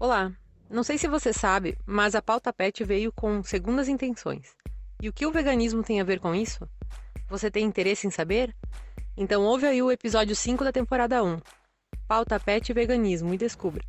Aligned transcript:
Olá! 0.00 0.32
Não 0.70 0.84
sei 0.84 0.96
se 0.96 1.08
você 1.08 1.32
sabe, 1.32 1.76
mas 1.84 2.14
a 2.14 2.22
pauta 2.22 2.52
PET 2.52 2.84
veio 2.84 3.10
com 3.10 3.42
segundas 3.42 3.88
intenções. 3.88 4.54
E 5.02 5.08
o 5.08 5.12
que 5.12 5.26
o 5.26 5.32
veganismo 5.32 5.82
tem 5.82 6.00
a 6.00 6.04
ver 6.04 6.20
com 6.20 6.32
isso? 6.32 6.68
Você 7.28 7.50
tem 7.50 7.64
interesse 7.64 8.06
em 8.06 8.10
saber? 8.10 8.54
Então 9.16 9.42
ouve 9.42 9.66
aí 9.66 9.82
o 9.82 9.90
episódio 9.90 10.36
5 10.36 10.62
da 10.62 10.70
temporada 10.70 11.24
1. 11.24 11.40
Pauta 12.06 12.38
PET 12.38 12.72
veganismo 12.72 13.34
e 13.34 13.36
descubra. 13.36 13.84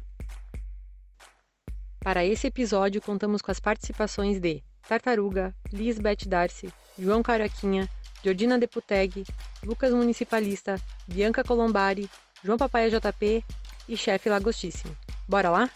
Para 1.99 2.25
esse 2.25 2.47
episódio 2.47 2.99
contamos 2.99 3.39
com 3.39 3.51
as 3.51 3.59
participações 3.59 4.39
de 4.39 4.63
Tartaruga, 4.87 5.55
Lisbeth 5.71 6.25
Darcy, 6.25 6.73
João 6.97 7.21
Caraquinha, 7.21 7.87
Jordina 8.23 8.57
Deputeg, 8.57 9.25
Lucas 9.63 9.93
Municipalista, 9.93 10.81
Bianca 11.07 11.43
Colombari, 11.43 12.09
João 12.43 12.57
Papaia 12.57 12.89
JP 12.89 13.45
e 13.87 13.95
Chefe 13.95 14.27
Lagostíssimo. 14.27 14.97
Bora 15.27 15.51
lá? 15.51 15.69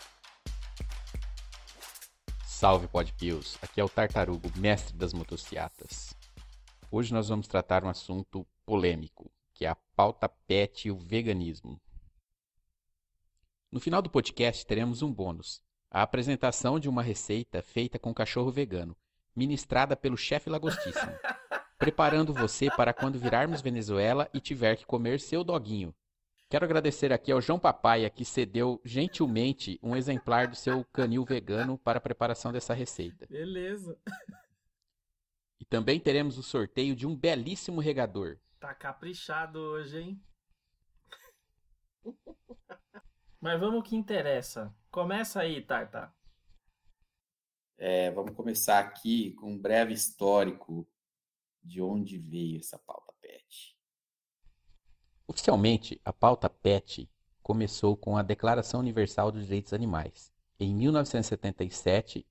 Salve 2.55 2.87
Podpios, 2.87 3.57
aqui 3.61 3.81
é 3.81 3.83
o 3.83 3.89
Tartarugo, 3.89 4.49
mestre 4.55 4.95
das 4.95 5.11
motociatas. 5.11 6.15
Hoje 6.89 7.11
nós 7.11 7.27
vamos 7.27 7.47
tratar 7.47 7.83
um 7.83 7.89
assunto 7.89 8.47
polêmico, 8.63 9.29
que 9.53 9.65
é 9.65 9.69
a 9.69 9.75
pauta 9.95 10.29
PET 10.29 10.87
e 10.87 10.91
o 10.91 10.95
veganismo. 10.95 11.81
No 13.69 13.81
final 13.81 14.03
do 14.03 14.09
podcast 14.09 14.65
teremos 14.65 15.01
um 15.01 15.11
bônus, 15.11 15.61
a 15.91 16.03
apresentação 16.03 16.79
de 16.79 16.87
uma 16.87 17.01
receita 17.01 17.61
feita 17.61 17.97
com 17.97 18.13
cachorro 18.13 18.51
vegano, 18.51 18.95
ministrada 19.35 19.97
pelo 19.97 20.15
chefe 20.15 20.49
Lagostíssimo, 20.49 21.11
preparando 21.77 22.33
você 22.33 22.69
para 22.69 22.93
quando 22.93 23.19
virarmos 23.19 23.61
Venezuela 23.61 24.29
e 24.31 24.39
tiver 24.39 24.77
que 24.77 24.85
comer 24.85 25.19
seu 25.19 25.43
doguinho, 25.43 25.93
Quero 26.53 26.65
agradecer 26.65 27.11
aqui 27.11 27.31
ao 27.31 27.41
João 27.41 27.57
Papaia, 27.57 28.11
que 28.11 28.23
cedeu 28.23 28.79
gentilmente 28.85 29.79
um 29.81 29.95
exemplar 29.95 30.47
do 30.47 30.55
seu 30.55 30.85
canil 30.85 31.25
vegano 31.25 31.79
para 31.79 31.97
a 31.97 32.01
preparação 32.01 32.51
dessa 32.51 32.75
receita. 32.75 33.25
Beleza. 33.25 33.99
E 35.59 35.65
também 35.65 35.99
teremos 35.99 36.37
o 36.37 36.43
sorteio 36.43 36.95
de 36.95 37.07
um 37.07 37.15
belíssimo 37.15 37.79
regador. 37.79 38.37
Tá 38.59 38.75
caprichado 38.75 39.57
hoje, 39.57 39.97
hein? 39.97 40.23
Mas 43.41 43.59
vamos 43.59 43.77
ao 43.77 43.83
que 43.83 43.95
interessa. 43.95 44.75
Começa 44.91 45.39
aí, 45.39 45.61
Tarta. 45.61 46.13
É, 47.77 48.11
vamos 48.11 48.35
começar 48.35 48.79
aqui 48.79 49.31
com 49.35 49.53
um 49.53 49.57
breve 49.57 49.93
histórico 49.93 50.85
de 51.63 51.81
onde 51.81 52.17
veio 52.19 52.59
essa 52.59 52.77
pauta. 52.77 53.12
Oficialmente, 55.33 55.99
a 56.05 56.13
pauta 56.13 56.47
PET 56.47 57.09
começou 57.41 57.97
com 57.97 58.15
a 58.15 58.21
Declaração 58.21 58.79
Universal 58.79 59.31
dos 59.31 59.45
Direitos 59.45 59.73
Animais, 59.73 60.31
em 60.59 60.75
1977, 60.75 62.23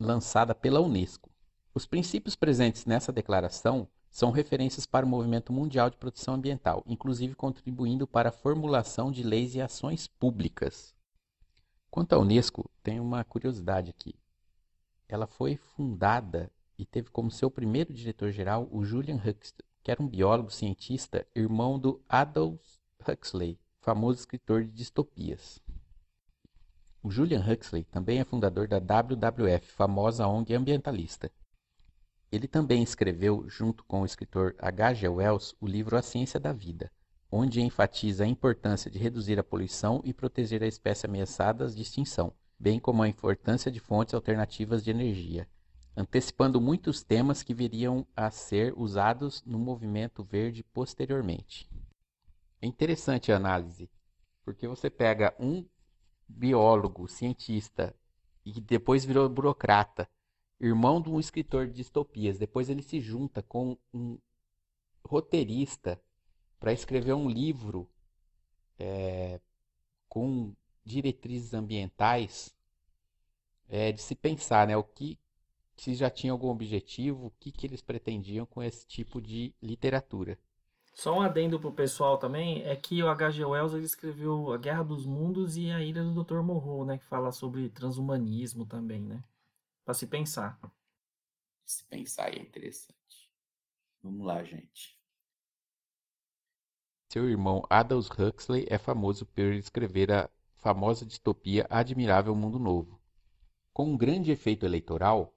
lançada 0.00 0.54
pela 0.54 0.80
Unesco. 0.80 1.30
Os 1.74 1.84
princípios 1.84 2.34
presentes 2.34 2.86
nessa 2.86 3.12
declaração 3.12 3.86
são 4.10 4.30
referências 4.30 4.86
para 4.86 5.04
o 5.04 5.08
movimento 5.08 5.52
mundial 5.52 5.90
de 5.90 5.98
proteção 5.98 6.32
ambiental, 6.32 6.82
inclusive 6.86 7.34
contribuindo 7.34 8.06
para 8.06 8.30
a 8.30 8.32
formulação 8.32 9.12
de 9.12 9.22
leis 9.22 9.54
e 9.54 9.60
ações 9.60 10.06
públicas. 10.06 10.94
Quanto 11.90 12.14
à 12.14 12.18
Unesco, 12.18 12.70
tem 12.82 12.98
uma 12.98 13.22
curiosidade 13.22 13.90
aqui. 13.90 14.14
Ela 15.06 15.26
foi 15.26 15.56
fundada 15.58 16.50
e 16.78 16.86
teve 16.86 17.10
como 17.10 17.30
seu 17.30 17.50
primeiro 17.50 17.92
diretor-geral 17.92 18.66
o 18.72 18.82
Julian 18.82 19.16
Huxley, 19.16 19.66
que 19.86 19.92
era 19.92 20.02
um 20.02 20.08
biólogo 20.08 20.50
cientista, 20.50 21.24
irmão 21.32 21.78
do 21.78 22.02
Aldous 22.08 22.82
Huxley, 23.06 23.56
famoso 23.78 24.18
escritor 24.18 24.64
de 24.64 24.72
distopias. 24.72 25.62
O 27.00 27.08
Julian 27.08 27.38
Huxley 27.48 27.84
também 27.84 28.18
é 28.18 28.24
fundador 28.24 28.66
da 28.66 28.80
WWF, 28.80 29.70
famosa 29.70 30.26
ONG 30.26 30.56
ambientalista. 30.56 31.30
Ele 32.32 32.48
também 32.48 32.82
escreveu, 32.82 33.48
junto 33.48 33.84
com 33.84 34.02
o 34.02 34.04
escritor 34.04 34.56
H. 34.58 34.94
G. 34.94 35.08
Wells, 35.08 35.54
o 35.60 35.68
livro 35.68 35.96
A 35.96 36.02
Ciência 36.02 36.40
da 36.40 36.52
Vida, 36.52 36.90
onde 37.30 37.60
enfatiza 37.60 38.24
a 38.24 38.26
importância 38.26 38.90
de 38.90 38.98
reduzir 38.98 39.38
a 39.38 39.44
poluição 39.44 40.02
e 40.04 40.12
proteger 40.12 40.64
a 40.64 40.66
espécie 40.66 41.06
ameaçadas 41.06 41.76
de 41.76 41.82
extinção, 41.82 42.32
bem 42.58 42.80
como 42.80 43.04
a 43.04 43.08
importância 43.08 43.70
de 43.70 43.78
fontes 43.78 44.14
alternativas 44.14 44.82
de 44.82 44.90
energia, 44.90 45.48
antecipando 45.96 46.60
muitos 46.60 47.02
temas 47.02 47.42
que 47.42 47.54
viriam 47.54 48.06
a 48.14 48.30
ser 48.30 48.74
usados 48.76 49.42
no 49.44 49.58
movimento 49.58 50.22
verde 50.22 50.62
posteriormente. 50.62 51.68
É 52.60 52.66
interessante 52.66 53.32
a 53.32 53.36
análise, 53.36 53.90
porque 54.44 54.68
você 54.68 54.90
pega 54.90 55.34
um 55.40 55.64
biólogo, 56.28 57.08
cientista, 57.08 57.96
e 58.44 58.60
depois 58.60 59.04
virou 59.04 59.28
burocrata, 59.28 60.08
irmão 60.60 61.00
de 61.00 61.08
um 61.08 61.18
escritor 61.18 61.66
de 61.66 61.72
distopias, 61.72 62.38
depois 62.38 62.68
ele 62.68 62.82
se 62.82 63.00
junta 63.00 63.42
com 63.42 63.78
um 63.92 64.18
roteirista 65.04 66.00
para 66.60 66.72
escrever 66.72 67.14
um 67.14 67.28
livro 67.28 67.88
é, 68.78 69.40
com 70.08 70.54
diretrizes 70.84 71.54
ambientais 71.54 72.54
é, 73.68 73.92
de 73.92 74.00
se 74.00 74.14
pensar 74.14 74.66
né, 74.66 74.76
o 74.76 74.84
que, 74.84 75.18
se 75.76 75.94
já 75.94 76.10
tinha 76.10 76.32
algum 76.32 76.48
objetivo, 76.48 77.26
o 77.26 77.30
que, 77.30 77.52
que 77.52 77.66
eles 77.66 77.82
pretendiam 77.82 78.46
com 78.46 78.62
esse 78.62 78.86
tipo 78.86 79.20
de 79.20 79.54
literatura. 79.62 80.38
Só 80.94 81.18
um 81.18 81.20
adendo 81.20 81.60
pro 81.60 81.70
pessoal 81.70 82.16
também, 82.16 82.62
é 82.62 82.74
que 82.74 83.02
o 83.02 83.08
H.G. 83.08 83.44
Wells 83.44 83.74
ele 83.74 83.84
escreveu 83.84 84.50
A 84.50 84.56
Guerra 84.56 84.82
dos 84.82 85.04
Mundos 85.04 85.56
e 85.58 85.70
A 85.70 85.82
Ilha 85.82 86.02
do 86.02 86.24
Dr. 86.24 86.40
Morro, 86.40 86.86
né, 86.86 86.96
que 86.96 87.04
fala 87.04 87.30
sobre 87.32 87.68
transhumanismo 87.68 88.64
também, 88.64 89.02
né? 89.02 89.22
Para 89.84 89.92
se 89.92 90.06
pensar. 90.06 90.58
Se 91.66 91.84
pensar 91.84 92.34
é 92.34 92.38
interessante. 92.40 93.30
Vamos 94.02 94.26
lá, 94.26 94.42
gente. 94.42 94.98
Seu 97.12 97.28
irmão 97.28 97.62
Aldous 97.68 98.08
Huxley 98.08 98.66
é 98.70 98.78
famoso 98.78 99.26
por 99.26 99.52
escrever 99.52 100.10
a 100.10 100.30
famosa 100.56 101.04
distopia 101.04 101.66
Admirável 101.68 102.34
Mundo 102.34 102.58
Novo. 102.58 102.98
Com 103.72 103.92
um 103.92 103.96
grande 103.96 104.30
efeito 104.30 104.64
eleitoral, 104.64 105.35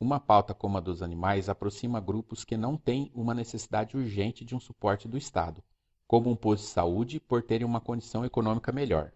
uma 0.00 0.20
pauta 0.20 0.54
como 0.54 0.78
a 0.78 0.80
dos 0.80 1.02
animais 1.02 1.48
aproxima 1.48 2.00
grupos 2.00 2.44
que 2.44 2.56
não 2.56 2.76
têm 2.76 3.10
uma 3.14 3.34
necessidade 3.34 3.96
urgente 3.96 4.44
de 4.44 4.54
um 4.54 4.60
suporte 4.60 5.08
do 5.08 5.18
Estado, 5.18 5.62
como 6.06 6.30
um 6.30 6.36
posto 6.36 6.64
de 6.64 6.70
saúde 6.70 7.18
por 7.18 7.42
terem 7.42 7.66
uma 7.66 7.80
condição 7.80 8.24
econômica 8.24 8.70
melhor, 8.70 9.12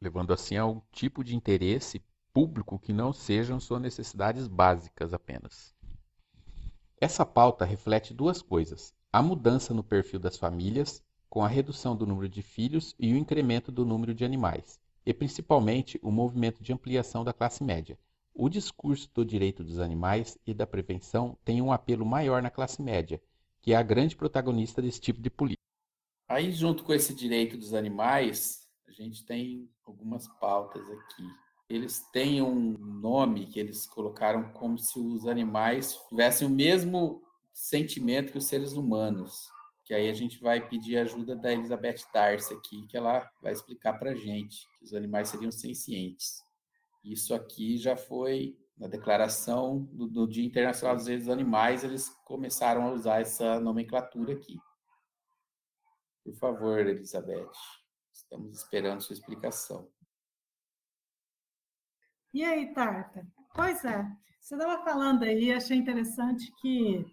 levando 0.00 0.32
assim 0.32 0.56
a 0.56 0.66
um 0.66 0.82
tipo 0.90 1.22
de 1.22 1.36
interesse 1.36 2.02
público 2.32 2.78
que 2.78 2.92
não 2.92 3.12
sejam 3.12 3.60
suas 3.60 3.80
necessidades 3.80 4.48
básicas 4.48 5.14
apenas. 5.14 5.74
Essa 7.00 7.24
pauta 7.24 7.64
reflete 7.64 8.12
duas 8.12 8.42
coisas: 8.42 8.92
a 9.12 9.22
mudança 9.22 9.72
no 9.72 9.84
perfil 9.84 10.18
das 10.18 10.36
famílias, 10.36 11.02
com 11.30 11.44
a 11.44 11.48
redução 11.48 11.94
do 11.94 12.06
número 12.06 12.28
de 12.28 12.42
filhos 12.42 12.94
e 12.98 13.12
o 13.12 13.16
incremento 13.16 13.70
do 13.70 13.84
número 13.84 14.12
de 14.12 14.24
animais, 14.24 14.80
e 15.04 15.14
principalmente 15.14 16.00
o 16.02 16.10
movimento 16.10 16.62
de 16.62 16.72
ampliação 16.72 17.22
da 17.22 17.32
classe 17.32 17.62
média, 17.62 17.96
o 18.38 18.48
discurso 18.48 19.10
do 19.14 19.24
direito 19.24 19.64
dos 19.64 19.80
animais 19.80 20.38
e 20.46 20.52
da 20.52 20.66
prevenção 20.66 21.38
tem 21.44 21.62
um 21.62 21.72
apelo 21.72 22.04
maior 22.04 22.42
na 22.42 22.50
classe 22.50 22.82
média, 22.82 23.20
que 23.62 23.72
é 23.72 23.76
a 23.76 23.82
grande 23.82 24.14
protagonista 24.14 24.82
desse 24.82 25.00
tipo 25.00 25.20
de 25.20 25.30
política. 25.30 25.62
Aí, 26.28 26.52
junto 26.52 26.84
com 26.84 26.92
esse 26.92 27.14
direito 27.14 27.56
dos 27.56 27.72
animais, 27.72 28.68
a 28.86 28.92
gente 28.92 29.24
tem 29.24 29.68
algumas 29.84 30.28
pautas 30.40 30.82
aqui. 30.90 31.24
Eles 31.68 32.00
têm 32.12 32.42
um 32.42 32.76
nome 32.78 33.46
que 33.46 33.58
eles 33.58 33.86
colocaram 33.86 34.52
como 34.52 34.78
se 34.78 34.98
os 34.98 35.26
animais 35.26 35.98
tivessem 36.08 36.46
o 36.46 36.50
mesmo 36.50 37.22
sentimento 37.52 38.32
que 38.32 38.38
os 38.38 38.46
seres 38.46 38.74
humanos. 38.74 39.48
Que 39.84 39.94
aí 39.94 40.10
a 40.10 40.14
gente 40.14 40.40
vai 40.40 40.68
pedir 40.68 40.98
ajuda 40.98 41.34
da 41.34 41.52
Elizabeth 41.52 42.02
Darcy 42.12 42.54
aqui, 42.54 42.86
que 42.86 42.96
ela 42.96 43.28
vai 43.40 43.52
explicar 43.52 43.94
para 43.94 44.14
gente 44.14 44.68
que 44.78 44.84
os 44.84 44.92
animais 44.92 45.28
seriam 45.28 45.50
sencientes. 45.50 46.45
Isso 47.06 47.32
aqui 47.32 47.78
já 47.78 47.96
foi 47.96 48.58
na 48.76 48.88
declaração 48.88 49.84
do, 49.92 50.08
do 50.08 50.26
Dia 50.26 50.44
Internacional 50.44 50.96
dos 50.96 51.04
Direitos 51.04 51.28
dos 51.28 51.32
Animais, 51.32 51.84
eles 51.84 52.08
começaram 52.24 52.82
a 52.82 52.92
usar 52.92 53.20
essa 53.20 53.60
nomenclatura 53.60 54.34
aqui. 54.34 54.58
Por 56.24 56.34
favor, 56.34 56.80
Elizabeth, 56.80 57.52
estamos 58.12 58.58
esperando 58.58 59.00
sua 59.00 59.14
explicação. 59.14 59.88
E 62.34 62.44
aí, 62.44 62.74
Tarta? 62.74 63.24
Pois 63.54 63.84
é, 63.84 64.04
você 64.40 64.56
estava 64.56 64.84
falando 64.84 65.22
aí, 65.22 65.52
achei 65.52 65.76
interessante 65.76 66.52
que 66.60 67.06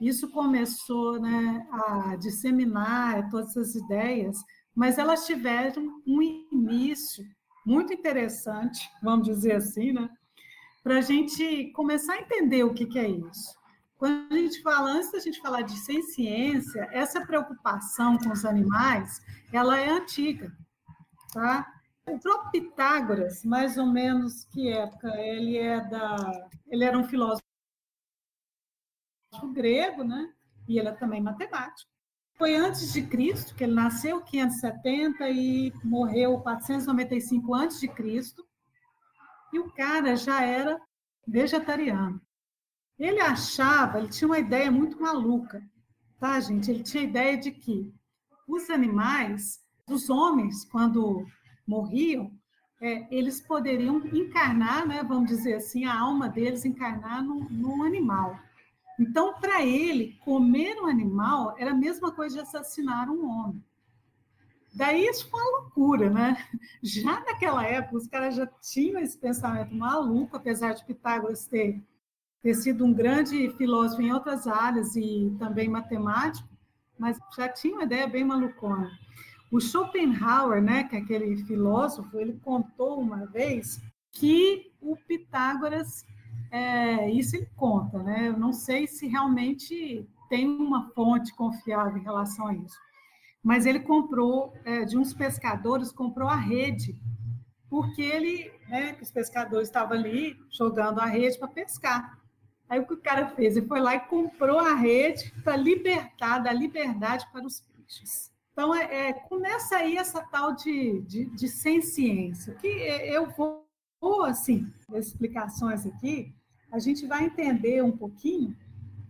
isso 0.00 0.30
começou 0.30 1.20
né, 1.20 1.66
a 1.72 2.16
disseminar 2.16 3.30
todas 3.30 3.50
essas 3.50 3.76
ideias, 3.76 4.36
mas 4.74 4.98
elas 4.98 5.24
tiveram 5.26 6.02
um 6.06 6.20
início 6.20 7.24
muito 7.68 7.92
interessante, 7.92 8.90
vamos 9.02 9.26
dizer 9.26 9.56
assim, 9.56 9.92
né? 9.92 10.08
Para 10.82 10.98
a 10.98 11.00
gente 11.02 11.70
começar 11.72 12.14
a 12.14 12.20
entender 12.20 12.64
o 12.64 12.72
que, 12.72 12.86
que 12.86 12.98
é 12.98 13.06
isso. 13.06 13.58
Quando 13.98 14.32
a 14.32 14.38
gente 14.38 14.62
fala, 14.62 14.92
antes 14.92 15.12
da 15.12 15.18
gente 15.18 15.38
falar 15.40 15.62
de 15.62 15.76
ciência, 15.76 16.88
essa 16.92 17.20
preocupação 17.26 18.16
com 18.16 18.30
os 18.30 18.46
animais, 18.46 19.20
ela 19.52 19.78
é 19.78 19.90
antiga, 19.90 20.50
tá? 21.34 21.70
O 22.06 22.18
próprio 22.18 22.52
Pitágoras, 22.52 23.44
mais 23.44 23.76
ou 23.76 23.86
menos 23.86 24.44
que 24.46 24.70
época? 24.70 25.08
Ele 25.20 25.58
é 25.58 25.78
da, 25.90 26.48
ele 26.68 26.84
era 26.84 26.96
um 26.96 27.04
filósofo 27.04 27.42
grego, 29.52 30.04
né? 30.04 30.32
E 30.66 30.78
ele 30.78 30.88
é 30.88 30.92
também 30.92 31.20
matemático. 31.20 31.90
Foi 32.38 32.54
antes 32.54 32.92
de 32.92 33.02
Cristo, 33.02 33.52
que 33.52 33.64
ele 33.64 33.74
nasceu 33.74 34.20
570 34.20 35.28
e 35.28 35.72
morreu 35.82 36.38
495 36.38 37.52
antes 37.52 37.80
de 37.80 37.88
Cristo. 37.88 38.46
E 39.52 39.58
o 39.58 39.68
cara 39.72 40.14
já 40.14 40.42
era 40.42 40.80
vegetariano. 41.26 42.20
Ele 42.96 43.20
achava, 43.20 43.98
ele 43.98 44.08
tinha 44.08 44.28
uma 44.28 44.38
ideia 44.38 44.70
muito 44.70 45.00
maluca, 45.00 45.60
tá, 46.20 46.38
gente? 46.38 46.70
Ele 46.70 46.84
tinha 46.84 47.02
a 47.02 47.06
ideia 47.06 47.36
de 47.36 47.50
que 47.50 47.92
os 48.46 48.70
animais, 48.70 49.60
os 49.88 50.08
homens, 50.08 50.64
quando 50.64 51.26
morriam, 51.66 52.30
é, 52.80 53.12
eles 53.12 53.40
poderiam 53.40 53.98
encarnar, 54.06 54.86
né, 54.86 55.02
vamos 55.02 55.28
dizer 55.28 55.54
assim, 55.54 55.84
a 55.84 55.98
alma 55.98 56.28
deles 56.28 56.64
encarnar 56.64 57.22
num, 57.22 57.48
num 57.50 57.82
animal. 57.82 58.38
Então, 58.98 59.34
para 59.34 59.64
ele, 59.64 60.18
comer 60.24 60.76
um 60.80 60.86
animal 60.86 61.54
era 61.56 61.70
a 61.70 61.76
mesma 61.76 62.10
coisa 62.10 62.36
de 62.36 62.42
assassinar 62.42 63.08
um 63.08 63.28
homem. 63.28 63.62
Daí 64.74 65.06
isso 65.06 65.28
foi 65.30 65.40
uma 65.40 65.60
loucura, 65.60 66.10
né? 66.10 66.36
Já 66.82 67.20
naquela 67.20 67.64
época, 67.64 67.96
os 67.96 68.06
caras 68.06 68.34
já 68.34 68.46
tinham 68.46 69.00
esse 69.00 69.16
pensamento 69.16 69.74
maluco, 69.74 70.36
apesar 70.36 70.74
de 70.74 70.84
Pitágoras 70.84 71.46
ter, 71.46 71.82
ter 72.42 72.54
sido 72.54 72.84
um 72.84 72.92
grande 72.92 73.50
filósofo 73.56 74.02
em 74.02 74.12
outras 74.12 74.46
áreas 74.46 74.94
e 74.94 75.34
também 75.38 75.68
matemático, 75.68 76.48
mas 76.98 77.18
já 77.36 77.48
tinha 77.48 77.74
uma 77.74 77.84
ideia 77.84 78.06
bem 78.06 78.24
malucona. 78.24 78.90
O 79.50 79.60
Schopenhauer, 79.60 80.62
né, 80.62 80.84
que 80.84 80.96
é 80.96 80.98
aquele 80.98 81.36
filósofo, 81.44 82.18
ele 82.18 82.38
contou 82.44 83.00
uma 83.00 83.26
vez 83.26 83.80
que 84.12 84.70
o 84.80 84.96
Pitágoras, 84.96 86.04
é, 86.50 87.10
isso 87.10 87.36
ele 87.36 87.48
conta, 87.56 88.02
né? 88.02 88.28
Eu 88.28 88.38
não 88.38 88.52
sei 88.52 88.86
se 88.86 89.06
realmente 89.06 90.08
tem 90.28 90.46
uma 90.46 90.90
fonte 90.90 91.34
confiável 91.34 91.96
em 91.96 92.04
relação 92.04 92.48
a 92.48 92.54
isso, 92.54 92.78
mas 93.42 93.66
ele 93.66 93.80
comprou 93.80 94.52
é, 94.64 94.84
de 94.84 94.98
uns 94.98 95.14
pescadores, 95.14 95.92
comprou 95.92 96.28
a 96.28 96.36
rede, 96.36 96.94
porque 97.68 98.02
ele, 98.02 98.50
né, 98.68 98.94
que 98.94 99.02
os 99.02 99.10
pescadores 99.10 99.68
estavam 99.68 99.96
ali 99.96 100.36
jogando 100.50 101.00
a 101.00 101.06
rede 101.06 101.38
para 101.38 101.48
pescar. 101.48 102.18
Aí 102.68 102.80
o 102.80 102.86
que 102.86 102.94
o 102.94 103.00
cara 103.00 103.28
fez? 103.28 103.56
Ele 103.56 103.66
foi 103.66 103.80
lá 103.80 103.94
e 103.94 104.00
comprou 104.00 104.58
a 104.58 104.74
rede 104.74 105.32
para 105.42 105.56
libertar, 105.56 106.38
da 106.38 106.52
liberdade 106.52 107.26
para 107.32 107.46
os 107.46 107.60
peixes. 107.60 108.30
Então, 108.52 108.74
é, 108.74 109.08
é, 109.08 109.12
começa 109.12 109.76
aí 109.76 109.96
essa 109.96 110.20
tal 110.20 110.54
de, 110.54 111.00
de, 111.02 111.26
de 111.26 111.48
ciência, 111.48 112.54
que 112.56 112.66
eu 112.66 113.30
vou, 113.30 113.64
vou, 114.00 114.24
assim, 114.24 114.66
explicações 114.94 115.86
aqui, 115.86 116.34
a 116.70 116.78
gente 116.78 117.06
vai 117.06 117.24
entender 117.24 117.82
um 117.82 117.96
pouquinho 117.96 118.56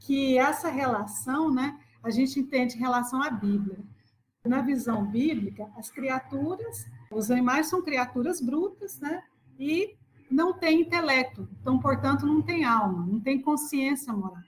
que 0.00 0.38
essa 0.38 0.68
relação, 0.68 1.52
né, 1.52 1.78
a 2.02 2.10
gente 2.10 2.38
entende 2.38 2.76
em 2.76 2.80
relação 2.80 3.22
à 3.22 3.30
Bíblia. 3.30 3.78
Na 4.44 4.62
visão 4.62 5.04
bíblica, 5.04 5.70
as 5.76 5.90
criaturas, 5.90 6.86
os 7.10 7.30
animais 7.30 7.66
são 7.66 7.82
criaturas 7.82 8.40
brutas, 8.40 8.98
né, 9.00 9.22
e 9.58 9.96
não 10.30 10.52
têm 10.52 10.82
intelecto, 10.82 11.48
então, 11.60 11.78
portanto, 11.78 12.26
não 12.26 12.40
tem 12.42 12.64
alma, 12.64 13.06
não 13.06 13.20
tem 13.20 13.40
consciência 13.40 14.12
moral. 14.12 14.42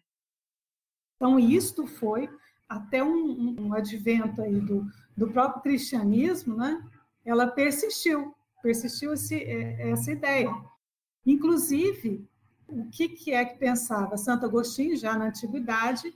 Então, 1.16 1.38
isto 1.38 1.86
foi 1.86 2.30
até 2.68 3.02
um, 3.02 3.56
um 3.60 3.74
advento 3.74 4.40
aí 4.40 4.60
do, 4.60 4.86
do 5.16 5.28
próprio 5.28 5.62
cristianismo, 5.62 6.56
né? 6.56 6.82
Ela 7.24 7.48
persistiu, 7.48 8.34
persistiu 8.62 9.12
esse, 9.12 9.34
é, 9.34 9.90
essa 9.90 10.12
ideia. 10.12 10.54
Inclusive, 11.26 12.26
o 12.70 12.90
que, 12.90 13.08
que 13.08 13.32
é 13.32 13.44
que 13.44 13.58
pensava 13.58 14.16
Santo 14.16 14.46
Agostinho 14.46 14.96
já 14.96 15.16
na 15.16 15.26
antiguidade? 15.26 16.14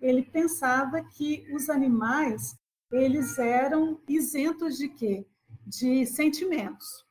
Ele 0.00 0.22
pensava 0.22 1.02
que 1.02 1.46
os 1.52 1.68
animais 1.68 2.58
eles 2.92 3.38
eram 3.38 4.00
isentos 4.08 4.76
de 4.76 4.88
quê? 4.88 5.26
De 5.66 6.04
sentimentos. 6.06 7.06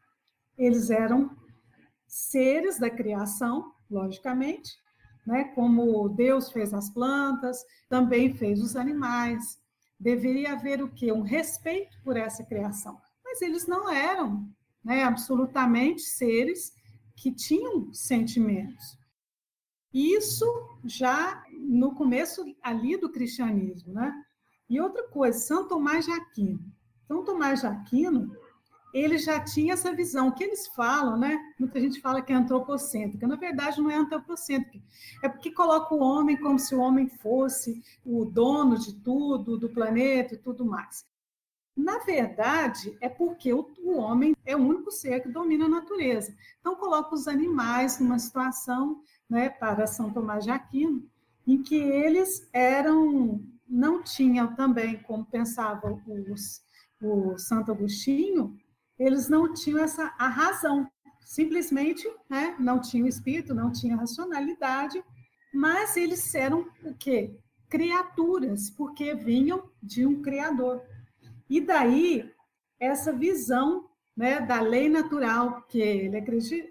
Eles 0.57 0.89
eram 0.89 1.31
seres 2.06 2.77
da 2.80 2.89
criação, 2.89 3.71
logicamente, 3.89 4.77
né? 5.25 5.45
Como 5.56 6.09
Deus 6.09 6.51
fez 6.51 6.74
as 6.74 6.89
plantas, 6.89 7.63
também 7.88 8.33
fez 8.33 8.62
os 8.62 8.75
animais. 8.75 9.59
Deveria 9.97 10.53
haver 10.53 10.81
o 10.81 10.89
quê? 10.89 11.12
Um 11.12 11.21
respeito 11.21 11.97
por 12.03 12.18
essa 12.18 12.44
criação. 12.44 13.00
Mas 13.24 13.41
eles 13.41 13.68
não 13.68 13.89
eram, 13.89 14.50
né, 14.83 15.03
absolutamente 15.03 16.01
seres 16.01 16.74
que 17.19 17.31
tinham 17.31 17.94
sentimentos. 17.94 18.98
Isso 19.94 20.45
já 20.86 21.44
no 21.51 21.94
começo 21.94 22.45
ali 22.62 22.95
do 22.98 23.12
cristianismo, 23.12 23.94
né? 23.94 24.13
E 24.69 24.80
outra 24.80 25.07
coisa, 25.10 25.38
São 25.38 25.68
Tomás 25.68 26.06
de 26.06 26.12
Aquino. 26.12 26.63
São 27.07 27.25
Tomás 27.25 27.62
de 27.62 27.68
Aquino, 27.68 28.31
ele 28.94 29.18
já 29.18 29.39
tinha 29.44 29.74
essa 29.74 29.94
visão. 29.94 30.31
Que 30.31 30.44
eles 30.44 30.68
falam, 30.68 31.18
né? 31.18 31.38
Muita 31.60 31.80
gente 31.81 32.00
fala 32.00 32.21
que 32.21 32.31
é 32.31 32.36
antropocêntrica. 32.36 33.27
Na 33.27 33.36
verdade, 33.36 33.81
não 33.81 33.89
é 33.89 33.95
antropocêntrica. 33.95 34.86
É 35.22 35.27
porque 35.27 35.51
coloca 35.51 35.94
o 35.94 36.00
homem 36.00 36.38
como 36.38 36.57
se 36.57 36.74
o 36.74 36.80
homem 36.80 37.10
fosse 37.10 37.83
o 38.06 38.24
dono 38.24 38.77
de 38.77 38.95
tudo, 39.01 39.57
do 39.57 39.69
planeta 39.69 40.36
e 40.36 40.38
tudo 40.38 40.65
mais. 40.65 41.06
Na 41.80 42.00
verdade, 42.00 42.98
é 43.00 43.08
porque 43.08 43.54
o, 43.54 43.72
o 43.81 43.96
homem 44.00 44.36
é 44.46 44.54
o 44.54 44.60
único 44.60 44.92
ser 44.92 45.22
que 45.22 45.30
domina 45.30 45.64
a 45.64 45.70
natureza. 45.70 46.36
Então, 46.60 46.76
coloca 46.76 47.16
os 47.16 47.26
animais 47.26 48.02
numa 48.02 48.20
situação, 48.20 49.02
né, 49.30 49.50
para 49.50 49.88
São 49.88 50.12
Tomás 50.12 50.44
de 50.44 50.52
Aquino, 50.52 51.10
em 51.48 51.64
que 51.64 51.76
eles 51.76 52.50
eram, 52.52 53.42
não 53.66 54.04
tinham 54.04 54.54
também, 54.56 55.02
como 55.04 55.26
pensava 55.26 55.98
os, 56.06 56.62
o 57.02 57.38
Santo 57.38 57.72
Agostinho, 57.72 58.58
eles 58.98 59.30
não 59.30 59.54
tinham 59.54 59.80
essa 59.80 60.14
a 60.20 60.28
razão, 60.28 60.86
simplesmente 61.22 62.06
né, 62.30 62.58
não 62.60 62.82
tinham 62.82 63.08
espírito, 63.08 63.54
não 63.54 63.72
tinham 63.72 63.98
racionalidade, 63.98 65.02
mas 65.54 65.96
eles 65.96 66.36
eram 66.36 66.68
o 66.84 66.94
quê? 66.94 67.40
Criaturas, 67.70 68.70
porque 68.70 69.16
vinham 69.16 69.64
de 69.82 70.06
um 70.06 70.22
Criador. 70.22 70.82
E 71.50 71.60
daí, 71.60 72.31
essa 72.80 73.12
visão 73.12 73.90
né, 74.16 74.42
da 74.42 74.62
lei 74.62 74.90
natural, 74.90 75.62
que 75.63 75.80
ele 75.80 76.18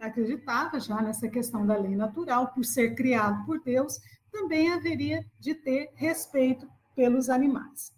acreditava 0.01 0.79
já 0.79 1.01
nessa 1.03 1.29
questão 1.29 1.67
da 1.67 1.77
lei 1.77 1.97
natural, 1.97 2.53
por 2.53 2.65
ser 2.65 2.95
criado 2.95 3.45
por 3.45 3.61
Deus, 3.63 3.99
também 4.31 4.71
haveria 4.71 5.25
de 5.41 5.55
ter 5.55 5.91
respeito 5.95 6.69
pelos 6.95 7.31
animais. 7.31 7.93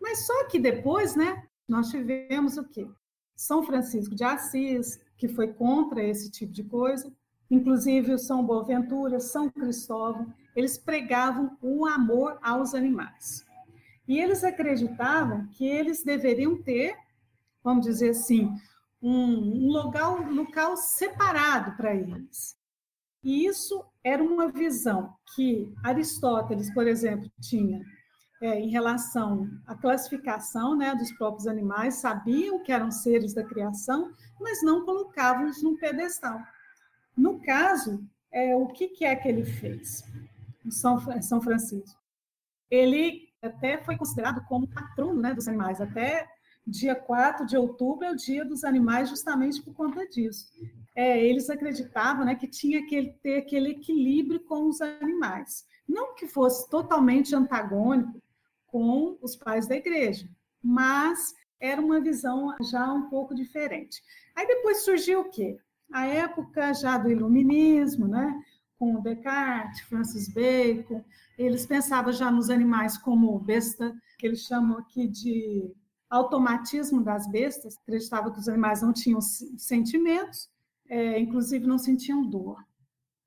Mas 0.00 0.26
só 0.26 0.46
que 0.48 0.58
depois, 0.58 1.14
né, 1.14 1.44
nós 1.68 1.90
tivemos 1.90 2.56
o 2.56 2.64
quê? 2.64 2.88
São 3.36 3.62
Francisco 3.62 4.14
de 4.14 4.24
Assis, 4.24 4.98
que 5.16 5.28
foi 5.28 5.52
contra 5.52 6.02
esse 6.02 6.30
tipo 6.30 6.52
de 6.52 6.64
coisa, 6.64 7.12
inclusive 7.50 8.12
o 8.12 8.18
São 8.18 8.44
Boaventura, 8.44 9.20
São 9.20 9.50
Cristóvão, 9.50 10.32
eles 10.56 10.78
pregavam 10.78 11.56
o 11.60 11.86
amor 11.86 12.38
aos 12.42 12.74
animais. 12.74 13.44
E 14.08 14.18
eles 14.18 14.42
acreditavam 14.42 15.46
que 15.48 15.68
eles 15.68 16.02
deveriam 16.02 16.60
ter, 16.62 16.96
vamos 17.62 17.84
dizer 17.84 18.10
assim, 18.10 18.50
um, 19.02 19.66
um 19.66 19.68
local, 19.68 20.22
local 20.22 20.76
separado 20.78 21.76
para 21.76 21.94
eles. 21.94 22.56
E 23.22 23.44
isso 23.44 23.84
era 24.02 24.22
uma 24.22 24.48
visão 24.48 25.14
que 25.34 25.70
Aristóteles, 25.84 26.72
por 26.72 26.86
exemplo, 26.86 27.30
tinha 27.40 27.84
é, 28.40 28.58
em 28.58 28.70
relação 28.70 29.48
à 29.66 29.74
classificação 29.74 30.76
né, 30.76 30.94
dos 30.94 31.12
próprios 31.12 31.46
animais, 31.46 31.96
sabiam 31.96 32.62
que 32.62 32.72
eram 32.72 32.90
seres 32.90 33.34
da 33.34 33.44
criação, 33.44 34.12
mas 34.40 34.62
não 34.62 34.84
colocavam-os 34.84 35.62
num 35.62 35.76
pedestal. 35.76 36.40
No 37.16 37.40
caso, 37.40 38.02
é, 38.32 38.56
o 38.56 38.68
que, 38.68 38.88
que 38.88 39.04
é 39.04 39.14
que 39.16 39.28
ele 39.28 39.44
fez? 39.44 40.02
São, 40.70 40.98
São 41.20 41.40
Francisco. 41.40 41.98
Ele 42.70 43.27
até 43.42 43.78
foi 43.78 43.96
considerado 43.96 44.44
como 44.46 44.68
patrono 44.68 45.20
né, 45.20 45.34
dos 45.34 45.48
animais, 45.48 45.80
até 45.80 46.26
dia 46.66 46.94
4 46.94 47.46
de 47.46 47.56
outubro 47.56 48.04
é 48.04 48.10
o 48.10 48.16
dia 48.16 48.44
dos 48.44 48.64
animais, 48.64 49.08
justamente 49.08 49.62
por 49.62 49.74
conta 49.74 50.06
disso. 50.06 50.50
É, 50.94 51.24
eles 51.24 51.48
acreditavam 51.48 52.24
né, 52.24 52.34
que 52.34 52.46
tinha 52.46 52.84
que 52.86 53.14
ter 53.22 53.38
aquele 53.38 53.70
equilíbrio 53.70 54.40
com 54.40 54.68
os 54.68 54.80
animais. 54.80 55.64
Não 55.88 56.14
que 56.14 56.26
fosse 56.26 56.68
totalmente 56.68 57.34
antagônico 57.34 58.20
com 58.66 59.16
os 59.22 59.34
pais 59.34 59.66
da 59.66 59.76
igreja, 59.76 60.28
mas 60.62 61.34
era 61.58 61.80
uma 61.80 62.00
visão 62.00 62.54
já 62.62 62.92
um 62.92 63.08
pouco 63.08 63.34
diferente. 63.34 64.02
Aí 64.36 64.46
depois 64.46 64.84
surgiu 64.84 65.20
o 65.20 65.30
quê? 65.30 65.58
A 65.90 66.06
época 66.06 66.74
já 66.74 66.98
do 66.98 67.10
iluminismo, 67.10 68.06
né? 68.06 68.38
Com 68.78 69.00
Descartes, 69.00 69.80
Francis 69.82 70.28
Bacon, 70.28 71.04
eles 71.36 71.66
pensavam 71.66 72.12
já 72.12 72.30
nos 72.30 72.48
animais 72.48 72.96
como 72.96 73.38
besta, 73.40 73.94
que 74.18 74.26
eles 74.26 74.42
chamam 74.42 74.78
aqui 74.78 75.08
de 75.08 75.74
automatismo 76.08 77.02
das 77.02 77.28
bestas, 77.30 77.76
acreditava 77.76 78.30
que 78.30 78.38
os 78.38 78.48
animais 78.48 78.82
não 78.82 78.92
tinham 78.92 79.20
sentimentos, 79.20 80.48
é, 80.88 81.18
inclusive 81.18 81.66
não 81.66 81.78
sentiam 81.78 82.24
dor. 82.24 82.64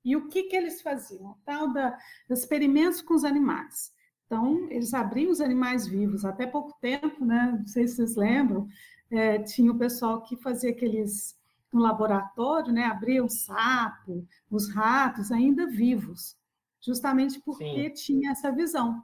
E 0.03 0.15
o 0.15 0.27
que, 0.27 0.43
que 0.43 0.55
eles 0.55 0.81
faziam? 0.81 1.37
Tal 1.45 1.71
da 1.71 1.97
experimentos 2.29 3.01
com 3.01 3.13
os 3.13 3.23
animais. 3.23 3.93
Então, 4.25 4.67
eles 4.71 4.93
abriam 4.93 5.29
os 5.29 5.41
animais 5.41 5.85
vivos. 5.85 6.25
Até 6.25 6.47
pouco 6.47 6.73
tempo, 6.79 7.23
né? 7.23 7.57
Não 7.59 7.67
sei 7.67 7.87
se 7.87 7.97
vocês 7.97 8.15
lembram, 8.15 8.67
é, 9.11 9.39
tinha 9.39 9.71
o 9.71 9.77
pessoal 9.77 10.23
que 10.23 10.37
fazia 10.37 10.71
aqueles 10.71 11.37
no 11.71 11.81
laboratório, 11.81 12.73
né? 12.73 12.85
Abria 12.85 13.23
o 13.23 13.29
sapo, 13.29 14.27
os 14.49 14.73
ratos 14.73 15.31
ainda 15.31 15.67
vivos, 15.67 16.35
justamente 16.81 17.39
porque 17.41 17.89
Sim. 17.89 17.93
tinha 17.93 18.31
essa 18.31 18.51
visão, 18.51 19.03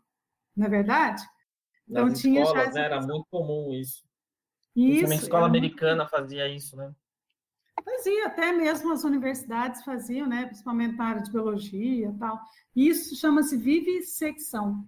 não 0.56 0.66
é 0.66 0.70
verdade? 0.70 1.24
Então 1.90 2.08
Nas 2.08 2.20
tinha 2.20 2.42
escolas, 2.42 2.68
já 2.68 2.74
né, 2.74 2.82
era 2.82 3.02
muito 3.02 3.26
comum 3.32 3.74
isso. 3.74 4.04
Isso. 4.76 5.12
A 5.12 5.16
escola 5.16 5.48
americana 5.48 6.08
fazia 6.08 6.48
isso, 6.48 6.76
né? 6.76 6.94
Fazia, 7.84 8.28
até 8.28 8.52
mesmo 8.52 8.92
as 8.92 9.04
universidades 9.04 9.84
faziam, 9.84 10.28
né? 10.28 10.46
Principalmente 10.46 10.96
na 10.96 11.06
área 11.06 11.22
de 11.22 11.32
biologia 11.32 12.10
e 12.10 12.18
tal. 12.18 12.40
Isso 12.76 13.16
chama-se 13.16 13.58
vivissecção. 13.58 14.88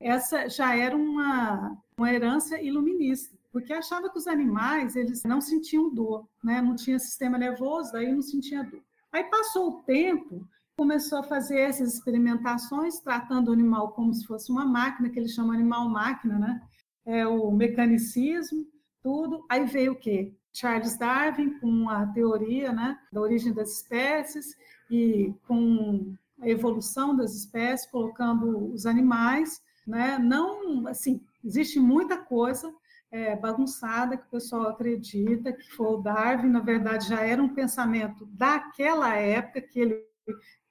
Essa 0.00 0.48
já 0.48 0.76
era 0.76 0.96
uma, 0.96 1.76
uma 1.96 2.12
herança 2.12 2.60
iluminista, 2.60 3.36
porque 3.58 3.72
achava 3.72 4.08
que 4.08 4.16
os 4.16 4.28
animais 4.28 4.94
eles 4.94 5.24
não 5.24 5.40
sentiam 5.40 5.92
dor, 5.92 6.28
né? 6.42 6.62
Não 6.62 6.76
tinha 6.76 6.98
sistema 6.98 7.36
nervoso, 7.36 7.92
daí 7.92 8.12
não 8.12 8.22
sentia 8.22 8.62
dor. 8.62 8.80
Aí 9.12 9.24
passou 9.24 9.68
o 9.68 9.82
tempo, 9.82 10.46
começou 10.76 11.18
a 11.18 11.24
fazer 11.24 11.58
essas 11.58 11.94
experimentações, 11.94 13.00
tratando 13.00 13.48
o 13.48 13.52
animal 13.52 13.90
como 13.92 14.14
se 14.14 14.24
fosse 14.24 14.52
uma 14.52 14.64
máquina, 14.64 15.10
que 15.10 15.18
eles 15.18 15.32
chamam 15.32 15.52
animal-máquina, 15.52 16.38
né? 16.38 16.62
É 17.04 17.26
o 17.26 17.50
mecanicismo, 17.50 18.64
tudo. 19.02 19.44
Aí 19.48 19.64
veio 19.66 19.92
o 19.92 19.96
quê? 19.98 20.32
Charles 20.52 20.96
Darwin 20.96 21.58
com 21.58 21.88
a 21.88 22.06
teoria 22.06 22.72
né, 22.72 22.98
da 23.12 23.20
origem 23.20 23.52
das 23.52 23.72
espécies 23.72 24.56
e 24.90 25.34
com 25.46 26.14
a 26.40 26.48
evolução 26.48 27.16
das 27.16 27.34
espécies, 27.34 27.90
colocando 27.90 28.72
os 28.72 28.86
animais, 28.86 29.60
né? 29.84 30.16
Não, 30.16 30.86
assim, 30.86 31.20
existe 31.44 31.80
muita 31.80 32.16
coisa 32.16 32.72
é, 33.10 33.34
bagunçada 33.36 34.16
que 34.16 34.26
o 34.26 34.30
pessoal 34.30 34.68
acredita 34.68 35.52
que 35.52 35.70
foi 35.70 35.86
o 35.86 35.96
Darwin, 35.98 36.50
na 36.50 36.60
verdade 36.60 37.08
já 37.08 37.20
era 37.22 37.42
um 37.42 37.54
pensamento 37.54 38.26
daquela 38.26 39.14
época 39.14 39.60
que 39.60 39.80
ele 39.80 40.04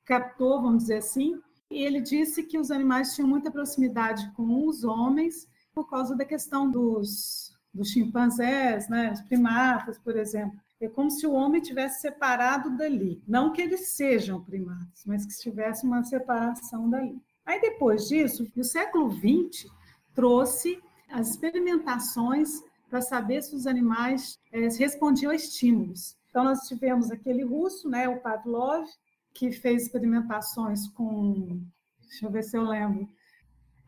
captou, 0.06 0.62
vamos 0.62 0.84
dizer 0.84 0.98
assim, 0.98 1.40
e 1.70 1.84
ele 1.84 2.00
disse 2.00 2.44
que 2.44 2.58
os 2.58 2.72
animais 2.72 3.14
tinham 3.14 3.28
muita 3.28 3.52
proximidade 3.52 4.32
com 4.36 4.66
os 4.68 4.84
homens 4.84 5.48
por 5.74 5.90
causa 5.90 6.16
da 6.16 6.24
questão 6.24 6.70
dos, 6.70 7.52
dos 7.74 7.90
chimpanzés, 7.90 8.88
né, 8.88 9.12
os 9.12 9.22
primatas, 9.22 9.98
por 10.00 10.16
exemplo. 10.16 10.58
É 10.80 10.88
como 10.88 11.10
se 11.10 11.26
o 11.26 11.34
homem 11.34 11.60
tivesse 11.60 12.02
separado 12.02 12.78
dali. 12.78 13.22
Não 13.28 13.52
que 13.52 13.62
eles 13.62 13.90
sejam 13.90 14.44
primatas, 14.44 15.04
mas 15.06 15.26
que 15.26 15.38
tivesse 15.40 15.86
uma 15.86 16.04
separação 16.04 16.90
dali. 16.90 17.20
Aí, 17.46 17.60
depois 17.60 18.08
disso, 18.08 18.48
o 18.56 18.64
século 18.64 19.12
XX 19.12 19.68
trouxe 20.14 20.80
as 21.10 21.30
experimentações 21.30 22.50
para 22.90 23.02
saber 23.02 23.42
se 23.42 23.56
os 23.56 23.68
animais 23.68 24.40
é, 24.52 24.68
respondiam 24.78 25.32
a 25.32 25.36
estímulos. 25.36 26.18
Então, 26.30 26.44
nós 26.44 26.60
tivemos 26.68 27.12
aquele 27.12 27.44
russo, 27.44 27.90
né, 27.90 28.08
o 28.08 28.20
Pavlov, 28.20 28.88
que 29.34 29.52
fez 29.52 29.84
experimentações 29.84 30.88
com. 30.90 31.62
Deixa 32.02 32.26
eu 32.26 32.32
ver 32.32 32.44
se 32.44 32.58
eu 32.58 32.64
lembro. 32.64 33.08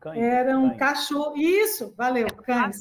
Cães, 0.00 0.18
Era 0.18 0.58
um 0.58 0.68
cães. 0.68 0.78
cachorro. 0.78 1.36
Isso, 1.36 1.94
valeu, 1.96 2.26
é 2.26 2.30
cães. 2.30 2.80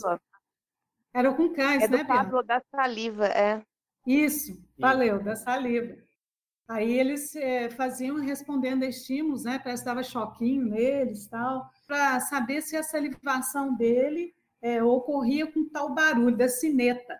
Era 1.13 1.33
com 1.33 1.49
cães, 1.49 1.83
é 1.83 1.87
né, 1.87 2.03
Pablo 2.03 2.43
da 2.43 2.61
saliva, 2.71 3.25
é. 3.27 3.61
Isso, 4.05 4.57
valeu, 4.77 5.15
Isso. 5.17 5.25
da 5.25 5.35
saliva. 5.35 5.97
Aí 6.69 6.99
eles 6.99 7.35
é, 7.35 7.67
faziam 7.71 8.17
respondendo 8.17 8.83
a 8.83 8.87
estímulos, 8.87 9.43
né? 9.43 9.59
Dava 9.83 10.03
choquinho 10.03 10.65
neles 10.65 11.25
tal, 11.27 11.67
para 11.87 12.19
saber 12.19 12.61
se 12.61 12.77
a 12.77 12.83
salivação 12.83 13.75
dele 13.75 14.35
é, 14.61 14.83
ocorria 14.83 15.51
com 15.51 15.67
tal 15.67 15.95
barulho 15.95 16.37
da 16.37 16.47
sineta. 16.47 17.19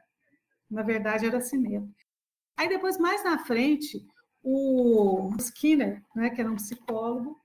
Na 0.69 0.83
verdade, 0.83 1.25
era 1.25 1.41
sineta. 1.41 1.89
Aí 2.55 2.69
depois, 2.69 2.99
mais 2.99 3.23
na 3.23 3.39
frente, 3.39 4.05
o 4.43 5.31
Skinner, 5.39 6.03
né, 6.15 6.29
que 6.29 6.41
era 6.41 6.51
um 6.51 6.55
psicólogo, 6.55 7.35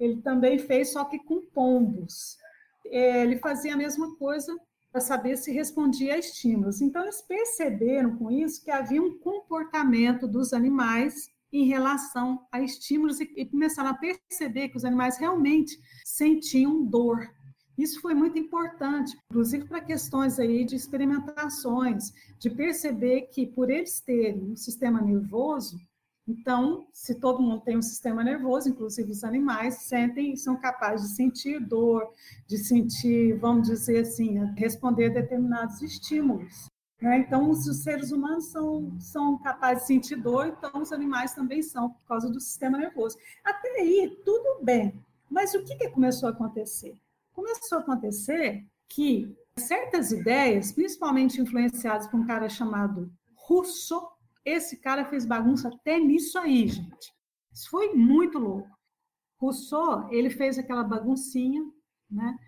ele 0.00 0.20
também 0.20 0.58
fez, 0.58 0.92
só 0.92 1.04
que 1.04 1.20
com 1.20 1.42
pombos. 1.54 2.38
É, 2.86 3.22
ele 3.22 3.38
fazia 3.38 3.74
a 3.74 3.76
mesma 3.76 4.16
coisa 4.16 4.52
para 4.90 5.00
saber 5.00 5.36
se 5.36 5.52
respondia 5.52 6.14
a 6.14 6.18
estímulos. 6.18 6.80
Então, 6.80 7.02
eles 7.02 7.22
perceberam 7.22 8.16
com 8.16 8.32
isso 8.32 8.64
que 8.64 8.70
havia 8.72 9.00
um 9.00 9.16
comportamento 9.20 10.26
dos 10.26 10.52
animais 10.52 11.30
em 11.52 11.66
relação 11.66 12.46
a 12.50 12.60
estímulos 12.60 13.20
e, 13.20 13.30
e 13.36 13.44
começaram 13.44 13.90
a 13.90 13.94
perceber 13.94 14.68
que 14.68 14.76
os 14.76 14.84
animais 14.84 15.18
realmente 15.18 15.78
sentiam 16.04 16.84
dor. 16.84 17.30
Isso 17.76 18.00
foi 18.00 18.14
muito 18.14 18.38
importante, 18.38 19.16
inclusive 19.30 19.66
para 19.66 19.80
questões 19.80 20.38
aí 20.38 20.64
de 20.64 20.76
experimentações, 20.76 22.12
de 22.38 22.50
perceber 22.50 23.22
que 23.32 23.46
por 23.46 23.70
eles 23.70 24.00
terem 24.00 24.52
um 24.52 24.56
sistema 24.56 25.00
nervoso, 25.00 25.78
então, 26.26 26.86
se 26.92 27.16
todo 27.16 27.42
mundo 27.42 27.62
tem 27.62 27.76
um 27.76 27.82
sistema 27.82 28.22
nervoso, 28.22 28.68
inclusive 28.68 29.10
os 29.10 29.24
animais, 29.24 29.82
sentem, 29.82 30.36
são 30.36 30.56
capazes 30.56 31.10
de 31.10 31.16
sentir 31.16 31.58
dor, 31.60 32.08
de 32.46 32.58
sentir, 32.58 33.36
vamos 33.38 33.66
dizer 33.66 34.02
assim, 34.02 34.38
responder 34.56 35.06
a 35.06 35.14
determinados 35.14 35.82
estímulos. 35.82 36.71
Né? 37.02 37.18
Então, 37.18 37.50
os, 37.50 37.64
seres 37.82 38.12
humanos 38.12 38.46
são, 38.46 38.96
são 39.00 39.36
capazes 39.38 39.82
de 39.82 39.88
sentir 39.88 40.14
dor, 40.14 40.46
então 40.46 40.80
os 40.80 40.92
animais 40.92 41.34
também 41.34 41.60
são, 41.60 41.90
por 41.90 42.06
causa 42.06 42.30
do 42.30 42.38
sistema 42.38 42.78
nervoso. 42.78 43.18
Até 43.44 43.68
aí, 43.80 44.16
tudo 44.24 44.62
bem. 44.64 44.94
Mas 45.28 45.52
o 45.52 45.64
que, 45.64 45.74
que 45.74 45.90
começou 45.90 46.28
a 46.28 46.32
acontecer? 46.32 46.96
Começou 47.32 47.78
a 47.78 47.80
acontecer 47.80 48.64
que 48.88 49.36
certas 49.56 50.12
ideias, 50.12 50.70
principalmente 50.70 51.40
influenciadas 51.40 52.06
por 52.06 52.20
um 52.20 52.26
cara 52.26 52.48
chamado 52.48 53.12
Rousseau, 53.34 54.12
esse 54.44 54.76
cara 54.76 55.04
fez 55.04 55.26
bagunça 55.26 55.68
até 55.68 55.98
nisso 55.98 56.38
aí, 56.38 56.68
gente. 56.68 57.12
Isso 57.52 57.68
foi 57.68 57.94
muito 57.94 58.38
louco. 58.38 58.70
Rousseau, 59.40 60.08
ele 60.12 60.30
fez 60.30 60.56
aquela 60.56 60.84
baguncinha, 60.84 61.64
né? 62.08 62.38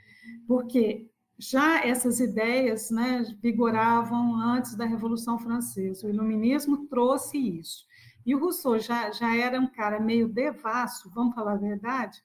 Porque 0.46 1.10
já 1.38 1.84
essas 1.84 2.20
ideias, 2.20 2.90
né, 2.90 3.24
vigoravam 3.40 4.36
antes 4.36 4.74
da 4.76 4.84
Revolução 4.84 5.38
Francesa. 5.38 6.06
O 6.06 6.10
iluminismo 6.10 6.86
trouxe 6.86 7.38
isso. 7.38 7.84
E 8.24 8.34
o 8.34 8.38
Rousseau 8.38 8.78
já, 8.78 9.10
já 9.10 9.36
era 9.36 9.60
um 9.60 9.66
cara 9.66 10.00
meio 10.00 10.28
devasso, 10.28 11.10
vamos 11.10 11.34
falar 11.34 11.52
a 11.52 11.58
verdade. 11.58 12.22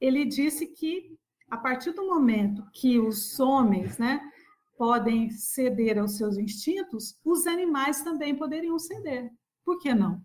Ele 0.00 0.24
disse 0.24 0.66
que 0.66 1.16
a 1.48 1.56
partir 1.56 1.92
do 1.92 2.06
momento 2.06 2.64
que 2.72 2.98
os 2.98 3.38
homens, 3.38 3.98
né, 3.98 4.20
podem 4.76 5.30
ceder 5.30 5.98
aos 5.98 6.16
seus 6.16 6.36
instintos, 6.38 7.18
os 7.24 7.46
animais 7.46 8.02
também 8.02 8.34
poderiam 8.34 8.78
ceder. 8.78 9.30
Por 9.64 9.78
que 9.78 9.94
não? 9.94 10.22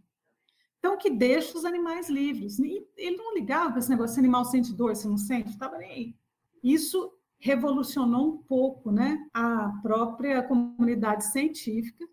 Então, 0.79 0.97
que 0.97 1.09
deixa 1.09 1.57
os 1.57 1.65
animais 1.65 2.09
livres. 2.09 2.57
Ele 2.59 3.17
não 3.17 3.33
ligava 3.33 3.71
para 3.71 3.79
esse 3.79 3.89
negócio, 3.89 4.13
se 4.13 4.19
animal 4.19 4.45
sente 4.45 4.73
dor, 4.73 4.95
se 4.95 5.07
não 5.07 5.17
sente, 5.17 5.49
estava 5.49 5.77
nem 5.77 5.91
aí. 5.91 6.15
Isso 6.63 7.11
revolucionou 7.39 8.35
um 8.35 8.37
pouco 8.37 8.91
né, 8.91 9.17
a 9.33 9.69
própria 9.81 10.43
comunidade 10.43 11.25
científica, 11.25 12.05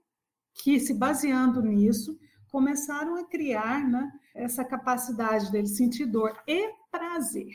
que, 0.62 0.78
se 0.78 0.94
baseando 0.94 1.62
nisso, 1.62 2.18
começaram 2.48 3.16
a 3.16 3.24
criar 3.24 3.88
né, 3.88 4.12
essa 4.34 4.64
capacidade 4.64 5.50
dele 5.50 5.66
sentir 5.66 6.06
dor 6.06 6.36
e 6.46 6.72
prazer. 6.90 7.52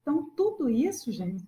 Então, 0.00 0.30
tudo 0.36 0.68
isso, 0.68 1.12
gente, 1.12 1.46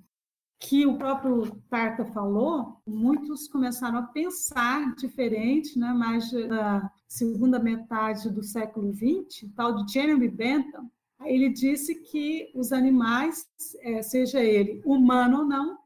que 0.61 0.85
o 0.85 0.99
próprio 0.99 1.61
Tarta 1.71 2.05
falou, 2.05 2.83
muitos 2.87 3.47
começaram 3.47 3.99
a 3.99 4.03
pensar 4.03 4.95
diferente, 4.97 5.79
né? 5.79 5.93
mais 5.93 6.33
na 6.33 6.91
segunda 7.07 7.61
metade 7.61 8.29
do 8.29 8.43
século 8.43 8.93
XX, 8.93 9.49
tal 9.55 9.77
de 9.77 9.93
Jeremy 9.93 10.29
Bentham, 10.29 10.91
ele 11.25 11.49
disse 11.49 11.95
que 11.95 12.51
os 12.55 12.73
animais, 12.73 13.49
é, 13.81 14.03
seja 14.03 14.43
ele 14.43 14.81
humano 14.85 15.39
ou 15.39 15.45
não, 15.45 15.79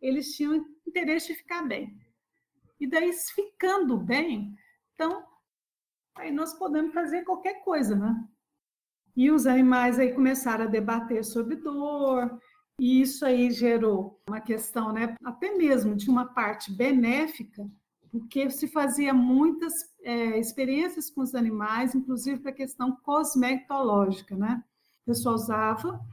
eles 0.00 0.34
tinham 0.36 0.64
interesse 0.86 1.28
de 1.28 1.34
ficar 1.34 1.62
bem. 1.62 1.98
E 2.80 2.86
daí, 2.86 3.12
ficando 3.12 3.96
bem, 3.96 4.54
então, 4.94 5.24
aí 6.16 6.30
nós 6.30 6.54
podemos 6.54 6.94
fazer 6.94 7.24
qualquer 7.24 7.62
coisa, 7.64 7.96
né? 7.96 8.24
E 9.16 9.30
os 9.32 9.46
animais 9.46 9.98
aí 9.98 10.12
começaram 10.12 10.64
a 10.64 10.68
debater 10.68 11.24
sobre 11.24 11.56
dor, 11.56 12.40
e 12.80 13.00
isso 13.00 13.26
aí 13.26 13.50
gerou 13.50 14.22
uma 14.28 14.40
questão, 14.40 14.92
né, 14.92 15.16
até 15.24 15.56
mesmo 15.56 15.96
de 15.96 16.08
uma 16.08 16.26
parte 16.26 16.72
benéfica, 16.72 17.68
porque 18.12 18.48
se 18.50 18.68
fazia 18.68 19.12
muitas 19.12 19.74
é, 20.02 20.38
experiências 20.38 21.10
com 21.10 21.20
os 21.20 21.34
animais, 21.34 21.94
inclusive 21.94 22.40
para 22.40 22.52
a 22.52 22.54
questão 22.54 22.92
cosmetológica, 23.02 24.36
né? 24.36 24.62
O 25.08 25.08
pessoal 25.08 25.36
usava 25.36 26.04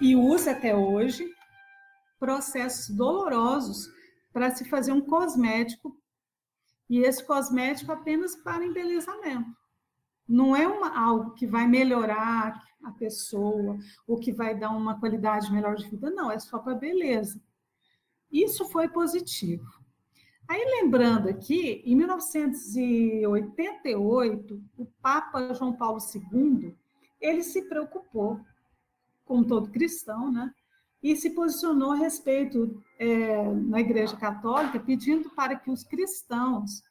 e 0.00 0.16
usa 0.16 0.50
até 0.50 0.74
hoje 0.74 1.32
processos 2.18 2.92
dolorosos 2.92 3.88
para 4.32 4.50
se 4.50 4.64
fazer 4.64 4.90
um 4.90 5.00
cosmético, 5.00 5.96
e 6.90 6.98
esse 6.98 7.24
cosmético 7.24 7.92
apenas 7.92 8.34
para 8.34 8.66
embelezamento. 8.66 9.56
Não 10.28 10.56
é 10.56 10.66
uma, 10.66 10.98
algo 10.98 11.30
que 11.34 11.46
vai 11.46 11.68
melhorar 11.68 12.60
a 12.82 12.90
pessoa, 12.90 13.78
ou 14.04 14.18
que 14.18 14.32
vai 14.32 14.58
dar 14.58 14.70
uma 14.70 14.98
qualidade 14.98 15.52
melhor 15.52 15.76
de 15.76 15.88
vida, 15.88 16.10
não, 16.10 16.28
é 16.28 16.40
só 16.40 16.58
para 16.58 16.74
beleza. 16.74 17.40
Isso 18.32 18.64
foi 18.64 18.88
positivo. 18.88 19.80
Aí, 20.48 20.80
lembrando 20.80 21.28
aqui, 21.28 21.84
em 21.86 21.94
1988, 21.94 24.60
o 24.76 24.86
Papa 25.00 25.54
João 25.54 25.72
Paulo 25.72 26.00
II, 26.32 26.76
ele 27.22 27.42
se 27.42 27.62
preocupou, 27.62 28.40
como 29.24 29.46
todo 29.46 29.70
cristão, 29.70 30.30
né? 30.30 30.52
E 31.02 31.16
se 31.16 31.30
posicionou 31.30 31.92
a 31.92 31.96
respeito 31.96 32.82
é, 32.98 33.44
na 33.52 33.80
Igreja 33.80 34.16
Católica, 34.16 34.78
pedindo 34.78 35.30
para 35.30 35.56
que 35.56 35.70
os 35.70 35.82
cristãos 35.82 36.82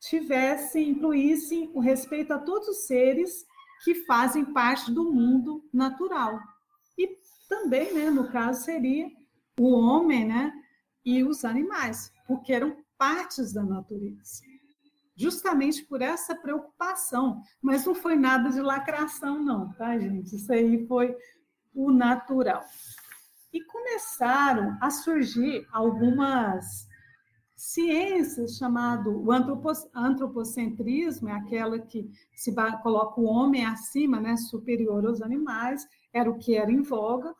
tivessem, 0.00 0.90
incluíssem 0.90 1.70
o 1.74 1.80
respeito 1.80 2.32
a 2.32 2.38
todos 2.38 2.68
os 2.68 2.86
seres 2.86 3.46
que 3.84 3.94
fazem 4.06 4.44
parte 4.44 4.90
do 4.90 5.12
mundo 5.12 5.64
natural. 5.72 6.38
E 6.96 7.16
também, 7.48 7.94
né, 7.94 8.10
no 8.10 8.30
caso, 8.30 8.64
seria 8.64 9.08
o 9.58 9.70
homem, 9.70 10.26
né, 10.26 10.52
e 11.04 11.24
os 11.24 11.44
animais, 11.44 12.12
porque 12.26 12.52
eram 12.52 12.76
partes 12.98 13.52
da 13.52 13.62
natureza. 13.62 14.42
Justamente 15.18 15.84
por 15.84 16.00
essa 16.00 16.32
preocupação, 16.36 17.42
mas 17.60 17.84
não 17.84 17.92
foi 17.92 18.14
nada 18.14 18.50
de 18.50 18.60
lacração, 18.60 19.42
não, 19.42 19.72
tá, 19.72 19.98
gente? 19.98 20.36
Isso 20.36 20.52
aí 20.52 20.86
foi 20.86 21.12
o 21.74 21.90
natural. 21.90 22.62
E 23.52 23.60
começaram 23.64 24.78
a 24.80 24.90
surgir 24.90 25.66
algumas 25.72 26.86
ciências 27.56 28.56
chamado 28.56 29.10
o 29.10 29.32
antropocentrismo, 29.32 31.28
é 31.28 31.32
aquela 31.32 31.80
que 31.80 32.08
se 32.36 32.54
coloca 32.80 33.20
o 33.20 33.24
homem 33.24 33.66
acima, 33.66 34.20
né, 34.20 34.36
superior 34.36 35.04
aos 35.04 35.20
animais, 35.20 35.84
era 36.12 36.30
o 36.30 36.38
que 36.38 36.54
era 36.54 36.70
em 36.70 36.82
voga, 36.82 37.34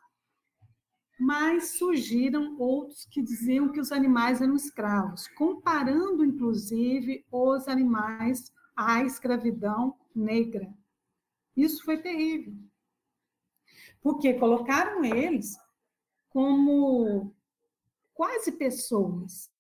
mas 1.18 1.70
surgiram 1.78 2.56
outros 2.58 3.04
que 3.06 3.20
diziam 3.20 3.72
que 3.72 3.80
os 3.80 3.90
animais 3.90 4.40
eram 4.40 4.54
escravos, 4.54 5.26
comparando 5.28 6.24
inclusive 6.24 7.26
os 7.30 7.66
animais 7.66 8.52
à 8.76 9.02
escravidão 9.02 9.98
negra. 10.14 10.72
Isso 11.56 11.84
foi 11.84 11.98
terrível. 11.98 12.54
Porque 14.00 14.34
colocaram 14.34 15.04
eles 15.04 15.56
como 16.30 17.34
quase 18.14 18.52
pessoas, 18.52 19.50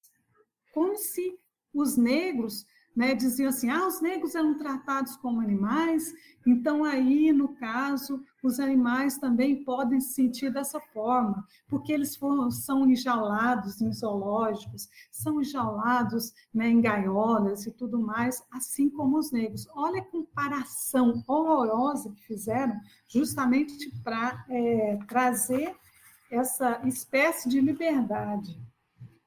como 0.72 0.96
se 0.96 1.40
os 1.74 1.96
negros 1.96 2.64
né, 2.98 3.14
diziam 3.14 3.48
assim, 3.48 3.70
ah, 3.70 3.86
os 3.86 4.00
negros 4.00 4.34
eram 4.34 4.58
tratados 4.58 5.14
como 5.18 5.40
animais, 5.40 6.12
então 6.44 6.82
aí, 6.82 7.32
no 7.32 7.54
caso, 7.54 8.24
os 8.42 8.58
animais 8.58 9.18
também 9.18 9.62
podem 9.62 10.00
se 10.00 10.14
sentir 10.14 10.52
dessa 10.52 10.80
forma, 10.80 11.46
porque 11.68 11.92
eles 11.92 12.16
foram, 12.16 12.50
são 12.50 12.90
enjaulados 12.90 13.80
em 13.80 13.92
zoológicos, 13.92 14.88
são 15.12 15.40
enjaulados 15.40 16.34
né, 16.52 16.70
em 16.70 16.80
gaiolas 16.80 17.66
e 17.66 17.70
tudo 17.70 18.00
mais, 18.00 18.42
assim 18.50 18.90
como 18.90 19.16
os 19.16 19.30
negros. 19.30 19.68
Olha 19.76 20.00
a 20.00 20.04
comparação 20.04 21.22
horrorosa 21.28 22.10
que 22.10 22.26
fizeram, 22.26 22.74
justamente 23.06 23.92
para 24.02 24.44
é, 24.48 24.98
trazer 25.06 25.72
essa 26.32 26.80
espécie 26.84 27.48
de 27.48 27.60
liberdade. 27.60 28.60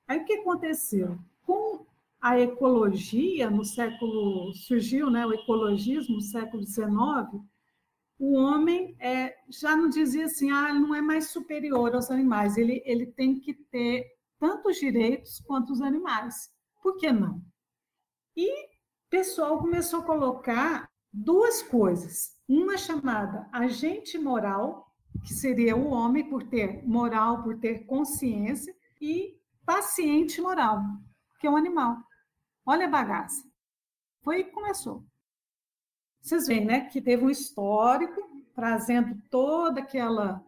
Aí 0.06 0.20
o 0.20 0.26
que 0.26 0.34
aconteceu? 0.34 1.18
Com 1.46 1.86
a 2.22 2.40
ecologia 2.40 3.50
no 3.50 3.66
século 3.66 4.54
surgiu, 4.54 5.10
né, 5.10 5.26
o 5.26 5.34
ecologismo 5.34 6.16
no 6.16 6.22
século 6.22 6.64
XIX, 6.64 6.88
o 8.20 8.34
homem 8.36 8.96
é, 9.00 9.36
já 9.50 9.76
não 9.76 9.90
dizia 9.90 10.26
assim, 10.26 10.52
ah, 10.52 10.72
não 10.72 10.94
é 10.94 11.02
mais 11.02 11.30
superior 11.30 11.96
aos 11.96 12.12
animais, 12.12 12.56
ele, 12.58 12.84
ele 12.86 13.08
tem 13.08 13.40
que 13.40 13.56
ter 13.56 14.06
tantos 14.40 14.78
direitos 14.78 15.40
quanto 15.40 15.74
os 15.74 15.82
animais. 15.82 16.52
Por 16.84 16.98
que 16.98 17.12
não? 17.12 17.42
E 18.36 18.66
o 18.66 18.70
pessoal 19.10 19.58
começou 19.58 20.02
a 20.02 20.06
colocar 20.06 20.90
duas 21.12 21.64
coisas. 21.64 22.40
Uma 22.48 22.78
chamada 22.78 23.50
agente 23.52 24.20
moral, 24.20 24.88
que 25.26 25.34
seria 25.34 25.76
o 25.76 25.90
homem 25.90 26.30
por 26.30 26.44
ter 26.44 26.86
moral, 26.88 27.44
por 27.44 27.58
ter 27.60 27.86
consciência, 27.86 28.76
e 29.02 29.36
paciente 29.66 30.40
moral, 30.40 30.84
que 31.40 31.48
é 31.48 31.50
o 31.50 31.56
animal. 31.56 31.98
Olha 32.72 32.86
a 32.86 32.90
bagaça. 32.90 33.44
Foi 34.24 34.46
que 34.46 34.52
começou. 34.52 35.04
Vocês 36.22 36.48
veem, 36.48 36.64
né, 36.64 36.86
que 36.86 37.02
teve 37.02 37.22
um 37.22 37.30
histórico 37.30 38.22
trazendo 38.56 39.22
toda 39.30 39.82
aquela 39.82 40.42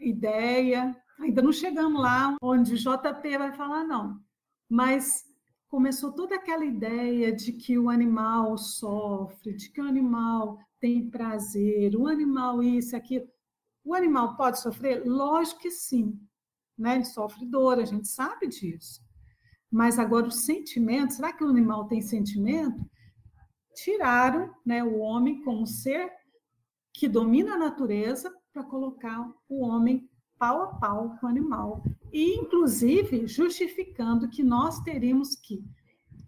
ideia. 0.00 1.00
Ainda 1.20 1.40
não 1.40 1.52
chegamos 1.52 2.02
lá 2.02 2.36
onde 2.42 2.74
o 2.74 2.76
JP 2.76 3.38
vai 3.38 3.52
falar, 3.52 3.84
não. 3.84 4.20
Mas 4.68 5.24
começou 5.68 6.10
toda 6.12 6.34
aquela 6.34 6.64
ideia 6.64 7.32
de 7.32 7.52
que 7.52 7.78
o 7.78 7.88
animal 7.88 8.58
sofre, 8.58 9.54
de 9.54 9.70
que 9.70 9.80
o 9.80 9.86
animal 9.86 10.58
tem 10.80 11.08
prazer, 11.08 11.94
o 11.94 12.08
animal 12.08 12.60
isso, 12.60 12.96
aquilo. 12.96 13.28
O 13.84 13.94
animal 13.94 14.36
pode 14.36 14.58
sofrer? 14.58 15.06
Lógico 15.06 15.60
que 15.60 15.70
sim. 15.70 16.18
Né? 16.76 16.96
Ele 16.96 17.04
sofre 17.04 17.46
dor, 17.46 17.78
a 17.78 17.84
gente 17.84 18.08
sabe 18.08 18.48
disso. 18.48 19.00
Mas 19.72 19.98
agora 19.98 20.26
os 20.26 20.44
sentimentos, 20.44 21.16
será 21.16 21.32
que 21.32 21.42
o 21.42 21.48
animal 21.48 21.86
tem 21.86 22.02
sentimento? 22.02 22.84
Tiraram 23.74 24.52
né, 24.66 24.84
o 24.84 24.98
homem 24.98 25.42
como 25.42 25.66
ser 25.66 26.12
que 26.92 27.08
domina 27.08 27.54
a 27.54 27.58
natureza 27.58 28.30
para 28.52 28.62
colocar 28.62 29.32
o 29.48 29.62
homem 29.62 30.06
pau 30.38 30.62
a 30.62 30.66
pau 30.74 31.16
com 31.18 31.26
o 31.26 31.30
animal. 31.30 31.82
E, 32.12 32.34
inclusive, 32.34 33.26
justificando 33.26 34.28
que 34.28 34.42
nós 34.42 34.80
teríamos 34.80 35.34
que 35.36 35.64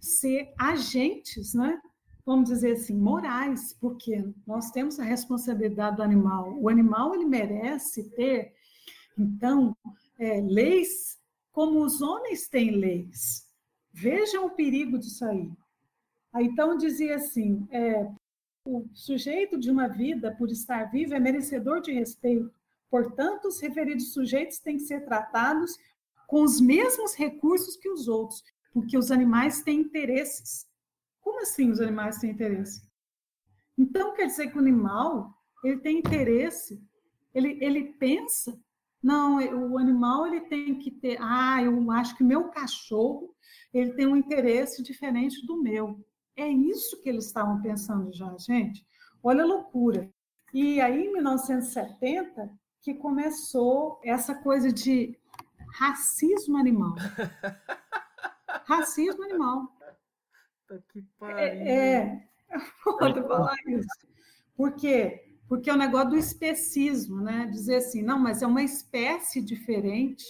ser 0.01 0.55
agentes, 0.59 1.53
né? 1.53 1.79
vamos 2.25 2.49
dizer 2.49 2.73
assim, 2.73 2.97
morais, 2.97 3.77
porque 3.79 4.25
nós 4.47 4.71
temos 4.71 4.99
a 4.99 5.05
responsabilidade 5.05 5.97
do 5.97 6.03
animal. 6.03 6.57
O 6.59 6.69
animal 6.69 7.15
ele 7.15 7.27
merece 7.27 8.11
ter, 8.11 8.53
então, 9.19 9.77
é, 10.19 10.41
leis 10.41 11.19
como 11.55 11.85
os 11.85 12.03
homens 12.03 12.49
têm 12.49 12.73
leis. 12.73 13.49
Vejam 13.93 14.47
o 14.47 14.51
perigo 14.51 14.99
disso 14.99 15.25
aí. 15.25 15.51
Então, 16.41 16.77
dizia 16.77 17.15
assim: 17.15 17.67
é, 17.71 18.11
o 18.67 18.85
sujeito 18.93 19.57
de 19.57 19.71
uma 19.71 19.87
vida, 19.87 20.35
por 20.35 20.51
estar 20.51 20.91
vivo, 20.91 21.15
é 21.15 21.21
merecedor 21.21 21.81
de 21.81 21.93
respeito. 21.93 22.53
Portanto, 22.91 23.47
os 23.47 23.61
referidos 23.61 24.13
sujeitos 24.13 24.59
têm 24.59 24.79
que 24.79 24.83
ser 24.83 25.05
tratados 25.05 25.79
com 26.27 26.43
os 26.43 26.61
mesmos 26.61 27.15
recursos 27.15 27.77
que 27.77 27.89
os 27.89 28.09
outros, 28.09 28.43
porque 28.73 28.99
os 28.99 29.13
animais 29.13 29.63
têm 29.63 29.81
interesses. 29.81 30.67
Como 31.21 31.41
assim 31.41 31.71
os 31.71 31.81
animais 31.81 32.19
têm 32.19 32.33
interesse? 32.33 32.83
Então, 33.79 34.13
quer 34.13 34.27
dizer 34.27 34.51
que 34.51 34.57
o 34.57 34.61
animal 34.61 35.33
ele 35.63 35.79
tem 35.79 35.99
interesse, 35.99 36.83
ele, 37.33 37.59
ele 37.65 37.93
pensa 37.93 38.61
não, 39.05 39.37
o 39.71 39.77
animal 39.77 40.27
ele 40.27 40.41
tem 40.41 40.79
que 40.79 40.91
ter. 40.91 41.19
Ah, 41.21 41.63
eu 41.63 41.91
acho 41.91 42.17
que 42.17 42.23
o 42.23 42.27
meu 42.27 42.49
cachorro 42.49 43.37
ele 43.71 43.93
tem 43.93 44.07
um 44.07 44.17
interesse 44.17 44.83
diferente 44.83 45.45
do 45.45 45.63
meu. 45.63 46.03
É 46.35 46.49
isso 46.49 47.03
que 47.03 47.11
eles 47.11 47.27
estavam 47.27 47.61
pensando 47.61 48.11
já, 48.15 48.35
gente. 48.39 48.83
Olha 49.23 49.43
a 49.43 49.47
loucura. 49.47 50.11
E 50.55 50.81
aí, 50.81 51.05
em 51.05 51.13
1970, 51.13 52.51
que 52.81 52.95
começou 52.95 54.01
essa 54.03 54.35
coisa 54.37 54.73
de 54.73 55.19
racismo 55.75 56.57
animal. 56.57 56.95
racismo 58.65 59.23
animal. 59.25 59.69
Tá 60.67 60.79
que 60.91 61.03
pariu. 61.19 61.39
É, 61.39 61.95
é. 62.05 62.29
Pode 62.83 63.21
falar 63.29 63.57
isso. 63.67 64.09
Por 64.57 64.73
quê? 64.77 65.34
Porque 65.49 65.69
é 65.69 65.75
o 65.75 65.79
negócio 65.79 66.11
do 66.11 66.17
especismo, 66.17 67.21
né? 67.21 67.47
Dizer 67.51 67.77
assim, 67.77 68.03
não, 68.03 68.19
mas 68.19 68.43
é 68.43 68.47
uma 68.47 68.63
espécie 68.63 69.43
diferente. 69.43 70.25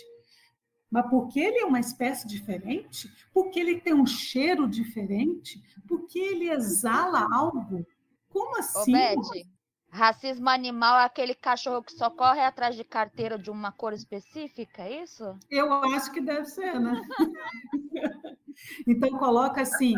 Mas 0.91 1.09
por 1.09 1.29
que 1.29 1.41
ele 1.41 1.59
é 1.59 1.65
uma 1.65 1.81
espécie 1.81 2.27
diferente? 2.27 3.11
Porque 3.33 3.59
ele 3.59 3.81
tem 3.81 3.95
um 3.95 4.07
cheiro 4.07 4.69
diferente? 4.69 5.63
Porque 5.89 6.19
ele 6.19 6.51
exala 6.51 7.29
algo? 7.33 7.85
Como 8.29 8.59
assim? 8.59 8.93
Beth, 8.93 9.47
racismo 9.91 10.49
animal 10.49 10.99
é 11.01 11.05
aquele 11.05 11.35
cachorro 11.35 11.83
que 11.83 11.93
só 11.93 12.11
corre 12.11 12.41
atrás 12.41 12.77
de 12.77 12.85
carteira 12.85 13.39
de 13.39 13.51
uma 13.51 13.71
cor 13.73 13.93
específica, 13.93 14.83
é 14.83 15.03
isso? 15.03 15.37
Eu 15.51 15.73
acho 15.73 16.13
que 16.13 16.21
deve 16.21 16.47
ser, 16.47 16.81
né? 16.81 17.01
então 18.87 19.11
coloca 19.19 19.63
assim, 19.63 19.95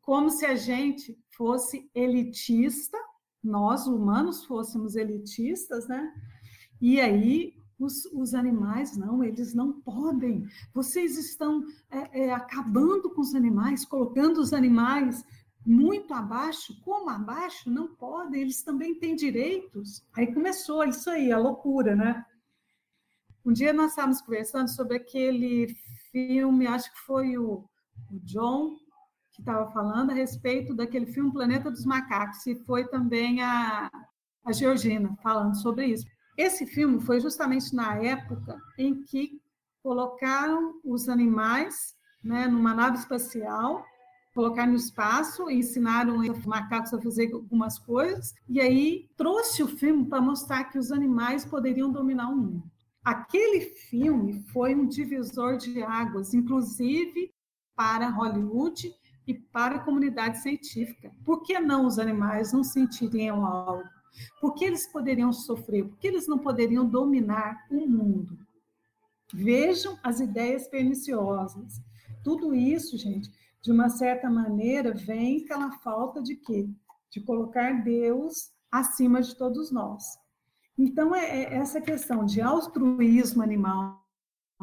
como 0.00 0.30
se 0.30 0.44
a 0.46 0.54
gente 0.54 1.16
fosse 1.30 1.90
elitista 1.94 2.98
nós 3.46 3.86
humanos 3.86 4.44
fôssemos 4.44 4.96
elitistas, 4.96 5.86
né? 5.86 6.12
E 6.80 7.00
aí 7.00 7.54
os, 7.78 8.06
os, 8.06 8.34
animais, 8.34 8.96
não, 8.96 9.22
eles 9.22 9.54
não 9.54 9.72
podem. 9.72 10.46
Vocês 10.74 11.16
estão 11.18 11.64
é, 11.90 12.24
é, 12.24 12.32
acabando 12.32 13.10
com 13.10 13.20
os 13.20 13.34
animais, 13.34 13.84
colocando 13.84 14.38
os 14.38 14.52
animais 14.52 15.24
muito 15.64 16.12
abaixo. 16.14 16.80
Como 16.82 17.10
abaixo? 17.10 17.70
Não 17.70 17.94
podem, 17.94 18.42
eles 18.42 18.62
também 18.62 18.94
têm 18.94 19.14
direitos. 19.14 20.04
Aí 20.14 20.32
começou 20.32 20.84
isso 20.84 21.08
aí, 21.10 21.30
a 21.30 21.38
loucura, 21.38 21.94
né? 21.94 22.24
Um 23.44 23.52
dia 23.52 23.72
nós 23.72 23.90
estávamos 23.90 24.20
conversando 24.20 24.68
sobre 24.68 24.96
aquele 24.96 25.74
filme, 26.10 26.66
acho 26.66 26.92
que 26.92 26.98
foi 27.00 27.38
o, 27.38 27.64
o 28.10 28.20
John 28.24 28.76
que 29.36 29.42
estava 29.42 29.70
falando 29.70 30.10
a 30.10 30.14
respeito 30.14 30.74
daquele 30.74 31.06
filme 31.06 31.30
Planeta 31.30 31.70
dos 31.70 31.84
Macacos, 31.84 32.44
e 32.46 32.56
foi 32.64 32.88
também 32.88 33.42
a, 33.42 33.90
a 34.44 34.52
Georgina 34.52 35.14
falando 35.22 35.54
sobre 35.60 35.86
isso. 35.86 36.06
Esse 36.38 36.66
filme 36.66 37.00
foi 37.00 37.20
justamente 37.20 37.74
na 37.74 37.96
época 37.96 38.58
em 38.78 39.02
que 39.04 39.40
colocaram 39.82 40.80
os 40.82 41.08
animais 41.08 41.94
né, 42.24 42.48
numa 42.48 42.74
nave 42.74 42.96
espacial, 42.96 43.84
colocaram 44.34 44.72
no 44.72 44.76
espaço, 44.76 45.50
ensinaram 45.50 46.18
os 46.18 46.46
macacos 46.46 46.92
a 46.92 47.00
fazer 47.00 47.32
algumas 47.32 47.78
coisas, 47.78 48.34
e 48.48 48.60
aí 48.60 49.08
trouxe 49.16 49.62
o 49.62 49.68
filme 49.68 50.06
para 50.06 50.20
mostrar 50.20 50.64
que 50.64 50.78
os 50.78 50.90
animais 50.90 51.44
poderiam 51.44 51.90
dominar 51.90 52.30
o 52.30 52.36
mundo. 52.36 52.64
Aquele 53.04 53.60
filme 53.60 54.42
foi 54.52 54.74
um 54.74 54.86
divisor 54.86 55.56
de 55.56 55.82
águas, 55.82 56.34
inclusive 56.34 57.32
para 57.76 58.08
Hollywood 58.08 58.92
e 59.26 59.34
para 59.34 59.76
a 59.76 59.84
comunidade 59.84 60.38
científica. 60.38 61.10
Por 61.24 61.42
que 61.42 61.58
não 61.58 61.86
os 61.86 61.98
animais 61.98 62.52
não 62.52 62.62
sentiriam 62.62 63.44
algo? 63.44 63.84
Por 64.40 64.54
que 64.54 64.64
eles 64.64 64.86
poderiam 64.86 65.32
sofrer? 65.32 65.84
Por 65.84 65.98
que 65.98 66.06
eles 66.06 66.26
não 66.26 66.38
poderiam 66.38 66.86
dominar 66.86 67.66
o 67.70 67.86
mundo? 67.86 68.38
Vejam 69.32 69.98
as 70.02 70.20
ideias 70.20 70.68
perniciosas. 70.68 71.80
Tudo 72.22 72.54
isso, 72.54 72.96
gente, 72.96 73.30
de 73.60 73.72
uma 73.72 73.88
certa 73.88 74.30
maneira, 74.30 74.94
vem 74.94 75.44
pela 75.44 75.72
falta 75.80 76.22
de 76.22 76.36
quê? 76.36 76.68
De 77.10 77.20
colocar 77.20 77.82
Deus 77.82 78.50
acima 78.70 79.20
de 79.20 79.34
todos 79.36 79.72
nós. 79.72 80.04
Então, 80.78 81.14
é, 81.14 81.24
é 81.24 81.54
essa 81.54 81.80
questão 81.80 82.24
de 82.24 82.40
altruísmo 82.40 83.42
animal, 83.42 84.05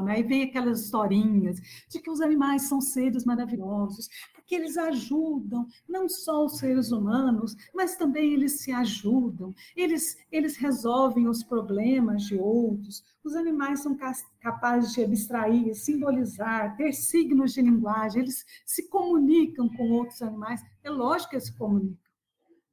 né? 0.01 0.19
E 0.19 0.23
vem 0.23 0.43
aquelas 0.43 0.81
historinhas 0.85 1.59
de 1.89 1.99
que 1.99 2.09
os 2.09 2.21
animais 2.21 2.63
são 2.63 2.81
seres 2.81 3.25
maravilhosos, 3.25 4.09
porque 4.33 4.55
eles 4.55 4.77
ajudam 4.77 5.67
não 5.87 6.09
só 6.09 6.45
os 6.45 6.57
seres 6.57 6.91
humanos, 6.91 7.55
mas 7.73 7.95
também 7.95 8.33
eles 8.33 8.61
se 8.61 8.71
ajudam, 8.71 9.53
eles, 9.75 10.17
eles 10.31 10.57
resolvem 10.57 11.27
os 11.27 11.43
problemas 11.43 12.23
de 12.23 12.35
outros. 12.35 13.03
Os 13.23 13.35
animais 13.35 13.81
são 13.81 13.97
capazes 14.39 14.93
de 14.93 15.03
abstrair, 15.03 15.75
simbolizar, 15.75 16.75
ter 16.75 16.93
signos 16.93 17.53
de 17.53 17.61
linguagem, 17.61 18.21
eles 18.21 18.45
se 18.65 18.89
comunicam 18.89 19.69
com 19.69 19.91
outros 19.91 20.21
animais. 20.21 20.61
É 20.83 20.89
lógico 20.89 21.31
que 21.31 21.35
eles 21.35 21.47
se 21.47 21.57
comunicam, 21.57 21.97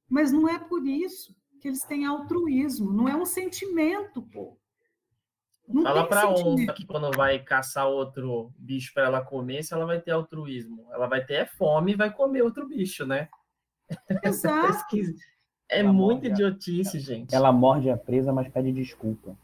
mas 0.09 0.33
não 0.33 0.48
é 0.48 0.59
por 0.59 0.87
isso 0.87 1.37
que 1.61 1.68
eles 1.68 1.85
têm 1.85 2.06
altruísmo, 2.06 2.92
não 2.92 3.06
é 3.06 3.14
um 3.14 3.26
sentimento, 3.26 4.22
pô. 4.22 4.60
Não 5.72 5.83
Fala 5.85 6.06
para 6.06 6.28
onça 6.28 6.72
que 6.72 6.85
quando 6.85 7.11
vai 7.16 7.38
caçar 7.38 7.87
outro 7.87 8.52
bicho 8.59 8.92
para 8.92 9.04
ela 9.04 9.20
comer, 9.20 9.62
se 9.62 9.72
ela 9.72 9.87
vai 9.87 10.00
ter 10.00 10.11
altruísmo. 10.11 10.87
Ela 10.92 11.06
vai 11.06 11.24
ter 11.24 11.46
fome 11.46 11.92
e 11.92 11.96
vai 11.96 12.12
comer 12.12 12.42
outro 12.42 12.68
bicho, 12.68 13.06
né? 13.06 13.28
Exato. 14.22 14.85
é 15.70 15.80
ela 15.80 15.92
muita 15.92 16.26
idiotice, 16.26 16.96
a... 16.96 17.00
gente. 17.00 17.35
Ela 17.35 17.52
morde 17.52 17.88
a 17.88 17.96
presa, 17.96 18.33
mas 18.33 18.48
pede 18.48 18.72
desculpa. 18.72 19.37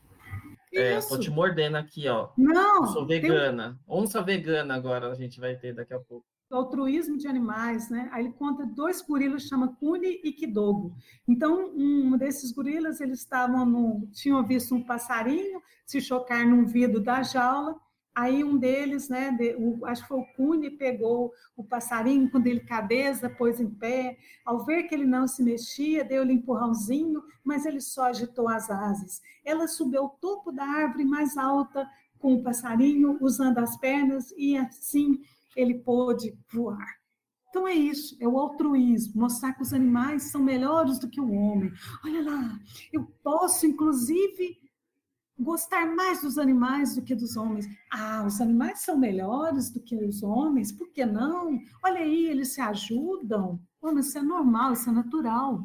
É, 0.74 0.98
Isso. 0.98 1.08
tô 1.08 1.18
te 1.18 1.30
mordendo 1.30 1.76
aqui, 1.76 2.08
ó. 2.08 2.28
Não. 2.36 2.82
Eu 2.82 2.86
sou 2.88 3.06
vegana. 3.06 3.78
Tem... 3.86 3.96
Onça 3.96 4.20
vegana 4.20 4.74
agora 4.74 5.10
a 5.10 5.14
gente 5.14 5.40
vai 5.40 5.56
ter 5.56 5.72
daqui 5.72 5.94
a 5.94 6.00
pouco 6.00 6.26
altruísmo 6.54 7.16
de 7.16 7.26
animais, 7.26 7.88
né? 7.90 8.08
Aí 8.12 8.24
ele 8.24 8.34
conta 8.34 8.64
dois 8.64 9.02
gorilas 9.02 9.42
chama 9.42 9.74
Kuni 9.74 10.20
e 10.22 10.32
Kidogo. 10.32 10.94
Então, 11.26 11.72
um 11.74 12.16
desses 12.16 12.52
gorilas, 12.52 13.00
eles 13.00 13.20
estavam 13.20 13.66
no, 13.66 14.06
tinham 14.12 14.44
visto 14.44 14.74
um 14.74 14.82
passarinho 14.82 15.60
se 15.84 16.00
chocar 16.00 16.46
num 16.46 16.64
vidro 16.64 17.00
da 17.00 17.22
jaula. 17.22 17.78
Aí 18.14 18.42
um 18.42 18.56
deles, 18.56 19.10
né, 19.10 19.30
de, 19.30 19.54
o, 19.56 19.84
acho 19.84 20.02
que 20.02 20.08
foi 20.08 20.18
o 20.18 20.26
Kuni, 20.34 20.70
pegou 20.70 21.32
o 21.54 21.62
passarinho 21.62 22.30
com 22.30 22.40
delicadeza, 22.40 23.28
pôs 23.28 23.60
em 23.60 23.68
pé. 23.68 24.16
Ao 24.44 24.64
ver 24.64 24.84
que 24.84 24.94
ele 24.94 25.04
não 25.04 25.28
se 25.28 25.42
mexia, 25.42 26.02
deu-lhe 26.02 26.32
um 26.32 26.36
empurrãozinho, 26.36 27.22
mas 27.44 27.66
ele 27.66 27.80
só 27.80 28.04
agitou 28.04 28.48
as 28.48 28.70
asas. 28.70 29.20
Ela 29.44 29.68
subiu 29.68 30.02
ao 30.02 30.08
topo 30.08 30.50
da 30.50 30.64
árvore 30.64 31.04
mais 31.04 31.36
alta 31.36 31.86
com 32.18 32.34
o 32.34 32.42
passarinho, 32.42 33.18
usando 33.20 33.58
as 33.58 33.76
pernas, 33.76 34.32
e 34.38 34.56
assim 34.56 35.20
ele 35.56 35.78
pôde 35.78 36.36
voar. 36.52 36.86
Então 37.48 37.66
é 37.66 37.72
isso, 37.72 38.14
é 38.20 38.28
o 38.28 38.38
altruísmo, 38.38 39.22
mostrar 39.22 39.54
que 39.54 39.62
os 39.62 39.72
animais 39.72 40.30
são 40.30 40.42
melhores 40.42 40.98
do 40.98 41.08
que 41.08 41.20
o 41.20 41.32
homem. 41.32 41.72
Olha 42.04 42.22
lá, 42.22 42.60
eu 42.92 43.04
posso, 43.22 43.66
inclusive, 43.66 44.58
gostar 45.38 45.86
mais 45.86 46.20
dos 46.20 46.36
animais 46.36 46.94
do 46.94 47.02
que 47.02 47.14
dos 47.14 47.36
homens. 47.36 47.66
Ah, 47.90 48.24
os 48.26 48.40
animais 48.40 48.82
são 48.82 48.98
melhores 48.98 49.70
do 49.70 49.80
que 49.80 49.96
os 49.96 50.22
homens, 50.22 50.70
por 50.70 50.92
que 50.92 51.06
não? 51.06 51.58
Olha 51.82 52.00
aí, 52.00 52.26
eles 52.26 52.52
se 52.52 52.60
ajudam. 52.60 53.58
Oh, 53.80 53.98
isso 53.98 54.18
é 54.18 54.22
normal, 54.22 54.72
isso 54.72 54.90
é 54.90 54.92
natural. 54.92 55.60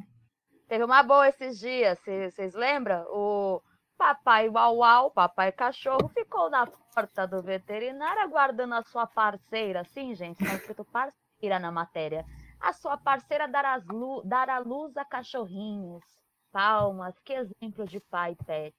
Teve 0.68 0.86
uma 0.86 1.04
boa 1.04 1.28
esses 1.28 1.60
dias, 1.60 2.00
vocês 2.00 2.54
lembram? 2.54 3.04
O 3.10 3.62
Papai 4.02 4.50
Uau 4.50 4.78
Uau, 4.78 5.12
papai 5.12 5.52
cachorro, 5.52 6.10
ficou 6.10 6.50
na 6.50 6.66
porta 6.66 7.28
do 7.28 7.40
veterinário 7.40 8.24
aguardando 8.24 8.74
a 8.74 8.82
sua 8.82 9.06
parceira. 9.06 9.84
Sim, 9.84 10.16
gente, 10.16 10.42
está 10.42 10.56
escrito 10.56 10.84
parceira 10.84 11.60
na 11.60 11.72
matéria. 11.72 12.26
A 12.60 12.74
sua 12.74 12.98
parceira 12.98 13.48
dar, 13.48 13.64
as 13.64 13.86
lu 13.86 14.24
dar 14.26 14.50
a 14.50 14.58
luz 14.58 14.98
a 14.98 15.06
cachorrinhos. 15.06 16.04
Palmas, 16.52 17.14
que 17.20 17.32
exemplo 17.32 17.86
de 17.86 18.00
pai 18.00 18.36
pet. 18.44 18.76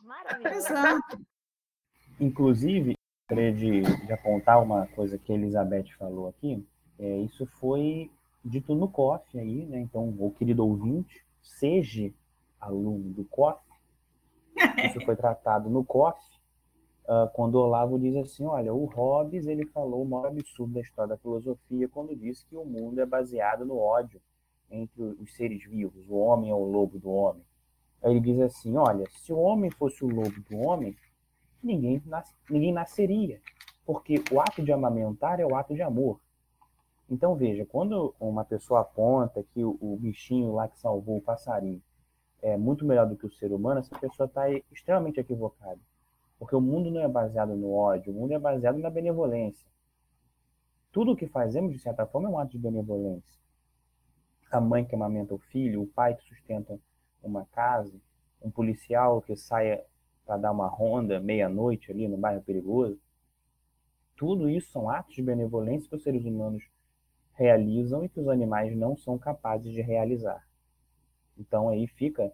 Maravilhoso. 0.00 0.58
Exato. 0.58 1.20
Inclusive, 2.20 2.94
gostaria 3.28 3.52
de, 3.52 3.82
de, 3.82 4.12
apontar 4.12 4.62
uma 4.62 4.86
coisa 4.94 5.18
que 5.18 5.32
a 5.32 5.34
Elizabeth 5.34 5.90
falou 5.98 6.28
aqui. 6.28 6.64
É, 7.00 7.18
isso 7.18 7.44
foi 7.58 8.08
dito 8.44 8.76
no 8.76 8.88
COF 8.88 9.36
aí, 9.36 9.66
né? 9.66 9.80
Então, 9.80 10.14
o 10.20 10.30
querido 10.30 10.64
ouvinte, 10.64 11.26
seja 11.42 12.12
aluno 12.60 13.12
do 13.12 13.24
COF, 13.24 13.63
isso 14.86 15.00
foi 15.04 15.16
tratado 15.16 15.68
no 15.68 15.84
COF, 15.84 16.18
uh, 17.04 17.28
quando 17.32 17.56
Olavo 17.56 17.98
diz 17.98 18.16
assim, 18.16 18.46
olha, 18.46 18.72
o 18.72 18.84
Hobbes 18.84 19.46
ele 19.46 19.66
falou 19.66 20.02
o 20.02 20.08
maior 20.08 20.26
absurdo 20.26 20.74
da 20.74 20.80
história 20.80 21.10
da 21.10 21.18
filosofia 21.18 21.88
quando 21.88 22.14
disse 22.14 22.46
que 22.46 22.56
o 22.56 22.64
mundo 22.64 23.00
é 23.00 23.06
baseado 23.06 23.64
no 23.64 23.78
ódio 23.78 24.20
entre 24.70 25.02
os 25.02 25.34
seres 25.34 25.64
vivos, 25.64 26.08
o 26.08 26.16
homem 26.16 26.50
é 26.50 26.54
o 26.54 26.64
lobo 26.64 26.98
do 26.98 27.10
homem. 27.10 27.44
Aí 28.02 28.10
ele 28.10 28.20
diz 28.20 28.40
assim, 28.40 28.76
olha, 28.76 29.04
se 29.10 29.32
o 29.32 29.38
homem 29.38 29.70
fosse 29.70 30.04
o 30.04 30.08
lobo 30.08 30.40
do 30.50 30.58
homem, 30.58 30.96
ninguém, 31.62 32.02
nas, 32.04 32.34
ninguém 32.50 32.72
nasceria, 32.72 33.40
porque 33.86 34.22
o 34.32 34.40
ato 34.40 34.62
de 34.62 34.72
amamentar 34.72 35.40
é 35.40 35.46
o 35.46 35.54
ato 35.54 35.74
de 35.74 35.82
amor. 35.82 36.20
Então 37.08 37.34
veja, 37.34 37.66
quando 37.66 38.14
uma 38.18 38.44
pessoa 38.44 38.80
aponta 38.80 39.44
que 39.52 39.62
o, 39.62 39.76
o 39.80 39.96
bichinho 39.96 40.54
lá 40.54 40.68
que 40.68 40.78
salvou 40.78 41.18
o 41.18 41.22
passarinho 41.22 41.82
é 42.44 42.58
muito 42.58 42.84
melhor 42.84 43.08
do 43.08 43.16
que 43.16 43.24
o 43.24 43.32
ser 43.32 43.50
humano, 43.52 43.80
essa 43.80 43.98
pessoa 43.98 44.26
está 44.26 44.50
extremamente 44.70 45.18
equivocada. 45.18 45.80
Porque 46.38 46.54
o 46.54 46.60
mundo 46.60 46.90
não 46.90 47.00
é 47.00 47.08
baseado 47.08 47.56
no 47.56 47.72
ódio, 47.72 48.12
o 48.12 48.14
mundo 48.14 48.32
é 48.32 48.38
baseado 48.38 48.78
na 48.78 48.90
benevolência. 48.90 49.66
Tudo 50.92 51.12
o 51.12 51.16
que 51.16 51.26
fazemos, 51.26 51.72
de 51.72 51.78
certa 51.78 52.04
forma, 52.04 52.28
é 52.28 52.30
um 52.30 52.38
ato 52.38 52.52
de 52.52 52.58
benevolência. 52.58 53.40
A 54.50 54.60
mãe 54.60 54.84
que 54.84 54.94
amamenta 54.94 55.34
o 55.34 55.38
filho, 55.38 55.82
o 55.82 55.86
pai 55.86 56.14
que 56.14 56.22
sustenta 56.22 56.78
uma 57.22 57.46
casa, 57.46 57.98
um 58.42 58.50
policial 58.50 59.22
que 59.22 59.34
saia 59.34 59.82
para 60.26 60.36
dar 60.36 60.52
uma 60.52 60.68
ronda 60.68 61.18
meia-noite 61.18 61.90
ali 61.90 62.06
no 62.06 62.18
bairro 62.18 62.42
perigoso. 62.42 63.00
Tudo 64.16 64.50
isso 64.50 64.70
são 64.70 64.90
atos 64.90 65.14
de 65.14 65.22
benevolência 65.22 65.88
que 65.88 65.96
os 65.96 66.02
seres 66.02 66.26
humanos 66.26 66.62
realizam 67.32 68.04
e 68.04 68.08
que 68.08 68.20
os 68.20 68.28
animais 68.28 68.76
não 68.76 68.98
são 68.98 69.18
capazes 69.18 69.72
de 69.72 69.80
realizar. 69.80 70.46
Então 71.38 71.68
aí 71.68 71.86
fica 71.86 72.32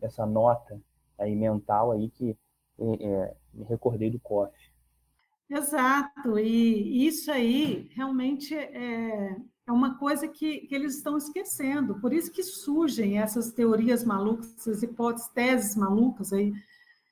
essa 0.00 0.26
nota 0.26 0.80
aí 1.18 1.34
mental 1.34 1.92
aí 1.92 2.10
que 2.10 2.36
é, 2.78 3.04
é 3.04 3.36
me 3.52 3.64
recordei 3.64 4.10
do 4.10 4.18
COF. 4.20 4.52
Exato, 5.48 6.38
e 6.38 7.06
isso 7.06 7.30
aí 7.30 7.88
realmente 7.90 8.54
é, 8.54 9.36
é 9.66 9.72
uma 9.72 9.98
coisa 9.98 10.28
que, 10.28 10.60
que 10.60 10.74
eles 10.74 10.96
estão 10.96 11.16
esquecendo, 11.16 11.98
por 12.00 12.12
isso 12.12 12.30
que 12.30 12.42
surgem 12.42 13.18
essas 13.18 13.52
teorias 13.52 14.04
malucas, 14.04 14.54
essas 14.56 14.82
hipóteses, 14.82 15.28
teses 15.30 15.76
malucas 15.76 16.32
aí. 16.32 16.52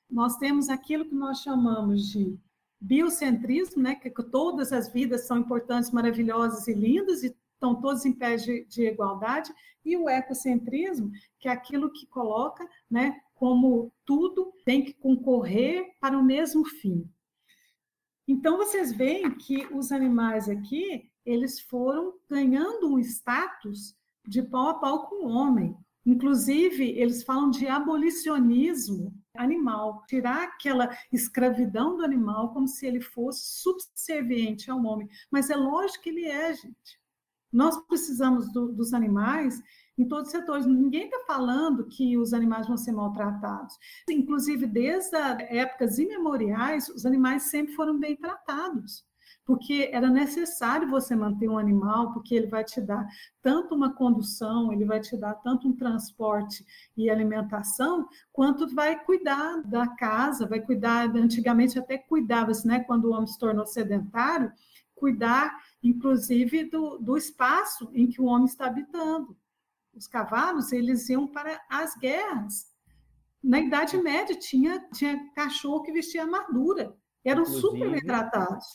Nós 0.09 0.37
temos 0.37 0.69
aquilo 0.69 1.05
que 1.05 1.13
nós 1.13 1.39
chamamos 1.39 2.07
de 2.09 2.39
biocentrismo, 2.79 3.83
né, 3.83 3.95
que 3.95 4.09
todas 4.09 4.71
as 4.71 4.91
vidas 4.91 5.27
são 5.27 5.37
importantes, 5.37 5.91
maravilhosas 5.91 6.65
e 6.67 6.73
lindas, 6.73 7.23
e 7.23 7.35
estão 7.59 7.75
todos 7.75 8.05
em 8.05 8.13
pé 8.13 8.37
de, 8.37 8.65
de 8.65 8.87
igualdade, 8.87 9.53
e 9.85 9.97
o 9.97 10.09
ecocentrismo, 10.09 11.11
que 11.39 11.49
é 11.49 11.51
aquilo 11.51 11.91
que 11.91 12.07
coloca 12.07 12.67
né, 12.89 13.19
como 13.35 13.91
tudo 14.05 14.53
tem 14.65 14.83
que 14.83 14.93
concorrer 14.93 15.85
para 15.99 16.17
o 16.17 16.23
mesmo 16.23 16.65
fim. 16.65 17.07
Então, 18.27 18.57
vocês 18.57 18.91
veem 18.93 19.31
que 19.31 19.67
os 19.73 19.91
animais 19.91 20.47
aqui, 20.47 21.09
eles 21.25 21.59
foram 21.59 22.13
ganhando 22.29 22.93
um 22.93 22.99
status 22.99 23.95
de 24.25 24.41
pau 24.43 24.69
a 24.69 24.73
pau 24.75 25.07
com 25.07 25.25
o 25.25 25.29
homem. 25.29 25.75
Inclusive, 26.05 26.83
eles 26.91 27.23
falam 27.23 27.49
de 27.49 27.67
abolicionismo 27.67 29.13
animal, 29.35 30.03
tirar 30.07 30.43
aquela 30.43 30.89
escravidão 31.11 31.97
do 31.97 32.03
animal 32.03 32.53
como 32.53 32.67
se 32.67 32.85
ele 32.85 33.01
fosse 33.01 33.61
subserviente 33.61 34.69
ao 34.69 34.83
homem. 34.83 35.09
Mas 35.31 35.49
é 35.49 35.55
lógico 35.55 36.03
que 36.03 36.09
ele 36.09 36.25
é, 36.25 36.53
gente. 36.53 36.99
Nós 37.51 37.77
precisamos 37.87 38.51
do, 38.51 38.71
dos 38.71 38.93
animais 38.93 39.61
em 39.97 40.07
todos 40.07 40.27
os 40.27 40.31
setores. 40.31 40.65
Ninguém 40.65 41.05
está 41.05 41.19
falando 41.25 41.87
que 41.87 42.17
os 42.17 42.33
animais 42.33 42.67
vão 42.67 42.77
ser 42.77 42.91
maltratados. 42.91 43.77
Inclusive, 44.09 44.65
desde 44.65 45.15
épocas 45.15 45.97
imemoriais, 45.97 46.89
os 46.89 47.05
animais 47.05 47.43
sempre 47.43 47.73
foram 47.73 47.97
bem 47.97 48.15
tratados 48.15 49.07
porque 49.49 49.89
era 49.91 50.07
necessário 50.11 50.87
você 50.87 51.15
manter 51.15 51.49
um 51.49 51.57
animal, 51.57 52.13
porque 52.13 52.35
ele 52.35 52.45
vai 52.45 52.63
te 52.63 52.79
dar 52.79 53.07
tanto 53.41 53.73
uma 53.73 53.91
condução, 53.91 54.71
ele 54.71 54.85
vai 54.85 54.99
te 54.99 55.17
dar 55.17 55.33
tanto 55.35 55.67
um 55.67 55.75
transporte 55.75 56.63
e 56.95 57.09
alimentação, 57.09 58.07
quanto 58.31 58.67
vai 58.67 59.03
cuidar 59.03 59.63
da 59.63 59.87
casa, 59.87 60.45
vai 60.45 60.59
cuidar, 60.59 61.09
antigamente 61.15 61.79
até 61.79 61.97
cuidava-se, 61.97 62.67
né, 62.67 62.81
quando 62.81 63.05
o 63.05 63.11
homem 63.11 63.25
se 63.25 63.39
tornou 63.39 63.65
sedentário, 63.65 64.51
cuidar, 64.93 65.57
inclusive, 65.81 66.65
do, 66.65 66.97
do 66.97 67.17
espaço 67.17 67.89
em 67.93 68.07
que 68.07 68.21
o 68.21 68.25
homem 68.25 68.45
está 68.45 68.67
habitando. 68.67 69.37
Os 69.93 70.07
cavalos, 70.07 70.71
eles 70.71 71.09
iam 71.09 71.27
para 71.27 71.61
as 71.69 71.95
guerras. 71.97 72.67
Na 73.43 73.59
Idade 73.59 73.97
Média, 73.97 74.37
tinha, 74.37 74.79
tinha 74.93 75.31
cachorro 75.33 75.81
que 75.81 75.91
vestia 75.91 76.23
armadura, 76.23 76.95
eram 77.23 77.43
Inclusive, 77.43 77.61
super 77.61 77.91
bem 77.91 78.01
tratados. 78.01 78.65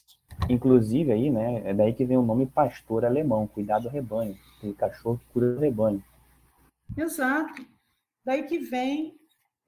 Inclusive 0.49 1.12
aí, 1.12 1.31
né, 1.31 1.62
é 1.71 1.75
daí 1.75 1.93
que 1.93 2.05
vem 2.05 2.17
o 2.17 2.23
nome 2.23 2.47
pastor 2.47 3.05
alemão, 3.05 3.47
cuidar 3.47 3.79
do 3.79 3.88
rebanho, 3.88 4.37
aquele 4.57 4.75
cachorro 4.75 5.19
que 5.19 5.33
cura 5.33 5.57
o 5.57 5.61
rebanho. 5.61 6.03
Exato. 6.97 7.64
Daí 8.25 8.45
que 8.45 8.59
vem 8.59 9.19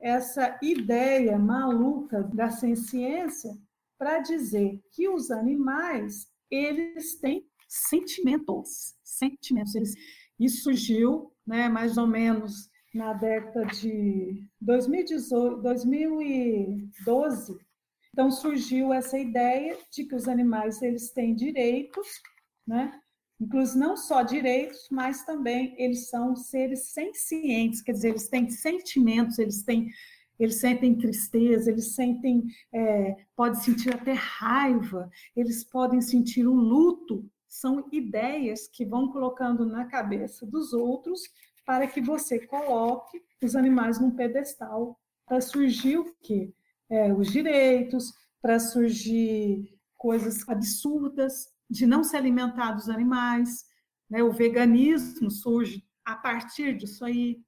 essa 0.00 0.58
ideia 0.62 1.38
maluca 1.38 2.22
da 2.22 2.50
ciência 2.50 3.56
para 3.98 4.18
dizer 4.18 4.80
que 4.92 5.08
os 5.08 5.30
animais, 5.30 6.28
eles 6.50 7.18
têm 7.20 7.46
sentimentos, 7.68 8.94
sentimentos. 9.02 9.74
Eles, 9.74 9.94
isso 10.38 10.64
surgiu, 10.64 11.32
né, 11.46 11.68
mais 11.68 11.96
ou 11.96 12.06
menos 12.06 12.68
na 12.94 13.12
década 13.12 13.66
de 13.66 14.42
2018, 14.60 15.60
2012, 15.62 17.58
então 18.16 18.30
surgiu 18.30 18.94
essa 18.94 19.18
ideia 19.18 19.76
de 19.92 20.04
que 20.04 20.14
os 20.14 20.26
animais 20.26 20.80
eles 20.80 21.12
têm 21.12 21.34
direitos, 21.34 22.06
né? 22.66 22.98
Inclusive 23.38 23.78
não 23.78 23.94
só 23.94 24.22
direitos, 24.22 24.88
mas 24.90 25.22
também 25.26 25.74
eles 25.76 26.08
são 26.08 26.34
seres 26.34 26.94
sencientes, 26.94 27.82
quer 27.82 27.92
dizer, 27.92 28.08
eles 28.08 28.28
têm 28.30 28.48
sentimentos, 28.48 29.38
eles 29.38 29.62
têm 29.62 29.90
eles 30.38 30.56
sentem 30.56 30.96
tristeza, 30.96 31.70
eles 31.70 31.94
sentem, 31.94 32.44
é, 32.72 33.16
podem 33.34 33.60
sentir 33.60 33.94
até 33.94 34.12
raiva, 34.12 35.10
eles 35.34 35.64
podem 35.64 36.00
sentir 36.00 36.46
um 36.46 36.56
luto. 36.56 37.28
São 37.48 37.88
ideias 37.90 38.68
que 38.68 38.84
vão 38.84 39.10
colocando 39.10 39.64
na 39.64 39.86
cabeça 39.86 40.44
dos 40.44 40.72
outros 40.72 41.22
para 41.64 41.86
que 41.86 42.00
você 42.00 42.38
coloque 42.46 43.22
os 43.42 43.56
animais 43.56 43.98
num 43.98 44.10
pedestal 44.10 45.00
para 45.26 45.40
surgir 45.40 45.98
o 45.98 46.14
quê? 46.22 46.52
é, 46.90 47.12
os 47.12 47.32
direitos, 47.32 48.12
para 48.40 48.58
surgir 48.58 49.76
coisas 49.96 50.48
absurdas 50.48 51.48
de 51.68 51.86
não 51.86 52.04
se 52.04 52.16
alimentar 52.16 52.72
dos 52.72 52.88
animais. 52.88 53.64
Né? 54.08 54.22
O 54.22 54.32
veganismo 54.32 55.30
surge 55.30 55.84
a 56.04 56.14
partir 56.14 56.76
disso 56.76 57.04
aí, 57.04 57.40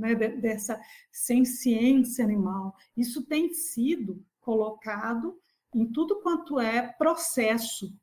né? 0.00 0.14
dessa 0.14 0.80
ciência 1.12 2.24
animal. 2.24 2.74
Isso 2.96 3.24
tem 3.26 3.52
sido 3.52 4.24
colocado 4.40 5.38
em 5.74 5.86
tudo 5.86 6.20
quanto 6.20 6.58
é 6.58 6.88
processo 6.98 7.94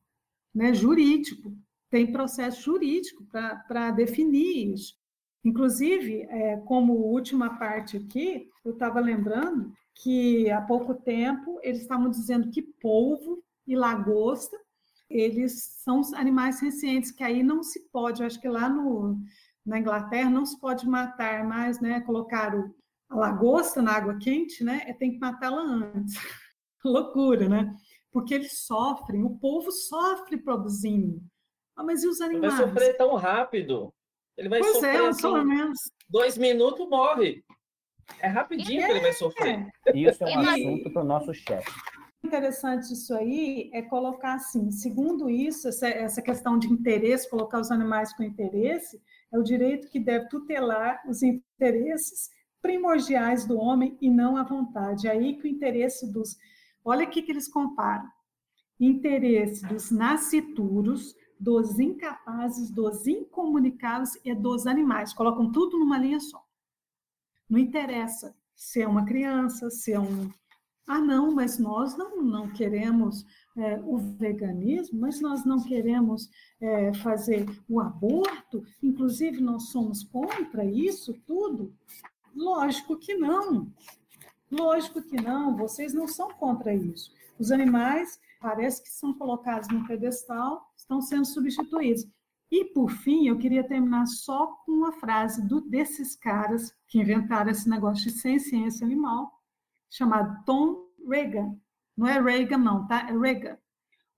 né, 0.53 0.73
jurídico. 0.73 1.53
Tem 1.89 2.11
processo 2.11 2.61
jurídico 2.61 3.25
para 3.25 3.91
definir 3.91 4.73
isso. 4.73 4.95
Inclusive, 5.43 6.23
é, 6.23 6.57
como 6.57 6.93
última 6.93 7.57
parte 7.57 7.97
aqui, 7.97 8.49
eu 8.63 8.73
estava 8.73 8.99
lembrando 8.99 9.71
que 9.95 10.49
há 10.49 10.61
pouco 10.61 10.93
tempo 10.93 11.59
eles 11.63 11.81
estavam 11.81 12.09
dizendo 12.09 12.49
que 12.49 12.61
polvo 12.61 13.43
e 13.65 13.75
lagosta 13.75 14.57
eles 15.09 15.63
são 15.83 16.01
animais 16.15 16.59
sencientes 16.59 17.11
que 17.11 17.23
aí 17.23 17.41
não 17.41 17.63
se 17.63 17.87
pode, 17.89 18.21
eu 18.21 18.27
acho 18.27 18.39
que 18.39 18.47
lá 18.47 18.67
no, 18.67 19.17
na 19.67 19.79
Inglaterra 19.79 20.29
não 20.29 20.45
se 20.45 20.59
pode 20.59 20.87
matar 20.87 21.43
mais, 21.43 21.79
né? 21.81 21.99
Colocar 22.01 22.55
o, 22.55 22.73
a 23.09 23.15
lagosta 23.15 23.81
na 23.81 23.91
água 23.91 24.17
quente, 24.17 24.63
né? 24.63 24.83
É, 24.85 24.93
tem 24.93 25.11
que 25.11 25.19
matá-la 25.19 25.61
antes. 25.61 26.13
Loucura, 26.83 27.49
né? 27.49 27.75
Porque 28.11 28.33
eles 28.33 28.65
sofrem, 28.65 29.23
o 29.23 29.37
povo 29.37 29.69
sofre 29.71 30.37
produzindo. 30.37 31.21
Ah, 31.75 31.83
mas 31.83 32.03
e 32.03 32.07
os 32.07 32.21
animais? 32.21 32.55
Vai 32.55 32.67
sofrer 32.67 32.97
tão 32.97 33.15
rápido. 33.15 33.93
Ele 34.37 34.49
vai 34.49 34.59
pois 34.59 34.73
sofrer 34.73 34.95
é, 34.95 35.07
assim, 35.07 35.43
menos. 35.43 35.79
dois 36.09 36.37
minutos 36.37 36.89
morre. 36.89 37.43
É 38.21 38.27
rapidinho 38.27 38.85
que 38.85 38.91
ele 38.91 39.01
vai 39.01 39.13
sofrer. 39.13 39.67
Isso 39.93 40.23
é 40.23 40.37
um 40.37 40.39
assunto 40.39 40.93
para 40.93 41.01
o 41.01 41.05
nosso 41.05 41.33
chefe. 41.33 41.69
Interessante 42.23 42.93
isso 42.93 43.13
aí 43.13 43.69
é 43.73 43.81
colocar 43.81 44.35
assim, 44.35 44.71
segundo 44.71 45.29
isso, 45.29 45.67
essa, 45.67 45.87
essa 45.87 46.21
questão 46.21 46.57
de 46.57 46.67
interesse, 46.67 47.29
colocar 47.29 47.59
os 47.59 47.71
animais 47.71 48.13
com 48.15 48.23
interesse, 48.23 49.01
é 49.31 49.37
o 49.37 49.43
direito 49.43 49.89
que 49.89 49.99
deve 49.99 50.29
tutelar 50.29 51.01
os 51.07 51.21
interesses 51.21 52.29
primordiais 52.61 53.45
do 53.45 53.57
homem 53.57 53.97
e 54.01 54.09
não 54.09 54.37
a 54.37 54.43
vontade. 54.43 55.07
É 55.07 55.11
aí 55.11 55.37
que 55.37 55.47
o 55.47 55.47
interesse 55.47 56.11
dos. 56.11 56.35
Olha 56.83 57.03
aqui 57.03 57.21
que 57.21 57.31
eles 57.31 57.47
comparam: 57.47 58.09
interesse 58.79 59.65
dos 59.65 59.91
nascituros, 59.91 61.15
dos 61.39 61.79
incapazes, 61.79 62.71
dos 62.71 63.07
incomunicáveis 63.07 64.17
e 64.23 64.33
dos 64.33 64.65
animais. 64.65 65.13
Colocam 65.13 65.51
tudo 65.51 65.77
numa 65.77 65.97
linha 65.97 66.19
só. 66.19 66.43
Não 67.49 67.59
interessa 67.59 68.35
se 68.55 68.81
é 68.81 68.87
uma 68.87 69.05
criança, 69.05 69.69
se 69.69 69.93
é 69.93 69.99
um. 69.99 70.29
Ah, 70.87 71.01
não, 71.01 71.33
mas 71.35 71.59
nós 71.59 71.97
não, 71.97 72.23
não 72.23 72.49
queremos 72.49 73.25
é, 73.57 73.77
o 73.83 73.97
veganismo, 73.97 75.01
mas 75.01 75.19
nós 75.19 75.43
não 75.43 75.61
queremos 75.61 76.29
é, 76.61 76.93
fazer 76.93 77.45
o 77.67 77.81
aborto, 77.81 78.63
inclusive 78.81 79.41
nós 79.41 79.69
somos 79.69 80.05
contra 80.05 80.63
isso 80.63 81.13
tudo. 81.27 81.73
Lógico 82.33 82.97
que 82.97 83.15
não. 83.15 83.69
Lógico 84.49 85.01
que 85.01 85.21
não, 85.21 85.57
vocês 85.57 85.93
não 85.93 86.07
são 86.07 86.29
contra 86.29 86.73
isso. 86.73 87.11
Os 87.37 87.51
animais 87.51 88.17
parece 88.39 88.81
que 88.81 88.89
são 88.89 89.13
colocados 89.13 89.67
no 89.67 89.85
pedestal, 89.85 90.71
estão 90.77 91.01
sendo 91.01 91.25
substituídos. 91.25 92.07
E, 92.49 92.63
por 92.63 92.89
fim, 92.89 93.27
eu 93.27 93.37
queria 93.37 93.67
terminar 93.67 94.05
só 94.05 94.47
com 94.65 94.71
uma 94.71 94.93
frase 94.93 95.45
do, 95.45 95.59
desses 95.59 96.15
caras 96.15 96.73
que 96.87 96.97
inventaram 96.97 97.51
esse 97.51 97.67
negócio 97.67 98.05
de 98.05 98.39
ciência 98.39 98.85
animal, 98.85 99.36
chamado 99.89 100.43
Tom 100.45 100.87
Reagan. 101.07 101.55
Não 101.95 102.07
é 102.07 102.21
Reagan, 102.21 102.57
não, 102.57 102.87
tá? 102.87 103.07
É 103.09 103.17
Reagan. 103.17 103.57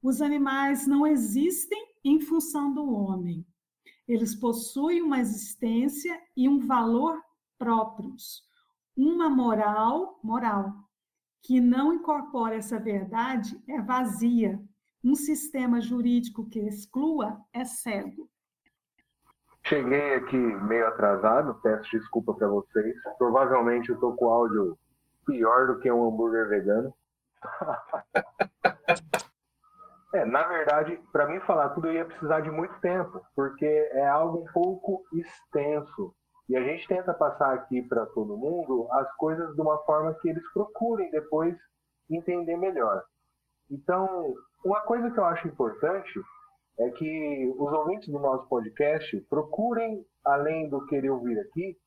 Os 0.01 0.21
animais 0.21 0.87
não 0.87 1.05
existem 1.05 1.79
em 2.03 2.19
função 2.19 2.73
do 2.73 2.89
homem. 2.93 3.45
Eles 4.07 4.35
possuem 4.35 5.01
uma 5.01 5.19
existência 5.19 6.19
e 6.35 6.47
um 6.49 6.59
valor 6.59 7.21
próprios. 7.57 8.43
Uma 8.95 9.29
moral, 9.29 10.19
moral, 10.23 10.73
que 11.43 11.61
não 11.61 11.93
incorpora 11.93 12.55
essa 12.55 12.79
verdade 12.79 13.61
é 13.67 13.81
vazia, 13.81 14.59
um 15.03 15.15
sistema 15.15 15.79
jurídico 15.79 16.49
que 16.49 16.59
exclua 16.59 17.39
é 17.53 17.63
cego. 17.63 18.29
Cheguei 19.63 20.15
aqui 20.15 20.35
meio 20.35 20.87
atrasado, 20.87 21.59
peço 21.61 21.91
desculpa 21.91 22.33
para 22.33 22.47
vocês. 22.47 22.95
Provavelmente 23.17 23.89
eu 23.89 23.99
tô 23.99 24.13
com 24.13 24.25
áudio 24.25 24.77
pior 25.29 25.67
do 25.67 25.79
que 25.79 25.91
um 25.91 26.07
hambúrguer 26.07 26.49
vegano. 26.49 26.93
é, 30.13 30.25
na 30.25 30.47
verdade, 30.47 30.99
para 31.11 31.27
mim 31.27 31.39
falar 31.41 31.69
tudo 31.69 31.87
eu 31.87 31.93
ia 31.93 32.05
precisar 32.05 32.41
de 32.41 32.49
muito 32.49 32.73
tempo, 32.81 33.21
porque 33.35 33.65
é 33.65 34.07
algo 34.07 34.39
um 34.39 34.51
pouco 34.51 35.03
extenso. 35.13 36.15
E 36.49 36.57
a 36.57 36.63
gente 36.63 36.87
tenta 36.87 37.13
passar 37.13 37.53
aqui 37.53 37.83
para 37.83 38.07
todo 38.07 38.37
mundo 38.37 38.87
as 38.91 39.15
coisas 39.17 39.53
de 39.53 39.61
uma 39.61 39.77
forma 39.83 40.15
que 40.15 40.29
eles 40.29 40.43
procurem 40.51 41.11
depois 41.11 41.55
entender 42.09 42.57
melhor. 42.57 43.03
Então, 43.69 44.33
uma 44.65 44.81
coisa 44.81 45.11
que 45.11 45.19
eu 45.19 45.25
acho 45.25 45.47
importante 45.47 46.19
é 46.79 46.89
que 46.89 47.53
os 47.55 47.71
ouvintes 47.71 48.09
do 48.09 48.19
nosso 48.19 48.47
podcast 48.47 49.15
procurem, 49.29 50.03
além 50.25 50.67
do 50.69 50.83
querer 50.87 51.11
ouvir 51.11 51.37
aqui, 51.39 51.77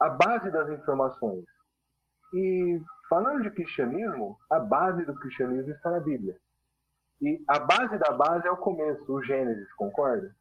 a 0.00 0.10
base 0.10 0.50
das 0.50 0.68
informações. 0.68 1.44
E 2.34 2.82
falando 3.08 3.42
de 3.42 3.50
cristianismo, 3.52 4.36
a 4.50 4.58
base 4.58 5.04
do 5.04 5.14
cristianismo 5.14 5.72
está 5.72 5.90
na 5.92 6.00
Bíblia. 6.00 6.36
E 7.22 7.42
a 7.48 7.60
base 7.60 7.96
da 7.96 8.10
base 8.10 8.46
é 8.46 8.50
o 8.50 8.56
começo, 8.56 9.12
o 9.12 9.22
Gênesis, 9.22 9.72
concorda? 9.74 10.34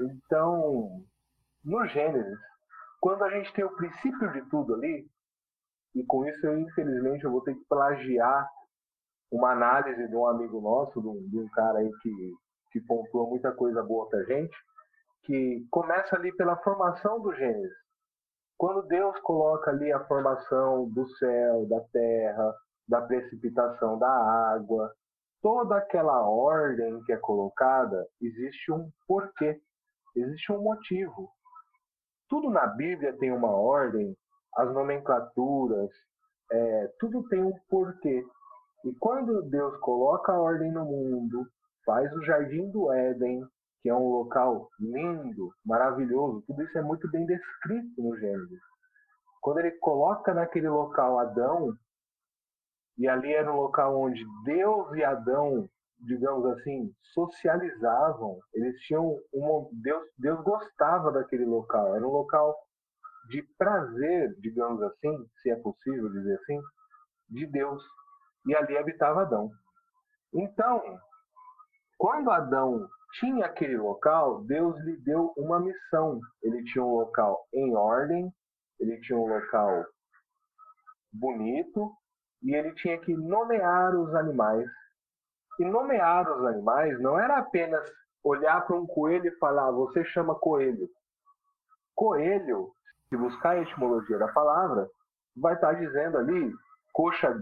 Então, 0.00 1.04
no 1.62 1.86
Gênesis, 1.86 2.38
quando 2.98 3.24
a 3.24 3.30
gente 3.30 3.52
tem 3.52 3.64
o 3.64 3.76
princípio 3.76 4.32
de 4.32 4.42
tudo 4.48 4.74
ali, 4.74 5.06
e 5.94 6.02
com 6.04 6.26
isso 6.26 6.46
eu 6.46 6.58
infelizmente 6.58 7.24
eu 7.24 7.30
vou 7.30 7.42
ter 7.42 7.54
que 7.54 7.64
plagiar 7.68 8.48
uma 9.30 9.52
análise 9.52 10.08
de 10.08 10.16
um 10.16 10.26
amigo 10.26 10.60
nosso, 10.60 11.00
de 11.00 11.08
um, 11.08 11.28
de 11.28 11.38
um 11.38 11.48
cara 11.50 11.78
aí 11.78 11.92
que, 12.02 12.34
que 12.72 12.80
pontua 12.80 13.28
muita 13.28 13.52
coisa 13.52 13.82
boa 13.82 14.08
pra 14.08 14.22
gente, 14.24 14.56
que 15.24 15.66
começa 15.70 16.16
ali 16.16 16.34
pela 16.36 16.56
formação 16.56 17.20
do 17.20 17.34
Gênesis. 17.34 17.85
Quando 18.58 18.86
Deus 18.88 19.18
coloca 19.20 19.70
ali 19.70 19.92
a 19.92 20.04
formação 20.06 20.88
do 20.90 21.06
céu, 21.16 21.66
da 21.68 21.80
terra, 21.92 22.54
da 22.88 23.02
precipitação 23.02 23.98
da 23.98 24.08
água, 24.08 24.92
toda 25.42 25.76
aquela 25.76 26.26
ordem 26.26 27.02
que 27.04 27.12
é 27.12 27.16
colocada, 27.18 28.06
existe 28.20 28.72
um 28.72 28.90
porquê, 29.06 29.60
existe 30.16 30.52
um 30.52 30.62
motivo. 30.62 31.30
Tudo 32.28 32.50
na 32.50 32.66
Bíblia 32.66 33.16
tem 33.18 33.30
uma 33.30 33.50
ordem, 33.50 34.16
as 34.56 34.72
nomenclaturas, 34.72 35.90
é, 36.50 36.92
tudo 36.98 37.28
tem 37.28 37.42
um 37.42 37.52
porquê. 37.68 38.24
E 38.84 38.94
quando 38.94 39.42
Deus 39.42 39.76
coloca 39.80 40.32
a 40.32 40.40
ordem 40.40 40.72
no 40.72 40.84
mundo, 40.84 41.46
faz 41.84 42.10
o 42.14 42.22
jardim 42.22 42.70
do 42.70 42.90
Éden, 42.90 43.46
que 43.86 43.90
é 43.90 43.94
um 43.94 44.08
local 44.08 44.68
lindo, 44.80 45.54
maravilhoso, 45.64 46.42
tudo 46.44 46.60
isso 46.64 46.76
é 46.76 46.82
muito 46.82 47.08
bem 47.08 47.24
descrito 47.24 48.02
no 48.02 48.18
Gênesis. 48.18 48.58
Quando 49.40 49.60
ele 49.60 49.70
coloca 49.78 50.34
naquele 50.34 50.68
local 50.68 51.20
Adão, 51.20 51.72
e 52.98 53.06
ali 53.06 53.32
era 53.32 53.48
um 53.48 53.54
local 53.54 53.96
onde 53.96 54.24
Deus 54.44 54.92
e 54.96 55.04
Adão, 55.04 55.70
digamos 56.00 56.44
assim, 56.46 56.92
socializavam, 57.14 58.40
eles 58.54 58.76
tinham 58.80 59.20
um 59.32 59.70
Deus, 59.70 60.02
Deus 60.18 60.42
gostava 60.42 61.12
daquele 61.12 61.44
local, 61.44 61.94
era 61.94 62.04
um 62.04 62.10
local 62.10 62.56
de 63.28 63.40
prazer, 63.56 64.34
digamos 64.40 64.82
assim, 64.82 65.16
se 65.40 65.48
é 65.48 65.54
possível 65.60 66.10
dizer 66.10 66.40
assim, 66.40 66.60
de 67.28 67.46
Deus. 67.46 67.84
E 68.46 68.56
ali 68.56 68.76
habitava 68.76 69.22
Adão. 69.22 69.48
Então, 70.34 70.82
quando 71.96 72.32
Adão 72.32 72.88
tinha 73.18 73.46
aquele 73.46 73.76
local, 73.76 74.42
Deus 74.44 74.78
lhe 74.84 74.96
deu 74.98 75.32
uma 75.36 75.60
missão. 75.60 76.20
Ele 76.42 76.62
tinha 76.64 76.84
um 76.84 76.96
local 76.96 77.46
em 77.52 77.74
ordem, 77.74 78.32
ele 78.78 79.00
tinha 79.00 79.18
um 79.18 79.26
local 79.26 79.84
bonito 81.12 81.92
e 82.42 82.54
ele 82.54 82.74
tinha 82.74 82.98
que 82.98 83.14
nomear 83.14 83.94
os 83.94 84.14
animais. 84.14 84.68
E 85.58 85.64
nomear 85.64 86.30
os 86.30 86.44
animais 86.46 87.00
não 87.00 87.18
era 87.18 87.38
apenas 87.38 87.90
olhar 88.22 88.66
para 88.66 88.76
um 88.76 88.86
coelho 88.86 89.26
e 89.26 89.38
falar, 89.38 89.70
você 89.70 90.04
chama 90.04 90.34
coelho. 90.34 90.88
Coelho, 91.94 92.72
se 93.08 93.16
buscar 93.16 93.50
a 93.50 93.62
etimologia 93.62 94.18
da 94.18 94.28
palavra, 94.28 94.88
vai 95.36 95.54
estar 95.54 95.72
dizendo 95.74 96.18
ali 96.18 96.52
coxa, 96.92 97.38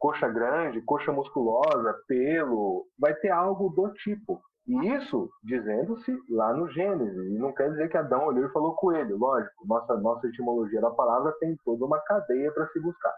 coxa 0.00 0.28
grande, 0.28 0.82
coxa 0.82 1.12
musculosa, 1.12 1.94
pelo, 2.06 2.86
vai 2.98 3.14
ter 3.14 3.30
algo 3.30 3.70
do 3.70 3.92
tipo. 3.94 4.42
E 4.66 4.94
isso 4.94 5.30
dizendo-se 5.42 6.18
lá 6.30 6.54
no 6.54 6.68
Gênesis. 6.70 7.26
E 7.26 7.38
não 7.38 7.52
quer 7.52 7.70
dizer 7.70 7.88
que 7.90 7.96
Adão 7.96 8.24
olhou 8.24 8.46
e 8.46 8.52
falou 8.52 8.74
coelho, 8.74 9.18
lógico. 9.18 9.66
Nossa, 9.66 9.96
nossa 9.96 10.26
etimologia 10.26 10.80
da 10.80 10.90
palavra 10.90 11.32
tem 11.38 11.56
toda 11.64 11.84
uma 11.84 12.00
cadeia 12.00 12.50
para 12.52 12.66
se 12.68 12.80
buscar. 12.80 13.14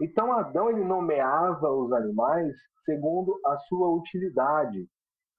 Então 0.00 0.32
Adão 0.32 0.68
ele 0.70 0.84
nomeava 0.84 1.70
os 1.70 1.92
animais 1.92 2.54
segundo 2.84 3.40
a 3.46 3.56
sua 3.60 3.88
utilidade. 3.88 4.86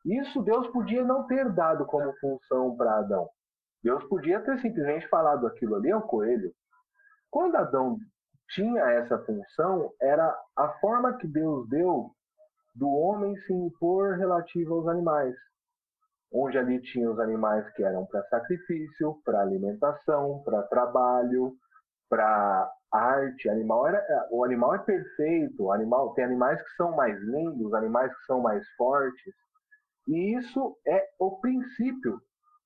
Isso 0.06 0.42
Deus 0.42 0.68
podia 0.70 1.04
não 1.04 1.28
ter 1.28 1.52
dado 1.52 1.86
como 1.86 2.14
função 2.20 2.76
para 2.76 3.00
Adão. 3.00 3.28
Deus 3.84 4.04
podia 4.06 4.40
ter 4.40 4.60
simplesmente 4.62 5.08
falado 5.10 5.46
aquilo 5.46 5.76
ali 5.76 5.90
é 5.90 5.96
o 5.96 6.02
coelho. 6.02 6.52
Quando 7.30 7.56
Adão 7.56 7.98
tinha 8.50 8.82
essa 8.82 9.20
função, 9.20 9.92
era 10.02 10.36
a 10.56 10.70
forma 10.80 11.18
que 11.18 11.28
Deus 11.28 11.68
deu 11.70 12.12
do 12.76 12.90
homem 12.90 13.36
se 13.38 13.54
impor 13.54 14.18
relativa 14.18 14.74
aos 14.74 14.88
animais, 14.88 15.34
onde 16.34 16.58
ali 16.58 16.82
tinha 16.82 17.10
os 17.10 17.20
animais 17.20 17.68
que 17.74 17.84
eram 17.84 18.06
para 18.06 18.24
sacrifício, 18.26 19.22
para 19.24 19.42
alimentação, 19.42 20.42
para 20.44 20.62
trabalho, 20.64 21.56
para 22.10 22.70
arte. 22.92 23.50
Animal 23.50 23.88
era, 23.88 24.28
o 24.30 24.44
animal 24.44 24.76
é 24.76 24.80
perfeito, 24.80 25.72
animal 25.72 26.14
tem 26.14 26.26
animais 26.26 26.62
que 26.62 26.76
são 26.76 26.96
mais 26.96 27.18
lindos, 27.22 27.74
animais 27.74 28.14
que 28.14 28.26
são 28.26 28.42
mais 28.42 28.68
fortes. 28.76 29.34
E 30.08 30.36
isso 30.38 30.78
é 30.86 31.08
o 31.18 31.40
princípio 31.40 32.20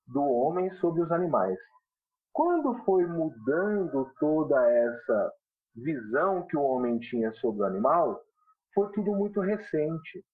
do 0.08 0.22
homem 0.22 0.70
sobre 0.74 1.02
os 1.02 1.12
animais. 1.12 1.58
Quando 2.32 2.74
foi 2.84 3.06
mudando 3.06 4.12
toda 4.18 4.70
essa 4.70 5.32
visão 5.74 6.46
que 6.46 6.56
o 6.56 6.62
homem 6.62 6.98
tinha 6.98 7.32
sobre 7.34 7.62
o 7.62 7.66
animal, 7.66 8.20
foi 8.74 8.90
tudo 8.92 9.12
muito 9.12 9.40
recente. 9.40 10.24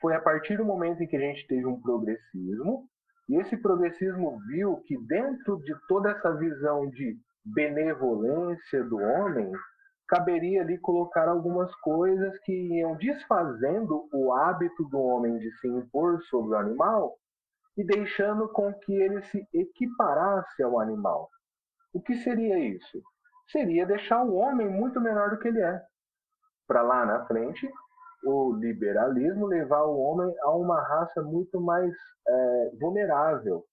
Foi 0.00 0.14
a 0.14 0.20
partir 0.20 0.56
do 0.56 0.64
momento 0.64 1.02
em 1.02 1.06
que 1.06 1.16
a 1.16 1.20
gente 1.20 1.46
teve 1.46 1.66
um 1.66 1.80
progressismo, 1.80 2.88
e 3.28 3.36
esse 3.36 3.56
progressismo 3.56 4.38
viu 4.48 4.76
que 4.86 4.96
dentro 5.06 5.58
de 5.58 5.74
toda 5.86 6.10
essa 6.10 6.34
visão 6.34 6.88
de 6.88 7.18
benevolência 7.44 8.84
do 8.84 8.98
homem, 8.98 9.50
caberia 10.06 10.62
ali 10.62 10.78
colocar 10.78 11.28
algumas 11.28 11.74
coisas 11.76 12.38
que 12.40 12.52
iam 12.52 12.96
desfazendo 12.96 14.08
o 14.12 14.32
hábito 14.32 14.84
do 14.84 14.98
homem 14.98 15.36
de 15.38 15.50
se 15.58 15.68
impor 15.68 16.22
sobre 16.24 16.54
o 16.54 16.58
animal 16.58 17.18
e 17.76 17.84
deixando 17.84 18.48
com 18.48 18.72
que 18.72 18.92
ele 18.94 19.22
se 19.24 19.46
equiparasse 19.52 20.62
ao 20.62 20.80
animal. 20.80 21.28
O 21.92 22.00
que 22.00 22.16
seria 22.16 22.58
isso? 22.58 23.02
Seria 23.50 23.86
deixar 23.86 24.24
o 24.24 24.34
homem 24.34 24.68
muito 24.68 25.00
menor 25.00 25.30
do 25.30 25.38
que 25.38 25.48
ele 25.48 25.60
é 25.60 25.82
para 26.68 26.82
lá 26.82 27.04
na 27.04 27.26
frente, 27.26 27.68
o 28.24 28.52
liberalismo 28.52 29.46
levar 29.46 29.82
o 29.84 29.98
homem 29.98 30.32
a 30.42 30.50
uma 30.50 30.80
raça 30.80 31.22
muito 31.22 31.60
mais 31.60 31.92
é, 32.28 32.70
vulnerável. 32.78 33.64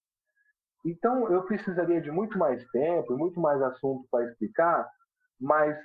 Então, 0.86 1.30
eu 1.32 1.44
precisaria 1.44 2.02
de 2.02 2.12
muito 2.12 2.38
mais 2.38 2.66
tempo, 2.70 3.18
muito 3.18 3.40
mais 3.40 3.62
assunto 3.62 4.08
para 4.10 4.26
explicar, 4.26 4.88
mas 5.40 5.78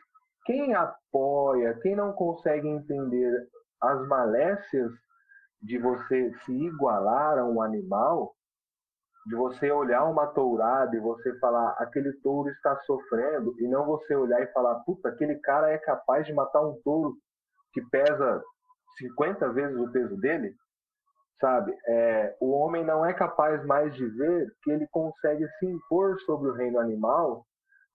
quem 0.44 0.75
apoia, 0.75 1.79
quem 1.83 1.96
não 1.96 2.12
consegue 2.12 2.68
entender 2.68 3.49
as 3.81 4.07
malécias 4.07 4.92
de 5.62 5.79
você 5.79 6.33
se 6.44 6.53
igualar 6.53 7.38
a 7.38 7.44
um 7.44 7.61
animal, 7.61 8.35
de 9.30 9.36
você 9.36 9.70
olhar 9.70 10.04
uma 10.06 10.26
tourada 10.26 10.96
e 10.96 10.98
você 10.98 11.32
falar, 11.38 11.70
aquele 11.78 12.12
touro 12.14 12.50
está 12.50 12.76
sofrendo, 12.80 13.54
e 13.60 13.68
não 13.68 13.86
você 13.86 14.12
olhar 14.16 14.42
e 14.42 14.52
falar, 14.52 14.74
puta, 14.80 15.08
aquele 15.08 15.36
cara 15.36 15.70
é 15.70 15.78
capaz 15.78 16.26
de 16.26 16.34
matar 16.34 16.60
um 16.62 16.80
touro 16.82 17.14
que 17.72 17.80
pesa 17.80 18.42
50 18.98 19.52
vezes 19.52 19.78
o 19.78 19.88
peso 19.92 20.16
dele, 20.16 20.52
sabe? 21.40 21.72
É, 21.86 22.36
o 22.40 22.50
homem 22.50 22.84
não 22.84 23.06
é 23.06 23.14
capaz 23.14 23.64
mais 23.64 23.94
de 23.94 24.04
ver 24.04 24.52
que 24.64 24.72
ele 24.72 24.88
consegue 24.90 25.46
se 25.60 25.66
impor 25.66 26.18
sobre 26.22 26.50
o 26.50 26.54
reino 26.54 26.80
animal 26.80 27.46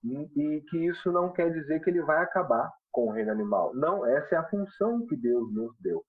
e 0.02 0.62
que 0.70 0.86
isso 0.86 1.12
não 1.12 1.34
quer 1.34 1.52
dizer 1.52 1.80
que 1.80 1.90
ele 1.90 2.00
vai 2.00 2.22
acabar 2.22 2.72
com 2.90 3.08
o 3.08 3.12
reino 3.12 3.30
animal. 3.30 3.74
Não, 3.74 4.06
essa 4.06 4.36
é 4.36 4.38
a 4.38 4.48
função 4.48 5.06
que 5.06 5.14
Deus 5.14 5.52
nos 5.52 5.76
deu. 5.82 6.02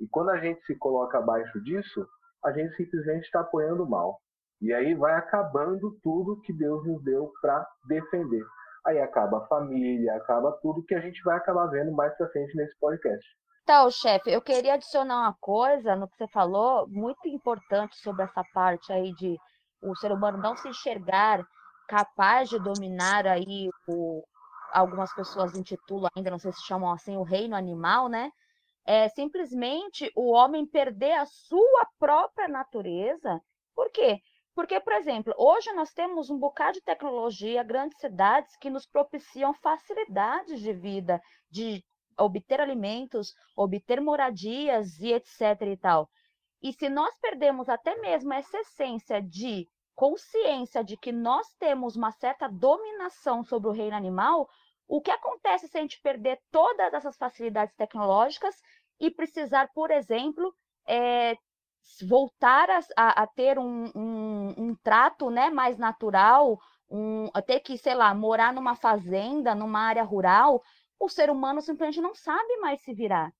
E 0.00 0.08
quando 0.08 0.30
a 0.30 0.38
gente 0.38 0.64
se 0.64 0.74
coloca 0.78 1.18
abaixo 1.18 1.62
disso, 1.62 2.08
a 2.42 2.50
gente 2.50 2.74
simplesmente 2.76 3.24
está 3.24 3.40
apoiando 3.40 3.86
mal. 3.86 4.23
E 4.60 4.72
aí 4.72 4.94
vai 4.94 5.14
acabando 5.14 5.98
tudo 6.02 6.40
que 6.40 6.52
Deus 6.52 6.86
nos 6.86 7.02
deu 7.02 7.32
para 7.40 7.66
defender. 7.86 8.44
Aí 8.86 9.00
acaba 9.00 9.38
a 9.38 9.46
família, 9.46 10.14
acaba 10.16 10.52
tudo 10.62 10.84
que 10.84 10.94
a 10.94 11.00
gente 11.00 11.22
vai 11.22 11.36
acabar 11.36 11.66
vendo 11.66 11.92
mais 11.92 12.16
para 12.16 12.28
frente 12.28 12.56
nesse 12.56 12.78
podcast. 12.78 13.26
Então, 13.62 13.90
chefe, 13.90 14.30
eu 14.30 14.42
queria 14.42 14.74
adicionar 14.74 15.20
uma 15.20 15.34
coisa 15.40 15.96
no 15.96 16.06
que 16.06 16.16
você 16.16 16.28
falou, 16.28 16.86
muito 16.88 17.26
importante 17.28 17.96
sobre 17.96 18.22
essa 18.22 18.44
parte 18.52 18.92
aí 18.92 19.14
de 19.14 19.38
o 19.82 19.96
ser 19.96 20.12
humano 20.12 20.36
não 20.36 20.54
se 20.54 20.68
enxergar 20.68 21.42
capaz 21.88 22.48
de 22.48 22.58
dominar 22.58 23.26
aí 23.26 23.68
o 23.88 24.22
algumas 24.72 25.14
pessoas 25.14 25.54
intitulam 25.54 26.10
ainda, 26.16 26.32
não 26.32 26.38
sei 26.38 26.52
se 26.52 26.62
chamam 26.66 26.90
assim, 26.90 27.16
o 27.16 27.22
reino 27.22 27.54
animal, 27.54 28.08
né? 28.08 28.30
É 28.84 29.08
simplesmente 29.08 30.10
o 30.16 30.32
homem 30.32 30.66
perder 30.66 31.12
a 31.12 31.24
sua 31.24 31.86
própria 31.98 32.48
natureza. 32.48 33.40
Por 33.74 33.88
quê? 33.90 34.18
Porque, 34.54 34.78
por 34.80 34.92
exemplo, 34.92 35.34
hoje 35.36 35.72
nós 35.72 35.92
temos 35.92 36.30
um 36.30 36.38
bocado 36.38 36.74
de 36.74 36.82
tecnologia, 36.82 37.62
grandes 37.62 37.98
cidades 37.98 38.56
que 38.56 38.70
nos 38.70 38.86
propiciam 38.86 39.52
facilidades 39.54 40.60
de 40.60 40.72
vida, 40.72 41.20
de 41.50 41.84
obter 42.16 42.60
alimentos, 42.60 43.34
obter 43.56 44.00
moradias 44.00 44.98
e 45.00 45.12
etc 45.12 45.60
e 45.72 45.76
tal. 45.76 46.08
E 46.62 46.72
se 46.72 46.88
nós 46.88 47.14
perdemos 47.20 47.68
até 47.68 47.96
mesmo 47.96 48.32
essa 48.32 48.58
essência 48.58 49.20
de 49.20 49.68
consciência 49.94 50.82
de 50.82 50.96
que 50.96 51.12
nós 51.12 51.46
temos 51.58 51.96
uma 51.96 52.12
certa 52.12 52.48
dominação 52.48 53.44
sobre 53.44 53.68
o 53.68 53.72
reino 53.72 53.96
animal, 53.96 54.48
o 54.86 55.00
que 55.00 55.10
acontece 55.10 55.68
se 55.68 55.78
a 55.78 55.80
gente 55.80 56.00
perder 56.00 56.40
todas 56.50 56.92
essas 56.94 57.16
facilidades 57.16 57.74
tecnológicas 57.74 58.54
e 59.00 59.10
precisar, 59.10 59.68
por 59.74 59.90
exemplo, 59.90 60.54
é, 60.86 61.36
voltar 62.06 62.68
a, 62.70 62.80
a, 62.96 63.22
a 63.22 63.26
ter 63.26 63.58
um, 63.58 63.90
um, 63.94 64.54
um, 64.56 64.74
trato 64.82 65.30
né, 65.30 65.50
mais 65.50 65.78
natural, 65.78 66.58
um, 66.90 67.28
ter 67.46 67.60
que, 67.60 67.76
sei 67.78 67.94
lá, 67.94 68.14
morar 68.14 68.52
numa 68.52 68.74
fazenda, 68.74 69.54
numa 69.54 69.80
área 69.80 70.02
rural, 70.02 70.62
o 70.98 71.08
ser 71.08 71.30
humano 71.30 71.60
simplesmente 71.60 72.00
não 72.00 72.14
sabe 72.14 72.56
mais 72.58 72.80
se 72.82 72.94
virar. 72.94 73.32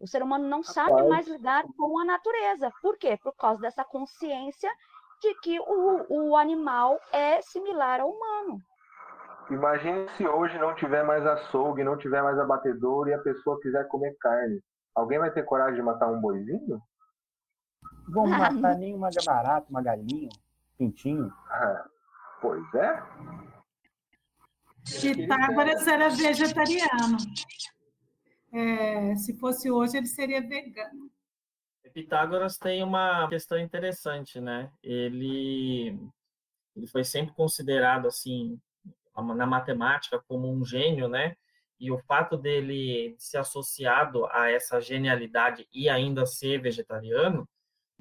O 0.00 0.06
ser 0.06 0.22
humano 0.22 0.46
não 0.48 0.62
sabe 0.62 1.02
mais 1.08 1.26
lidar 1.26 1.64
com 1.76 1.98
a 1.98 2.04
natureza. 2.04 2.70
Por 2.80 2.96
quê? 2.96 3.18
Por 3.20 3.34
causa 3.34 3.60
dessa 3.60 3.84
consciência 3.84 4.70
de 5.20 5.34
que 5.40 5.58
o, 5.58 6.06
o 6.08 6.36
animal 6.36 7.00
é 7.12 7.42
similar 7.42 8.00
ao 8.00 8.10
humano. 8.10 8.60
Imagine 9.50 10.08
se 10.10 10.26
hoje 10.26 10.56
não 10.58 10.74
tiver 10.74 11.02
mais 11.02 11.26
açougue, 11.26 11.82
não 11.82 11.96
tiver 11.96 12.22
mais 12.22 12.38
abatedor 12.38 13.08
e 13.08 13.14
a 13.14 13.18
pessoa 13.18 13.58
quiser 13.60 13.88
comer 13.88 14.14
carne. 14.20 14.60
Alguém 14.94 15.18
vai 15.18 15.32
ter 15.32 15.44
coragem 15.44 15.76
de 15.76 15.82
matar 15.82 16.08
um 16.08 16.20
boizinho? 16.20 16.80
Vamos 18.08 18.30
matar 18.30 18.76
nem 18.76 18.94
uma 18.94 19.10
barata, 19.24 19.66
uma 19.68 19.82
galinha, 19.82 20.28
um 20.28 20.76
pintinho. 20.78 21.32
Ah, 21.50 21.84
pois 22.40 22.74
é. 22.74 23.02
Pitágoras 25.00 25.86
era 25.86 26.08
vegetariano. 26.08 27.18
É, 28.52 29.14
se 29.16 29.36
fosse 29.38 29.70
hoje, 29.70 29.98
ele 29.98 30.06
seria 30.06 30.40
vegano. 30.40 31.10
Pitágoras 31.92 32.56
tem 32.56 32.82
uma 32.82 33.28
questão 33.28 33.58
interessante, 33.58 34.40
né? 34.40 34.70
Ele, 34.82 35.98
ele 36.76 36.86
foi 36.86 37.04
sempre 37.04 37.34
considerado 37.34 38.06
assim 38.06 38.58
na 39.16 39.46
matemática 39.46 40.22
como 40.28 40.50
um 40.50 40.64
gênio, 40.64 41.08
né? 41.08 41.36
E 41.80 41.90
o 41.90 41.98
fato 41.98 42.36
dele 42.36 43.14
ser 43.18 43.38
associado 43.38 44.26
a 44.26 44.50
essa 44.50 44.80
genialidade 44.80 45.66
e 45.72 45.88
ainda 45.88 46.24
ser 46.24 46.60
vegetariano 46.60 47.48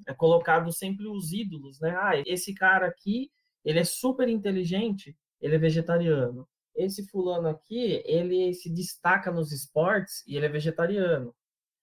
é 0.06 0.14
colocado 0.14 0.72
sempre 0.72 1.08
os 1.08 1.32
ídolos, 1.32 1.80
né? 1.80 1.96
Ah, 1.98 2.12
esse 2.26 2.54
cara 2.54 2.88
aqui, 2.88 3.32
ele 3.64 3.80
é 3.80 3.84
super 3.84 4.28
inteligente, 4.30 5.16
ele 5.42 5.56
é 5.56 5.60
vegetariano. 5.60 6.48
Esse 6.76 7.08
fulano 7.08 7.48
aqui, 7.48 8.04
ele 8.06 8.54
se 8.54 8.70
destaca 8.70 9.32
nos 9.32 9.52
esportes 9.52 10.24
e 10.28 10.36
ele 10.36 10.46
é 10.46 10.50
vegetariano 10.50 11.34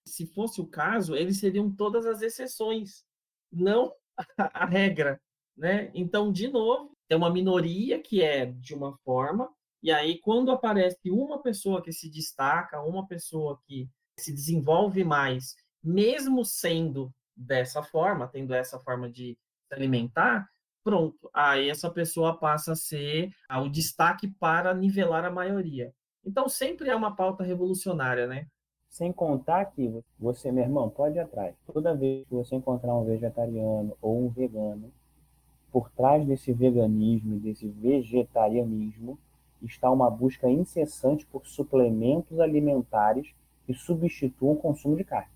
se 0.07 0.27
fosse 0.27 0.61
o 0.61 0.67
caso, 0.67 1.17
eles 1.17 1.39
seriam 1.39 1.75
todas 1.75 2.07
as 2.07 2.21
exceções, 2.23 3.05
não 3.51 3.93
a, 4.37 4.67
regra, 4.67 5.21
né? 5.57 5.91
Então, 5.95 6.31
de 6.31 6.49
novo, 6.49 6.97
tem 7.09 7.17
uma 7.17 7.33
minoria 7.33 8.01
que 8.01 8.23
é 8.23 8.47
de 8.47 8.75
uma 8.75 8.97
forma, 8.99 9.51
e 9.83 9.91
aí 9.91 10.19
quando 10.21 10.51
aparece 10.51 11.11
uma 11.11 11.43
pessoa 11.43 11.83
que 11.83 11.93
se 11.93 12.11
destaca, 12.11 12.83
uma 12.83 13.07
pessoa 13.07 13.61
que 13.67 13.89
se 14.19 14.33
desenvolve 14.33 15.05
mais, 15.05 15.55
mesmo 15.83 16.45
sendo 16.45 17.13
dessa 17.37 17.83
forma, 17.83 18.29
tendo 18.29 18.55
essa 18.55 18.79
forma 18.79 19.11
de 19.11 19.37
se 19.69 19.75
alimentar, 19.75 20.49
pronto, 20.83 21.31
aí 21.33 21.69
essa 21.69 21.91
pessoa 21.91 22.39
passa 22.39 22.73
a 22.73 22.77
ser 22.77 23.33
o 23.63 23.69
destaque 23.69 24.29
para 24.29 24.75
nivelar 24.75 25.25
a 25.25 25.31
maioria. 25.31 25.93
Então 26.25 26.49
sempre 26.49 26.89
é 26.89 26.97
uma 26.97 27.15
pauta 27.15 27.43
revolucionária, 27.43 28.27
né? 28.27 28.47
Sem 28.89 29.13
contar 29.13 29.65
que 29.67 30.03
você, 30.19 30.53
meu 30.53 30.63
irmão, 30.63 30.89
pode 30.89 31.17
ir 31.17 31.21
atrás. 31.21 31.55
Toda 31.67 31.97
vez 31.97 32.27
que 32.29 32.35
você 32.35 32.55
encontrar 32.55 32.95
um 32.95 33.05
vegetariano 33.05 33.97
ou 34.01 34.25
um 34.25 34.29
vegano, 34.29 34.93
por 35.73 35.91
trás 35.91 36.25
desse 36.25 36.53
veganismo, 36.53 37.41
desse 37.41 37.67
vegetarianismo, 37.67 39.19
está 39.61 39.91
uma 39.91 40.09
busca 40.09 40.49
incessante 40.49 41.27
por 41.27 41.47
suplementos 41.47 42.39
alimentares 42.39 43.35
que 43.67 43.75
substituam 43.75 44.53
o 44.53 44.57
consumo 44.57 44.97
de 44.97 45.03
carne. 45.03 45.34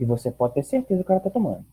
E 0.00 0.04
você 0.06 0.30
pode 0.30 0.54
ter 0.54 0.62
certeza 0.62 1.02
que 1.02 1.06
cara 1.06 1.18
está 1.18 1.28
tomando. 1.28 1.64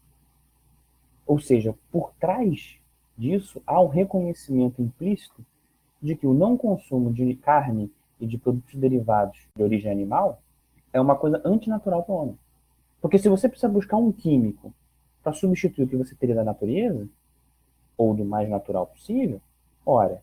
Ou 1.26 1.40
seja, 1.40 1.74
por 1.90 2.12
trás 2.20 2.78
disso 3.18 3.62
há 3.66 3.82
um 3.82 3.88
reconhecimento 3.88 4.82
implícito 4.82 5.44
de 6.02 6.14
que 6.14 6.28
o 6.28 6.34
não 6.34 6.58
consumo 6.58 7.12
de 7.12 7.36
carne 7.36 7.90
e 8.20 8.28
de 8.28 8.38
produtos 8.38 8.76
derivados 8.76 9.48
de 9.56 9.64
origem 9.64 9.90
animal 9.90 10.42
é 10.92 11.00
uma 11.00 11.16
coisa 11.16 11.42
antinatural 11.46 12.04
para 12.04 12.14
o 12.14 12.18
homem. 12.18 12.40
Porque 13.02 13.18
se 13.18 13.30
você 13.30 13.48
precisa 13.48 13.72
buscar 13.72 13.96
um 13.96 14.12
químico 14.12 14.74
para 15.24 15.32
substituir 15.32 15.86
o 15.86 15.88
que 15.88 15.96
você 15.96 16.14
teria 16.14 16.36
da 16.36 16.44
natureza, 16.44 17.08
ou 17.98 18.14
do 18.14 18.26
mais 18.26 18.50
natural 18.50 18.88
possível, 18.88 19.42
ora, 19.86 20.22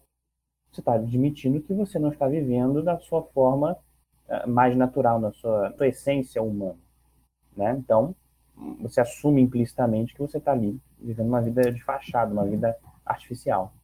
você 0.70 0.80
está 0.80 0.94
admitindo 0.94 1.60
que 1.60 1.72
você 1.72 1.98
não 1.98 2.10
está 2.10 2.28
vivendo 2.28 2.82
da 2.82 2.98
sua 2.98 3.22
forma 3.22 3.76
uh, 4.28 4.48
mais 4.48 4.76
natural, 4.76 5.18
na 5.18 5.32
sua, 5.32 5.72
sua 5.72 5.88
essência 5.88 6.42
humana. 6.42 6.83
Né? 7.56 7.74
Então, 7.78 8.14
você 8.80 9.00
assume 9.00 9.42
implicitamente 9.42 10.14
que 10.14 10.20
você 10.20 10.38
está 10.38 10.52
ali 10.52 10.80
vivendo 10.98 11.28
uma 11.28 11.42
vida 11.42 11.72
de 11.72 11.82
fachada, 11.82 12.32
uma 12.32 12.46
vida 12.46 12.76
artificial. 13.04 13.74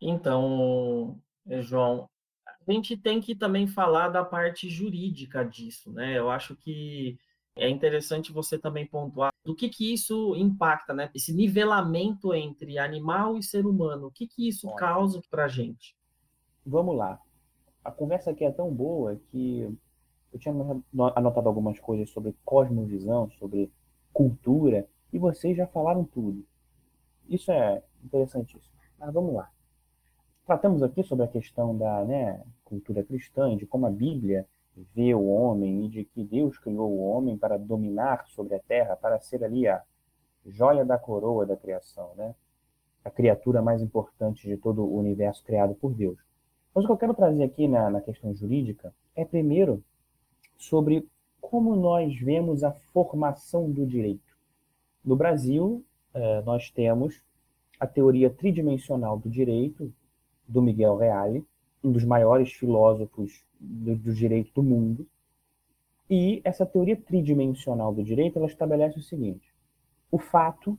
Então, 0.00 1.18
João, 1.60 2.08
a 2.46 2.72
gente 2.72 2.96
tem 2.96 3.20
que 3.20 3.34
também 3.34 3.66
falar 3.66 4.08
da 4.08 4.24
parte 4.24 4.68
jurídica 4.68 5.44
disso, 5.44 5.90
né? 5.92 6.18
Eu 6.18 6.30
acho 6.30 6.54
que 6.56 7.18
é 7.56 7.68
interessante 7.68 8.32
você 8.32 8.58
também 8.58 8.86
pontuar 8.86 9.32
do 9.44 9.54
que 9.54 9.68
que 9.68 9.92
isso 9.92 10.34
impacta, 10.36 10.92
né? 10.92 11.10
Esse 11.14 11.32
nivelamento 11.32 12.34
entre 12.34 12.78
animal 12.78 13.38
e 13.38 13.42
ser 13.42 13.64
humano, 13.66 14.08
o 14.08 14.10
que 14.10 14.26
que 14.26 14.46
isso 14.46 14.68
Olha. 14.68 14.76
causa 14.76 15.22
para 15.30 15.46
a 15.46 15.48
gente? 15.48 15.96
Vamos 16.64 16.96
lá. 16.96 17.18
A 17.82 17.90
conversa 17.90 18.32
aqui 18.32 18.44
é 18.44 18.50
tão 18.50 18.70
boa 18.74 19.16
que 19.30 19.72
eu 20.36 20.38
tinha 20.38 20.54
anotado 21.14 21.48
algumas 21.48 21.80
coisas 21.80 22.10
sobre 22.10 22.36
cosmovisão, 22.44 23.30
sobre 23.30 23.72
cultura, 24.12 24.86
e 25.12 25.18
vocês 25.18 25.56
já 25.56 25.66
falaram 25.66 26.04
tudo. 26.04 26.44
Isso 27.28 27.50
é 27.50 27.82
interessantíssimo. 28.04 28.74
Mas 28.98 29.12
vamos 29.12 29.34
lá. 29.34 29.50
Tratamos 30.44 30.82
aqui 30.82 31.02
sobre 31.02 31.24
a 31.24 31.28
questão 31.28 31.76
da 31.76 32.04
né, 32.04 32.42
cultura 32.64 33.02
cristã, 33.02 33.56
de 33.56 33.66
como 33.66 33.86
a 33.86 33.90
Bíblia 33.90 34.46
vê 34.94 35.14
o 35.14 35.26
homem 35.26 35.86
e 35.86 35.88
de 35.88 36.04
que 36.04 36.22
Deus 36.22 36.58
criou 36.58 36.90
o 36.90 37.02
homem 37.08 37.38
para 37.38 37.58
dominar 37.58 38.26
sobre 38.26 38.54
a 38.54 38.60
terra, 38.60 38.94
para 38.94 39.18
ser 39.18 39.42
ali 39.42 39.66
a 39.66 39.82
joia 40.44 40.84
da 40.84 40.98
coroa 40.98 41.46
da 41.46 41.56
criação, 41.56 42.12
né? 42.14 42.34
a 43.02 43.10
criatura 43.10 43.62
mais 43.62 43.80
importante 43.80 44.46
de 44.46 44.56
todo 44.58 44.84
o 44.84 44.98
universo 44.98 45.42
criado 45.42 45.74
por 45.74 45.94
Deus. 45.94 46.18
Mas 46.74 46.84
o 46.84 46.88
que 46.88 46.92
eu 46.92 46.98
quero 46.98 47.14
trazer 47.14 47.42
aqui 47.42 47.66
na, 47.66 47.88
na 47.88 48.00
questão 48.02 48.34
jurídica 48.34 48.92
é, 49.14 49.24
primeiro, 49.24 49.82
sobre 50.56 51.06
como 51.40 51.76
nós 51.76 52.18
vemos 52.18 52.64
a 52.64 52.72
formação 52.72 53.70
do 53.70 53.86
direito. 53.86 54.36
No 55.04 55.14
Brasil, 55.14 55.84
eh, 56.12 56.42
nós 56.42 56.70
temos 56.70 57.22
a 57.78 57.86
teoria 57.86 58.30
tridimensional 58.30 59.18
do 59.18 59.28
direito, 59.28 59.92
do 60.48 60.62
Miguel 60.62 60.96
Reale, 60.96 61.46
um 61.82 61.92
dos 61.92 62.04
maiores 62.04 62.52
filósofos 62.52 63.44
do, 63.60 63.96
do, 63.96 64.12
direito 64.12 64.52
do 64.54 64.62
mundo. 64.62 65.06
E 66.08 66.40
essa 66.44 66.64
teoria 66.66 66.96
tridimensional 66.96 67.92
do 67.92 68.02
direito 68.02 68.38
ela 68.38 68.46
estabelece 68.46 68.98
o 68.98 69.02
seguinte: 69.02 69.54
o 70.10 70.18
fato 70.18 70.78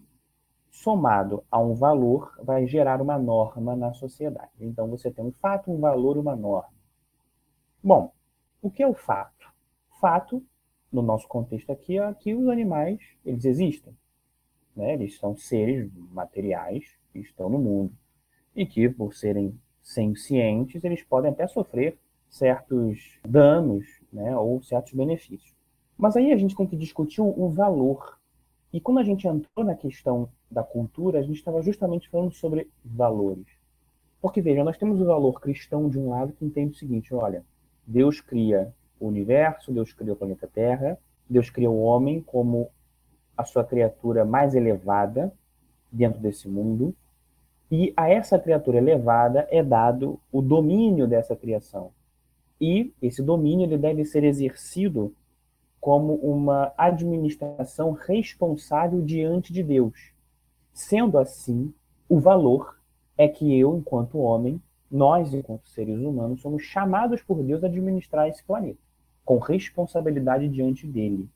somado 0.71 1.43
a 1.49 1.59
um 1.59 1.73
valor 1.73 2.34
vai 2.43 2.67
gerar 2.67 3.01
uma 3.01 3.17
norma 3.17 3.75
na 3.75 3.93
sociedade. 3.93 4.51
Então 4.59 4.88
você 4.88 5.09
tem 5.09 5.25
um 5.25 5.32
fato, 5.32 5.71
um 5.71 5.80
valor, 5.80 6.17
uma 6.17 6.36
norma. 6.36 6.73
Bom, 7.84 8.11
o 8.61 8.69
que 8.69 8.84
é 8.84 8.88
o 8.88 8.93
fato? 8.93 9.36
Fato, 10.00 10.43
no 10.91 11.02
nosso 11.02 11.28
contexto 11.28 11.72
aqui, 11.72 12.00
é 12.00 12.14
que 12.14 12.34
os 12.34 12.48
animais 12.48 13.00
eles 13.26 13.45
existem. 13.45 13.95
Né? 14.76 14.93
Eles 14.93 15.18
são 15.18 15.36
seres 15.36 15.91
materiais 16.12 16.86
que 17.12 17.20
estão 17.20 17.50
no 17.50 17.58
mundo 17.58 17.93
e 18.56 18.66
que, 18.66 18.88
por 18.89 19.14
serem 19.14 19.60
sencientes, 19.82 20.84
eles 20.84 21.04
podem 21.04 21.32
até 21.32 21.48
sofrer 21.48 21.98
certos 22.30 23.20
danos 23.28 23.86
né, 24.12 24.36
ou 24.36 24.62
certos 24.62 24.93
benefícios. 24.93 25.56
Mas 25.98 26.16
aí 26.16 26.32
a 26.32 26.38
gente 26.38 26.56
tem 26.56 26.68
que 26.68 26.76
discutir 26.76 27.22
o 27.22 27.50
valor. 27.50 28.20
E 28.72 28.80
quando 28.80 29.00
a 29.00 29.04
gente 29.04 29.28
entrou 29.28 29.66
na 29.66 29.76
questão 29.76 30.30
da 30.50 30.64
cultura, 30.64 31.20
a 31.20 31.24
gente 31.24 31.38
estava 31.38 31.62
justamente 31.62 32.10
falando 32.10 32.34
sobre 32.34 32.70
valores. 32.84 33.48
Porque, 34.22 34.41
veja, 34.41 34.64
nós 34.64 34.78
temos 34.78 35.00
o 35.00 35.06
valor 35.06 35.39
cristão 35.39 35.89
de 35.89 35.98
um 35.98 36.10
lado 36.10 36.34
que 36.34 36.45
entende 36.45 36.74
o 36.74 36.78
seguinte: 36.78 37.14
olha, 37.14 37.45
Deus 37.86 38.20
cria 38.20 38.74
o 39.00 39.08
universo, 39.08 39.72
Deus 39.72 39.93
cria 39.93 40.14
o 40.14 40.16
planeta 40.16 40.48
Terra, 40.48 40.98
Deus 41.30 41.50
cria 41.50 41.70
o 41.70 41.82
homem 41.82 42.22
como 42.22 42.70
a 43.36 43.43
sua 43.43 43.64
criatura 43.64 44.26
mais 44.26 44.56
elevada 44.56 45.32
dentro 45.91 46.20
desse 46.20 46.48
mundo, 46.48 46.95
e 47.70 47.93
a 47.98 48.10
essa 48.10 48.39
criatura 48.39 48.78
elevada 48.78 49.48
é 49.52 49.62
dado 49.62 50.20
o 50.32 50.41
domínio 50.41 51.08
dessa 51.08 51.36
criação. 51.36 51.91
E 52.60 52.93
esse 53.02 53.22
domínio 53.22 53.66
ele 53.66 53.78
deve 53.78 54.06
ser 54.06 54.24
exercido 54.24 55.14
como 55.80 56.16
uma 56.16 56.74
administração 56.78 57.91
responsável 57.91 59.02
diante 59.02 59.54
de 59.54 59.62
Deus. 59.62 60.12
Sendo 60.74 61.18
assim, 61.18 61.74
o 62.10 62.20
valor 62.20 62.78
é 63.18 63.28
que 63.28 63.58
eu, 63.58 63.78
enquanto 63.78 64.18
homem, 64.18 64.62
nós, 64.89 65.34
enquanto 65.34 65.68
seres 65.68 66.00
humanos, 66.00 66.41
somos 66.41 66.64
chamados 66.64 67.22
por 67.22 67.43
Deus 67.43 67.64
a 67.64 67.68
administrar 67.68 68.28
esse 68.28 68.43
planeta, 68.43 68.80
com 69.28 69.39
responsabilidade 69.39 70.47
diante 70.47 70.88
dele. 70.88 71.28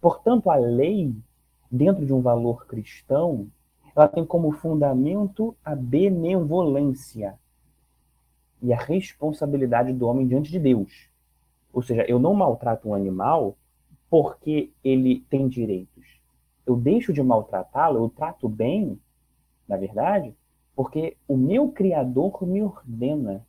Portanto, 0.00 0.50
a 0.50 0.56
lei, 0.56 1.14
dentro 1.70 2.04
de 2.04 2.12
um 2.12 2.20
valor 2.20 2.66
cristão, 2.66 3.46
ela 3.94 4.08
tem 4.08 4.26
como 4.26 4.50
fundamento 4.50 5.56
a 5.64 5.76
benevolência 5.76 7.38
e 8.60 8.72
a 8.72 8.76
responsabilidade 8.76 9.92
do 9.92 10.04
homem 10.08 10.26
diante 10.26 10.50
de 10.50 10.58
Deus. 10.58 11.08
Ou 11.72 11.80
seja, 11.80 12.04
eu 12.08 12.18
não 12.18 12.34
maltrato 12.34 12.88
um 12.88 12.94
animal 12.94 13.56
porque 14.10 14.72
ele 14.82 15.20
tem 15.30 15.46
direitos. 15.46 16.04
Eu 16.66 16.74
deixo 16.74 17.12
de 17.12 17.22
maltratá-lo, 17.22 17.98
eu 17.98 18.08
trato 18.08 18.48
bem, 18.48 18.98
na 19.68 19.76
verdade, 19.76 20.34
porque 20.74 21.16
o 21.28 21.36
meu 21.36 21.70
Criador 21.70 22.44
me 22.44 22.62
ordena. 22.62 23.46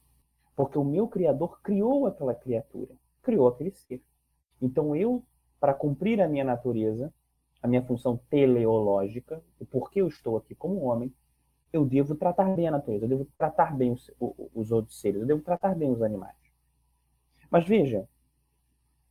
Porque 0.56 0.78
o 0.78 0.84
meu 0.84 1.08
Criador 1.08 1.60
criou 1.64 2.06
aquela 2.06 2.36
criatura, 2.36 2.94
criou 3.28 3.50
aquele 3.50 3.72
ser. 3.72 4.02
Então 4.62 4.96
eu, 4.96 5.22
para 5.60 5.74
cumprir 5.74 6.22
a 6.22 6.30
minha 6.30 6.46
natureza, 6.46 7.14
a 7.62 7.68
minha 7.68 7.84
função 7.84 8.16
teleológica, 8.30 9.44
o 9.60 9.66
porquê 9.66 10.00
eu 10.00 10.08
estou 10.08 10.38
aqui 10.38 10.56
como 10.56 10.86
homem, 10.86 11.14
eu 11.74 11.84
devo 11.84 12.16
tratar 12.16 12.56
bem 12.56 12.70
a 12.70 12.72
natureza, 12.72 13.04
eu 13.04 13.10
devo 13.10 13.28
tratar 13.38 13.76
bem 13.76 13.92
os, 13.92 14.10
os 14.56 14.72
outros 14.72 14.98
seres, 15.02 15.20
eu 15.20 15.28
devo 15.28 15.42
tratar 15.42 15.76
bem 15.76 15.92
os 15.92 16.02
animais. 16.02 16.38
Mas 17.52 17.68
veja, 17.68 18.08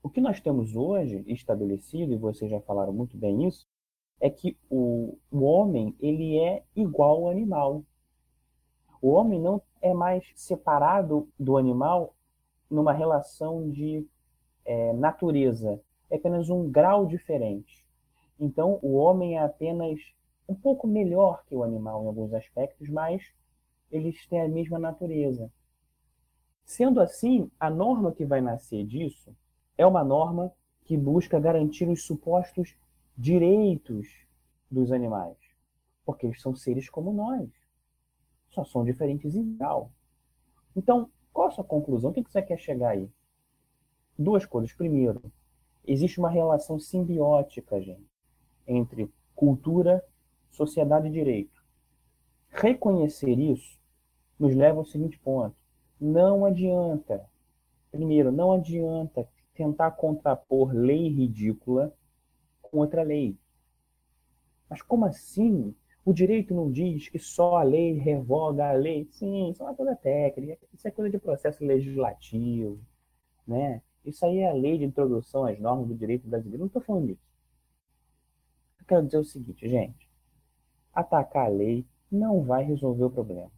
o 0.02 0.08
que 0.08 0.20
nós 0.22 0.40
temos 0.40 0.74
hoje 0.74 1.22
estabelecido, 1.26 2.14
e 2.14 2.16
vocês 2.16 2.50
já 2.50 2.60
falaram 2.62 2.94
muito 2.94 3.18
bem 3.18 3.46
isso, 3.46 3.66
é 4.18 4.30
que 4.30 4.56
o, 4.70 5.18
o 5.30 5.42
homem 5.42 5.94
ele 6.00 6.38
é 6.38 6.62
igual 6.74 7.26
ao 7.26 7.30
animal. 7.30 7.84
O 9.02 9.10
homem 9.10 9.38
não 9.38 9.60
é 9.82 9.92
mais 9.92 10.32
separado 10.34 11.28
do 11.38 11.58
animal 11.58 12.15
numa 12.70 12.92
relação 12.92 13.70
de 13.70 14.06
é, 14.64 14.92
natureza. 14.92 15.80
É 16.10 16.16
apenas 16.16 16.50
um 16.50 16.70
grau 16.70 17.06
diferente. 17.06 17.84
Então, 18.38 18.78
o 18.82 18.94
homem 18.96 19.36
é 19.36 19.42
apenas 19.42 19.98
um 20.48 20.54
pouco 20.54 20.86
melhor 20.86 21.44
que 21.46 21.54
o 21.54 21.62
animal 21.62 22.04
em 22.04 22.06
alguns 22.06 22.32
aspectos, 22.34 22.88
mas 22.88 23.22
eles 23.90 24.26
têm 24.26 24.40
a 24.42 24.48
mesma 24.48 24.78
natureza. 24.78 25.50
Sendo 26.64 27.00
assim, 27.00 27.50
a 27.58 27.70
norma 27.70 28.12
que 28.12 28.24
vai 28.24 28.40
nascer 28.40 28.84
disso 28.84 29.34
é 29.78 29.86
uma 29.86 30.04
norma 30.04 30.52
que 30.84 30.96
busca 30.96 31.38
garantir 31.40 31.88
os 31.88 32.04
supostos 32.04 32.76
direitos 33.16 34.08
dos 34.70 34.92
animais, 34.92 35.36
porque 36.04 36.26
eles 36.26 36.40
são 36.40 36.54
seres 36.54 36.88
como 36.90 37.12
nós, 37.12 37.48
só 38.50 38.64
são 38.64 38.84
diferentes 38.84 39.34
em 39.34 39.56
grau. 39.56 39.90
Então, 40.74 41.10
qual 41.36 41.48
a 41.48 41.50
sua 41.50 41.64
conclusão? 41.64 42.12
O 42.12 42.14
que 42.14 42.22
você 42.22 42.40
quer 42.40 42.58
chegar 42.58 42.92
aí? 42.92 43.10
Duas 44.18 44.46
coisas. 44.46 44.72
Primeiro, 44.72 45.22
existe 45.86 46.18
uma 46.18 46.30
relação 46.30 46.80
simbiótica, 46.80 47.78
gente, 47.78 48.08
entre 48.66 49.12
cultura, 49.34 50.02
sociedade 50.50 51.08
e 51.08 51.12
direito. 51.12 51.62
Reconhecer 52.48 53.38
isso 53.38 53.78
nos 54.38 54.54
leva 54.54 54.78
ao 54.78 54.86
seguinte 54.86 55.18
ponto: 55.18 55.54
não 56.00 56.46
adianta, 56.46 57.28
primeiro, 57.92 58.32
não 58.32 58.52
adianta 58.52 59.28
tentar 59.52 59.90
contrapor 59.90 60.72
lei 60.72 61.06
ridícula 61.10 61.92
com 62.62 62.78
outra 62.78 63.02
lei. 63.02 63.36
Mas 64.70 64.80
como 64.80 65.04
assim? 65.04 65.74
O 66.06 66.12
direito 66.12 66.54
não 66.54 66.70
diz 66.70 67.08
que 67.08 67.18
só 67.18 67.56
a 67.56 67.64
lei 67.64 67.94
revoga 67.94 68.68
a 68.68 68.72
lei? 68.72 69.08
Sim, 69.10 69.50
isso 69.50 69.60
é 69.60 69.66
uma 69.66 69.74
coisa 69.74 69.96
técnica, 69.96 70.56
isso 70.72 70.86
é 70.86 70.90
coisa 70.92 71.10
de 71.10 71.18
processo 71.18 71.64
legislativo, 71.64 72.78
né? 73.44 73.82
Isso 74.04 74.24
aí 74.24 74.38
é 74.38 74.48
a 74.48 74.54
lei 74.54 74.78
de 74.78 74.84
introdução 74.84 75.44
às 75.44 75.58
normas 75.58 75.88
do 75.88 75.96
direito 75.96 76.28
brasileiro. 76.28 76.60
Não 76.60 76.68
estou 76.68 76.80
falando 76.80 77.08
disso. 77.08 77.26
Eu 78.78 78.86
quero 78.86 79.04
dizer 79.04 79.18
o 79.18 79.24
seguinte, 79.24 79.68
gente. 79.68 80.08
Atacar 80.94 81.46
a 81.46 81.48
lei 81.48 81.84
não 82.08 82.44
vai 82.44 82.62
resolver 82.62 83.06
o 83.06 83.10
problema. 83.10 83.50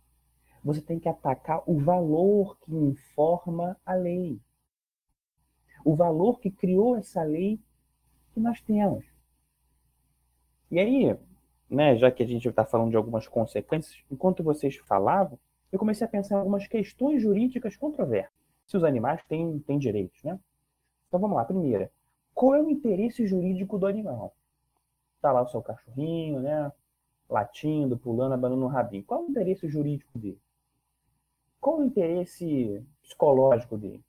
Você 0.65 0.81
tem 0.81 0.99
que 0.99 1.09
atacar 1.09 1.63
o 1.67 1.79
valor 1.79 2.59
que 2.61 2.75
informa 2.75 3.77
a 3.85 3.93
lei. 3.93 4.41
O 5.85 5.95
valor 5.95 6.41
que 6.41 6.51
criou 6.51 6.97
essa 6.97 7.23
lei 7.23 7.61
que 8.33 8.41
nós 8.41 8.59
temos. 8.63 9.05
E 10.71 10.79
aí, 10.79 11.15
né, 11.69 11.97
já 11.97 12.11
que 12.11 12.23
a 12.23 12.27
gente 12.27 12.49
está 12.49 12.65
falando 12.65 12.91
de 12.91 12.97
algumas 12.97 13.27
consequências, 13.29 14.03
enquanto 14.11 14.43
vocês 14.43 14.77
falavam, 14.77 15.39
eu 15.71 15.79
comecei 15.79 16.07
a 16.07 16.11
pensar 16.11 16.37
em 16.37 16.39
algumas 16.39 16.67
questões 16.67 17.21
jurídicas 17.21 17.77
controversas. 17.77 18.33
Se 18.67 18.77
os 18.77 18.85
animais 18.85 19.23
têm, 19.29 19.59
têm 19.61 19.79
direitos, 19.79 20.23
né? 20.23 20.39
Então 21.07 21.21
vamos 21.21 21.37
lá. 21.37 21.45
Primeira, 21.45 21.91
qual 22.35 22.55
é 22.55 22.63
o 22.63 22.71
interesse 22.71 23.27
jurídico 23.27 23.79
do 23.79 23.87
animal? 23.87 24.35
Está 25.17 25.33
lá 25.33 25.43
o 25.43 25.49
seu 25.49 25.63
cachorrinho, 25.63 26.41
né? 26.41 26.73
Latindo, 27.29 27.99
pulando, 27.99 28.35
abanando 28.35 28.65
o 28.65 28.69
rabinho. 28.69 29.05
Qual 29.05 29.23
é 29.23 29.25
o 29.25 29.31
interesse 29.31 29.69
jurídico 29.69 30.19
dele? 30.19 30.41
Qual 31.61 31.81
é 31.81 31.83
o 31.83 31.87
interesse 31.87 32.83
psicológico 33.03 33.77
dele? 33.77 34.03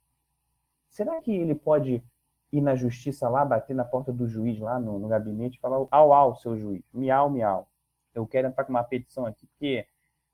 Será 0.89 1.21
que 1.21 1.31
ele 1.31 1.55
pode 1.55 2.03
ir 2.51 2.61
na 2.61 2.75
justiça 2.75 3.29
lá, 3.29 3.45
bater 3.45 3.75
na 3.75 3.85
porta 3.85 4.11
do 4.11 4.27
juiz 4.27 4.59
lá 4.59 4.79
no, 4.79 4.99
no 4.99 5.07
gabinete 5.07 5.57
e 5.57 5.59
falar: 5.59 5.85
au, 5.91 6.13
au, 6.13 6.35
seu 6.35 6.57
juiz, 6.57 6.83
miau, 6.93 7.29
miau. 7.29 7.67
Eu 8.13 8.25
quero 8.25 8.47
entrar 8.47 8.63
com 8.63 8.71
uma 8.71 8.83
petição 8.83 9.25
aqui 9.25 9.45
porque 9.47 9.85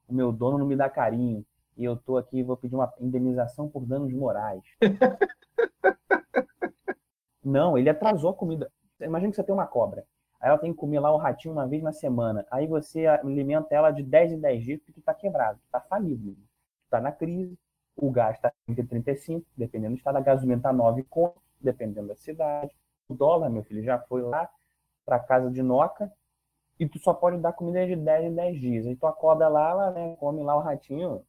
o 0.07 0.13
meu 0.13 0.31
dono 0.31 0.57
não 0.57 0.65
me 0.65 0.75
dá 0.75 0.89
carinho 0.89 1.45
e 1.77 1.83
eu 1.83 1.97
tô 1.97 2.17
aqui 2.17 2.41
vou 2.41 2.55
pedir 2.55 2.75
uma 2.75 2.91
indenização 2.99 3.67
por 3.67 3.85
danos 3.85 4.13
morais. 4.13 4.63
não, 7.43 7.77
ele 7.77 7.89
atrasou 7.89 8.31
a 8.31 8.33
comida. 8.33 8.71
Imagina 8.99 9.31
que 9.31 9.35
você 9.35 9.43
tem 9.43 9.53
uma 9.53 9.67
cobra. 9.67 10.05
Aí 10.39 10.49
ela 10.49 10.57
tem 10.57 10.71
que 10.71 10.77
comer 10.77 10.99
lá 10.99 11.11
o 11.11 11.17
ratinho 11.17 11.53
uma 11.53 11.67
vez 11.67 11.83
na 11.83 11.91
semana. 11.91 12.45
Aí 12.49 12.67
você 12.67 13.07
alimenta 13.07 13.73
ela 13.73 13.91
de 13.91 14.03
10 14.03 14.33
em 14.33 14.39
10 14.39 14.63
dias 14.63 14.79
porque 14.79 14.93
tu 14.93 15.01
tá 15.01 15.13
quebrado, 15.13 15.59
tu 15.59 15.69
tá 15.71 15.81
falido. 15.81 16.33
Tu 16.33 16.89
tá 16.89 17.01
na 17.01 17.11
crise, 17.11 17.57
o 17.95 18.11
gás 18.11 18.35
está 18.35 18.51
30, 18.65 18.87
35, 18.87 19.45
dependendo 19.57 19.95
do 19.95 19.97
estado, 19.97 20.17
a 20.17 20.21
gasolina 20.21 20.57
está 20.57 20.71
9 20.71 21.03
conto, 21.03 21.41
dependendo 21.59 22.07
da 22.09 22.15
cidade. 22.15 22.75
O 23.07 23.13
dólar, 23.13 23.49
meu 23.49 23.63
filho, 23.63 23.83
já 23.83 23.99
foi 23.99 24.21
lá 24.21 24.49
para 25.05 25.19
casa 25.19 25.51
de 25.51 25.61
Noca 25.61 26.11
e 26.79 26.87
tu 26.87 26.99
só 26.99 27.13
pode 27.13 27.37
dar 27.37 27.53
comida 27.53 27.85
de 27.85 27.95
10 27.95 28.25
em 28.25 28.35
10 28.35 28.59
dias. 28.59 28.87
Aí 28.87 28.95
tu 28.95 29.05
acorda 29.05 29.47
lá, 29.47 29.69
ela 29.69 29.91
né, 29.91 30.15
come 30.17 30.43
lá 30.43 30.55
o 30.55 30.61
ratinho, 30.61 31.23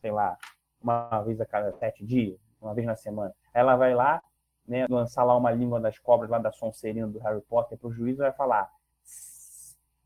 sei 0.00 0.10
lá, 0.10 0.36
uma 0.80 1.22
vez 1.22 1.40
a 1.40 1.46
cada 1.46 1.72
sete 1.72 2.04
dias, 2.04 2.38
uma 2.60 2.74
vez 2.74 2.86
na 2.86 2.94
semana. 2.94 3.34
Aí 3.52 3.60
ela 3.60 3.76
vai 3.76 3.94
lá, 3.94 4.22
né, 4.66 4.86
lançar 4.88 5.24
lá 5.24 5.36
uma 5.36 5.50
língua 5.50 5.80
das 5.80 5.98
cobras 5.98 6.30
lá 6.30 6.38
da 6.38 6.52
Sonserina 6.52 7.08
do 7.08 7.18
Harry 7.20 7.40
Potter 7.42 7.78
pro 7.78 7.92
juiz 7.92 8.16
e 8.16 8.20
vai 8.20 8.32
falar 8.32 8.70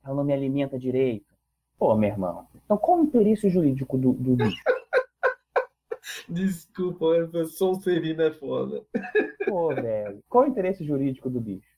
ela 0.05 0.15
não 0.15 0.25
me 0.25 0.33
alimenta 0.33 0.79
direito. 0.79 1.27
Pô, 1.79 1.95
meu 1.95 2.09
irmão, 2.09 2.47
então 2.65 2.77
qual 2.77 2.99
o 2.99 3.05
interesse 3.05 3.49
jurídico 3.49 3.97
do, 3.99 4.13
do 4.15 4.37
bicho? 4.37 4.63
Desculpa, 6.29 7.07
mas 7.33 7.57
Sonserina 7.57 8.25
é 8.25 8.31
foda. 8.33 8.85
Pô, 9.47 9.75
velho. 9.75 10.23
Qual 10.29 10.45
o 10.45 10.47
interesse 10.47 10.85
jurídico 10.85 11.31
do 11.31 11.41
bicho? 11.41 11.69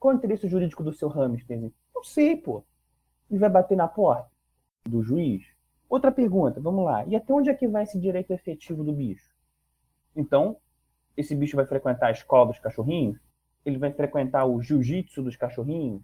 Qual 0.00 0.14
o 0.14 0.16
interesse 0.16 0.48
jurídico 0.48 0.82
do 0.82 0.92
seu 0.92 1.08
hamster? 1.08 1.60
Não 1.94 2.04
sei, 2.04 2.36
pô. 2.36 2.64
Ele 3.30 3.38
vai 3.38 3.50
bater 3.50 3.76
na 3.76 3.86
porta 3.86 4.30
do 4.84 5.02
juiz? 5.02 5.44
Outra 5.88 6.10
pergunta, 6.10 6.60
vamos 6.60 6.84
lá. 6.84 7.04
E 7.06 7.14
até 7.14 7.32
onde 7.32 7.50
é 7.50 7.54
que 7.54 7.68
vai 7.68 7.82
esse 7.82 8.00
direito 8.00 8.32
efetivo 8.32 8.82
do 8.82 8.92
bicho? 8.92 9.30
Então, 10.16 10.56
esse 11.16 11.34
bicho 11.34 11.56
vai 11.56 11.66
frequentar 11.66 12.06
a 12.06 12.12
escola 12.12 12.46
dos 12.46 12.58
cachorrinhos? 12.58 13.18
Ele 13.64 13.78
vai 13.78 13.92
frequentar 13.92 14.46
o 14.46 14.60
jiu-jitsu 14.60 15.22
dos 15.22 15.36
cachorrinhos? 15.36 16.02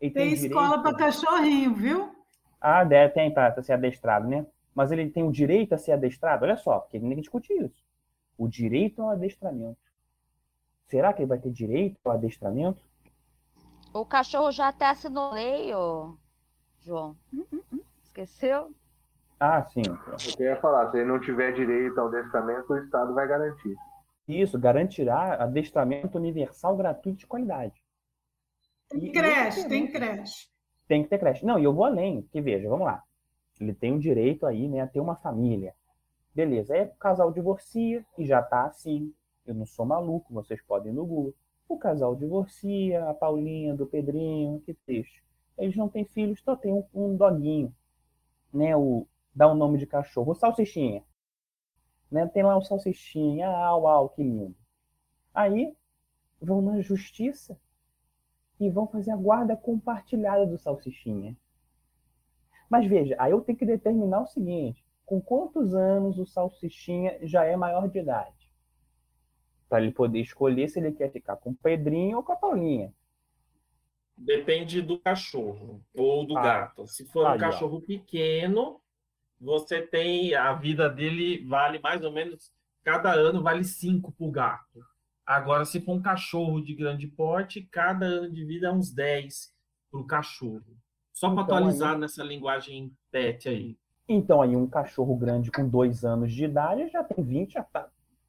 Ele 0.00 0.10
tem, 0.10 0.34
tem 0.34 0.46
escola 0.46 0.82
para 0.82 0.96
cachorrinho, 0.96 1.74
viu? 1.74 2.14
Ah, 2.60 2.82
deve, 2.82 3.14
tem 3.14 3.32
para 3.32 3.62
ser 3.62 3.74
adestrado, 3.74 4.26
né? 4.26 4.44
Mas 4.74 4.90
ele 4.90 5.10
tem 5.10 5.22
o 5.22 5.32
direito 5.32 5.74
a 5.74 5.78
ser 5.78 5.92
adestrado? 5.92 6.44
Olha 6.44 6.56
só, 6.56 6.80
porque 6.80 6.98
ninguém 6.98 7.18
discute 7.18 7.52
isso. 7.52 7.84
O 8.36 8.48
direito 8.48 9.00
ao 9.02 9.10
adestramento. 9.10 9.78
Será 10.86 11.12
que 11.12 11.22
ele 11.22 11.28
vai 11.28 11.38
ter 11.38 11.50
direito 11.50 11.98
ao 12.04 12.12
adestramento? 12.12 12.82
O 13.92 14.04
cachorro 14.04 14.50
já 14.50 14.68
até 14.68 14.86
assinou 14.86 15.32
lei, 15.32 15.72
ô... 15.74 16.16
João. 16.80 17.16
Esqueceu? 18.02 18.74
Ah, 19.40 19.62
sim. 19.64 19.82
Eu 20.38 20.46
ia 20.46 20.60
falar, 20.60 20.90
se 20.90 20.98
ele 20.98 21.06
não 21.06 21.20
tiver 21.20 21.52
direito 21.52 21.98
ao 21.98 22.08
adestramento, 22.08 22.72
o 22.72 22.78
Estado 22.78 23.14
vai 23.14 23.26
garantir. 23.26 23.74
Isso, 24.26 24.58
garantirá 24.58 25.42
adestramento 25.42 26.18
universal 26.18 26.76
gratuito 26.76 27.18
de 27.18 27.26
qualidade. 27.26 27.82
Tem 28.88 29.12
creche, 29.12 29.68
tem 29.68 29.90
creche. 29.90 30.48
Tem 30.86 31.02
que 31.02 31.08
ter 31.08 31.18
creche. 31.18 31.44
Não, 31.44 31.58
e 31.58 31.64
eu 31.64 31.74
vou 31.74 31.84
além, 31.84 32.22
porque 32.22 32.40
veja, 32.40 32.68
vamos 32.68 32.86
lá. 32.86 33.02
Ele 33.60 33.72
tem 33.72 33.92
o 33.92 33.98
direito 33.98 34.46
aí, 34.46 34.68
né, 34.68 34.80
a 34.80 34.86
ter 34.86 35.00
uma 35.00 35.16
família. 35.16 35.74
Beleza, 36.34 36.74
aí 36.74 36.82
o 36.82 36.94
casal 36.96 37.32
divorcia 37.32 38.04
e 38.18 38.26
já 38.26 38.42
tá 38.42 38.66
assim. 38.66 39.12
Eu 39.46 39.54
não 39.54 39.66
sou 39.66 39.86
maluco, 39.86 40.32
vocês 40.32 40.60
podem 40.62 40.92
ir 40.92 40.94
no 40.94 41.06
Google. 41.06 41.34
O 41.68 41.78
casal 41.78 42.16
divorcia, 42.16 43.08
a 43.08 43.14
Paulinha 43.14 43.74
do 43.74 43.86
Pedrinho, 43.86 44.60
que 44.60 44.74
triste. 44.74 45.22
Eles 45.56 45.76
não 45.76 45.88
têm 45.88 46.04
filhos, 46.04 46.40
só 46.40 46.56
tem 46.56 46.72
um, 46.72 46.84
um 46.92 47.16
doguinho, 47.16 47.74
né? 48.52 48.76
O, 48.76 49.06
dá 49.34 49.46
o 49.46 49.52
um 49.52 49.54
nome 49.54 49.78
de 49.78 49.86
cachorro, 49.86 50.32
o 50.32 50.34
Salsichinha. 50.34 51.02
Né? 52.10 52.26
Tem 52.26 52.42
lá 52.42 52.56
o 52.56 52.62
Salsichinha, 52.62 53.48
ah, 53.48 53.76
uau, 53.76 54.08
que 54.08 54.22
lindo. 54.22 54.54
Aí 55.32 55.74
vão 56.40 56.60
na 56.60 56.80
justiça 56.80 57.58
e 58.58 58.68
vão 58.70 58.86
fazer 58.86 59.10
a 59.10 59.16
guarda 59.16 59.56
compartilhada 59.56 60.46
do 60.46 60.58
Salsichinha. 60.58 61.36
Mas 62.70 62.86
veja, 62.86 63.16
aí 63.18 63.32
eu 63.32 63.40
tenho 63.40 63.58
que 63.58 63.66
determinar 63.66 64.22
o 64.22 64.26
seguinte: 64.26 64.84
com 65.04 65.20
quantos 65.20 65.74
anos 65.74 66.18
o 66.18 66.26
Salsichinha 66.26 67.18
já 67.22 67.44
é 67.44 67.56
maior 67.56 67.88
de 67.88 67.98
idade? 67.98 68.50
Para 69.68 69.82
ele 69.82 69.92
poder 69.92 70.20
escolher 70.20 70.68
se 70.68 70.78
ele 70.78 70.92
quer 70.92 71.10
ficar 71.10 71.36
com 71.36 71.50
o 71.50 71.54
Pedrinho 71.54 72.18
ou 72.18 72.22
com 72.22 72.32
a 72.32 72.36
Paulinha. 72.36 72.92
Depende 74.16 74.80
do 74.80 74.98
cachorro 74.98 75.82
ou 75.94 76.24
do 76.24 76.38
ah, 76.38 76.42
gato. 76.42 76.86
Se 76.86 77.04
for 77.04 77.26
aí, 77.26 77.36
um 77.36 77.40
cachorro 77.40 77.78
ó. 77.78 77.80
pequeno, 77.80 78.80
você 79.40 79.82
tem 79.82 80.34
a 80.34 80.52
vida 80.52 80.88
dele 80.88 81.44
vale 81.44 81.80
mais 81.80 82.04
ou 82.04 82.12
menos 82.12 82.52
cada 82.84 83.12
ano 83.12 83.42
vale 83.42 83.64
cinco 83.64 84.12
para 84.12 84.26
o 84.26 84.30
gato. 84.30 84.84
Agora, 85.26 85.64
se 85.64 85.80
for 85.80 85.94
um 85.94 86.02
cachorro 86.02 86.60
de 86.60 86.74
grande 86.74 87.06
porte, 87.08 87.62
cada 87.62 88.04
ano 88.04 88.30
de 88.30 88.44
vida 88.44 88.68
é 88.68 88.72
uns 88.72 88.92
10 88.92 89.54
para 89.90 90.00
o 90.00 90.06
cachorro. 90.06 90.76
Só 91.14 91.32
para 91.32 91.44
então, 91.44 91.56
atualizar 91.56 91.94
aí... 91.94 91.98
nessa 91.98 92.22
linguagem 92.24 92.92
pet 93.10 93.48
aí. 93.48 93.78
Então, 94.06 94.42
aí, 94.42 94.54
um 94.54 94.66
cachorro 94.66 95.16
grande 95.16 95.50
com 95.50 95.66
dois 95.66 96.04
anos 96.04 96.32
de 96.32 96.44
idade 96.44 96.88
já 96.88 97.02
tem 97.02 97.24
20, 97.24 97.52
já 97.52 97.60
está 97.60 97.88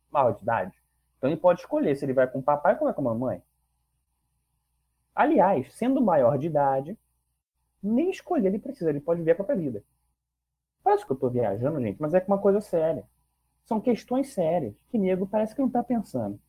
mal 0.10 0.32
de 0.32 0.42
idade. 0.42 0.78
Então, 1.18 1.30
ele 1.30 1.40
pode 1.40 1.62
escolher 1.62 1.96
se 1.96 2.06
ele 2.06 2.14
vai 2.14 2.28
com 2.28 2.40
o 2.40 2.44
papai 2.44 2.76
ou 2.76 2.86
vai 2.86 2.94
com 2.94 3.02
a 3.02 3.14
mamãe. 3.14 3.42
Aliás, 5.14 5.74
sendo 5.74 6.00
maior 6.00 6.38
de 6.38 6.48
idade, 6.48 6.98
nem 7.82 8.12
escolher 8.12 8.48
ele 8.48 8.60
precisa, 8.60 8.90
ele 8.90 9.00
pode 9.00 9.20
viver 9.20 9.32
a 9.32 9.36
própria 9.36 9.58
vida. 9.58 9.84
Parece 10.84 11.06
que 11.06 11.12
eu 11.12 11.16
estou 11.16 11.32
viajando, 11.32 11.82
gente, 11.82 12.00
mas 12.00 12.14
é 12.14 12.24
uma 12.28 12.38
coisa 12.38 12.62
séria. 12.62 13.04
São 13.64 13.82
questões 13.82 14.34
sérias 14.34 14.76
que 14.90 14.98
nego 14.98 15.26
parece 15.26 15.56
que 15.56 15.62
não 15.62 15.68
está 15.68 15.82
pensando. 15.82 16.40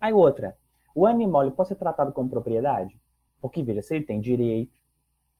Aí 0.00 0.12
outra, 0.12 0.56
o 0.94 1.06
animal 1.06 1.42
ele 1.42 1.50
pode 1.50 1.68
ser 1.68 1.74
tratado 1.74 2.12
como 2.12 2.30
propriedade? 2.30 2.96
Porque, 3.40 3.62
veja, 3.62 3.82
se 3.82 3.96
ele 3.96 4.04
tem 4.04 4.20
direito, 4.20 4.81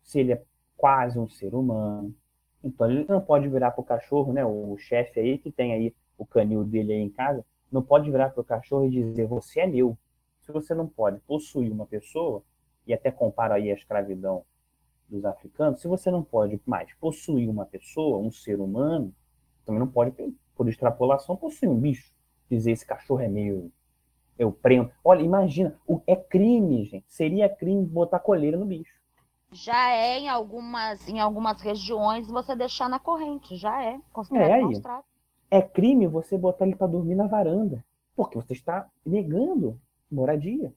se 0.03 0.21
ele 0.21 0.33
é 0.33 0.43
quase 0.77 1.19
um 1.19 1.29
ser 1.29 1.55
humano, 1.55 2.15
então 2.63 2.91
ele 2.91 3.05
não 3.09 3.21
pode 3.21 3.49
virar 3.49 3.71
para 3.73 3.81
o 3.81 3.85
cachorro, 3.85 4.33
né? 4.33 4.45
O 4.45 4.77
chefe 4.79 5.21
aí 5.21 5.39
que 5.39 5.51
tem 5.51 5.73
aí 5.73 5.95
o 6.17 6.27
canil 6.27 6.65
dele 6.65 6.93
aí 6.93 7.01
em 7.01 7.11
casa, 7.11 7.45
não 7.71 7.83
pode 7.83 8.11
virar 8.11 8.31
para 8.31 8.41
o 8.41 8.45
cachorro 8.45 8.87
e 8.87 8.91
dizer 8.91 9.27
você 9.27 9.61
é 9.61 9.67
meu. 9.67 9.97
Se 10.41 10.53
você 10.53 10.75
não 10.75 10.87
pode 10.87 11.21
possuir 11.21 11.73
uma 11.73 11.87
pessoa, 11.87 12.43
e 12.87 12.93
até 12.93 13.11
compara 13.11 13.55
aí 13.55 13.71
a 13.71 13.75
escravidão 13.75 14.45
dos 15.09 15.25
africanos, 15.25 15.81
se 15.81 15.89
você 15.89 16.11
não 16.11 16.23
pode 16.23 16.61
mais 16.67 16.93
possuir 16.95 17.49
uma 17.49 17.65
pessoa, 17.65 18.19
um 18.19 18.31
ser 18.31 18.61
humano, 18.61 19.15
também 19.65 19.79
não 19.79 19.87
pode, 19.87 20.13
por 20.55 20.69
extrapolação, 20.69 21.37
possuir 21.37 21.71
um 21.71 21.79
bicho. 21.79 22.13
Dizer 22.51 22.73
esse 22.73 22.85
cachorro 22.85 23.21
é 23.21 23.29
meu, 23.29 23.71
eu 24.39 24.53
prendo. 24.53 24.91
Olha, 25.05 25.23
imagina, 25.23 25.79
é 26.07 26.17
crime, 26.17 26.85
gente. 26.85 27.07
Seria 27.09 27.49
crime 27.49 27.85
botar 27.87 28.19
coleira 28.19 28.57
no 28.57 28.67
bicho. 28.67 28.93
Já 29.53 29.91
é 29.91 30.19
em 30.19 30.29
algumas, 30.29 31.07
em 31.07 31.21
algumas 31.21 31.61
regiões 31.61 32.27
você 32.27 32.57
deixar 32.57 32.89
na 32.89 32.99
corrente, 32.99 33.57
já 33.57 33.85
é 33.85 34.01
considerado 34.11 34.51
é, 34.51 34.65
É 35.51 35.61
crime 35.61 36.07
você 36.07 36.39
botar 36.39 36.67
ele 36.67 36.75
para 36.75 36.87
dormir 36.87 37.15
na 37.15 37.27
varanda, 37.27 37.85
porque 38.17 38.37
você 38.37 38.55
está 38.55 38.89
negando 39.05 39.79
moradia. 40.11 40.73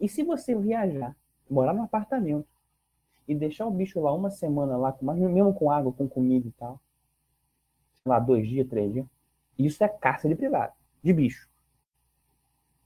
E 0.00 0.08
se 0.08 0.24
você 0.24 0.54
viajar, 0.56 1.16
morar 1.48 1.72
num 1.72 1.84
apartamento 1.84 2.48
e 3.28 3.34
deixar 3.34 3.66
o 3.66 3.70
bicho 3.70 4.00
lá 4.00 4.12
uma 4.12 4.30
semana 4.30 4.76
lá, 4.76 4.96
mesmo 5.00 5.54
com 5.54 5.70
água, 5.70 5.92
com 5.92 6.08
comida 6.08 6.48
e 6.48 6.52
tal, 6.52 6.80
lá 8.04 8.18
dois 8.18 8.48
dias, 8.48 8.68
três 8.68 8.92
dias, 8.92 9.06
isso 9.56 9.84
é 9.84 9.88
cárcere 9.88 10.34
privado 10.34 10.72
de 11.00 11.12
bicho. 11.12 11.48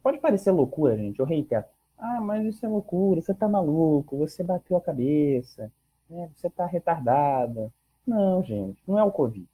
Pode 0.02 0.18
parecer 0.18 0.50
loucura, 0.50 0.96
gente, 0.96 1.18
eu 1.18 1.26
reitero. 1.26 1.64
Ah, 1.99 2.20
mas 2.20 2.44
isso 2.44 2.64
é 2.64 2.68
loucura, 2.68 3.20
você 3.20 3.34
tá 3.34 3.49
maluco, 3.49 4.18
você 4.18 4.42
bateu 4.42 4.76
a 4.76 4.80
cabeça, 4.80 5.72
né? 6.09 6.30
você 6.34 6.51
tá 6.51 6.66
retardada. 6.66 7.72
Não, 8.07 8.42
gente, 8.42 8.80
não 8.86 8.99
é 8.99 9.03
o 9.03 9.11
Covid. 9.11 9.49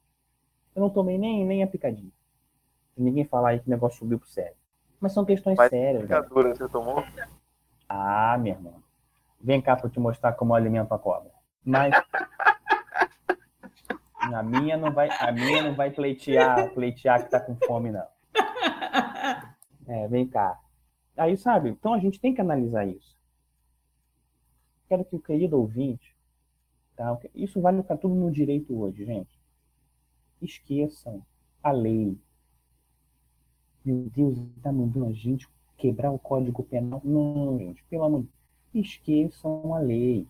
Eu 0.75 0.81
não 0.81 0.89
tomei 0.89 1.17
nem, 1.17 1.45
nem 1.45 1.63
a 1.63 1.67
picadinha. 1.67 2.11
Ninguém 2.95 3.25
falar 3.25 3.49
aí 3.49 3.59
que 3.59 3.67
o 3.67 3.69
negócio 3.69 3.99
subiu 3.99 4.19
pro 4.19 4.27
sério. 4.27 4.55
Mas 4.99 5.13
são 5.13 5.25
questões 5.25 5.57
mas 5.57 5.69
sérias. 5.69 6.03
Picadura 6.03 6.55
você 6.55 6.67
tomou? 6.69 7.03
Ah, 7.89 8.37
meu 8.37 8.53
irmão. 8.53 8.75
Vem 9.41 9.61
cá 9.61 9.75
pra 9.75 9.87
eu 9.87 9.91
te 9.91 9.99
mostrar 9.99 10.33
como 10.33 10.53
eu 10.53 10.55
alimento 10.55 10.93
a 10.93 10.99
cobra. 10.99 11.31
Mas. 11.63 11.93
a 14.17 14.43
minha 14.43 14.77
não 14.77 14.91
vai, 14.91 15.09
a 15.19 15.31
minha 15.31 15.63
não 15.63 15.73
vai 15.73 15.91
pleitear, 15.91 16.69
pleitear 16.73 17.23
que 17.23 17.29
tá 17.29 17.39
com 17.39 17.55
fome, 17.67 17.91
não. 17.91 18.07
É, 19.85 20.07
vem 20.07 20.25
cá. 20.25 20.57
Aí, 21.15 21.37
sabe? 21.37 21.69
Então 21.69 21.93
a 21.93 21.99
gente 21.99 22.19
tem 22.19 22.33
que 22.33 22.41
analisar 22.41 22.87
isso. 22.87 23.15
Quero 24.87 25.05
que 25.05 25.15
o 25.15 25.19
querido 25.19 25.57
ouvinte, 25.57 26.15
tá? 26.95 27.17
isso 27.33 27.61
vale 27.61 27.81
para 27.83 27.97
tudo 27.97 28.15
no 28.15 28.31
direito 28.31 28.77
hoje, 28.77 29.05
gente. 29.05 29.39
Esqueçam 30.41 31.23
a 31.61 31.71
lei. 31.71 32.17
Meu 33.85 34.09
Deus, 34.09 34.37
está 34.57 34.71
mandando 34.71 35.07
a 35.07 35.13
gente 35.13 35.47
quebrar 35.77 36.11
o 36.11 36.19
código 36.19 36.63
penal. 36.63 37.01
Não, 37.03 37.57
gente, 37.57 37.83
pelo 37.85 38.03
amor 38.03 38.21
de 38.21 38.27
Deus. 38.27 38.87
Esqueçam 38.87 39.73
a 39.73 39.79
lei. 39.79 40.27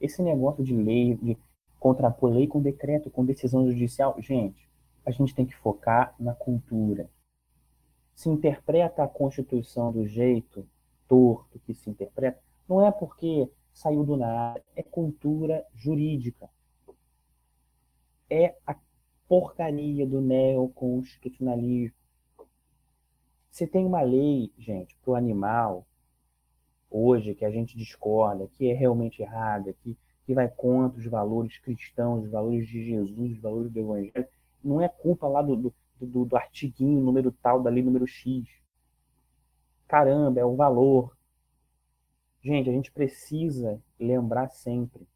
Esse 0.00 0.22
negócio 0.22 0.62
de 0.62 0.74
lei, 0.74 1.16
de 1.16 1.36
contrapor 1.80 2.30
lei 2.30 2.46
com 2.46 2.62
decreto, 2.62 3.10
com 3.10 3.24
decisão 3.24 3.68
judicial, 3.68 4.14
gente, 4.20 4.68
a 5.04 5.10
gente 5.10 5.34
tem 5.34 5.44
que 5.44 5.56
focar 5.56 6.14
na 6.18 6.34
cultura 6.34 7.08
se 8.14 8.28
interpreta 8.28 9.02
a 9.02 9.08
Constituição 9.08 9.92
do 9.92 10.06
jeito 10.06 10.66
torto 11.08 11.58
que 11.60 11.74
se 11.74 11.90
interpreta, 11.90 12.40
não 12.68 12.86
é 12.86 12.90
porque 12.90 13.50
saiu 13.72 14.04
do 14.04 14.16
nada, 14.16 14.62
é 14.74 14.82
cultura 14.82 15.64
jurídica. 15.74 16.48
É 18.30 18.56
a 18.66 18.76
porcaria 19.28 20.06
do 20.06 20.20
neoconstitucionalismo. 20.20 21.96
Você 23.50 23.66
tem 23.66 23.84
uma 23.84 24.02
lei, 24.02 24.52
gente, 24.58 24.96
para 24.96 25.12
o 25.12 25.14
animal, 25.14 25.86
hoje, 26.90 27.34
que 27.34 27.44
a 27.44 27.50
gente 27.50 27.76
discorda, 27.76 28.48
que 28.48 28.70
é 28.70 28.74
realmente 28.74 29.22
errada, 29.22 29.72
que, 29.74 29.96
que 30.24 30.34
vai 30.34 30.48
contra 30.48 30.98
os 30.98 31.06
valores 31.06 31.58
cristãos, 31.58 32.24
os 32.24 32.30
valores 32.30 32.66
de 32.68 32.84
Jesus, 32.84 33.32
os 33.32 33.40
valores 33.40 33.70
do 33.70 33.78
Evangelho, 33.78 34.28
não 34.62 34.80
é 34.80 34.88
culpa 34.88 35.28
lá 35.28 35.42
do, 35.42 35.54
do 35.56 35.74
do, 36.04 36.24
do 36.24 36.36
artiguinho, 36.36 37.00
número 37.00 37.32
tal, 37.32 37.62
da 37.62 37.70
lei 37.70 37.82
número 37.82 38.06
X. 38.06 38.44
Caramba, 39.86 40.40
é 40.40 40.44
o 40.44 40.56
valor. 40.56 41.16
Gente, 42.42 42.68
a 42.68 42.72
gente 42.72 42.92
precisa 42.92 43.80
lembrar 43.98 44.50
sempre. 44.50 45.06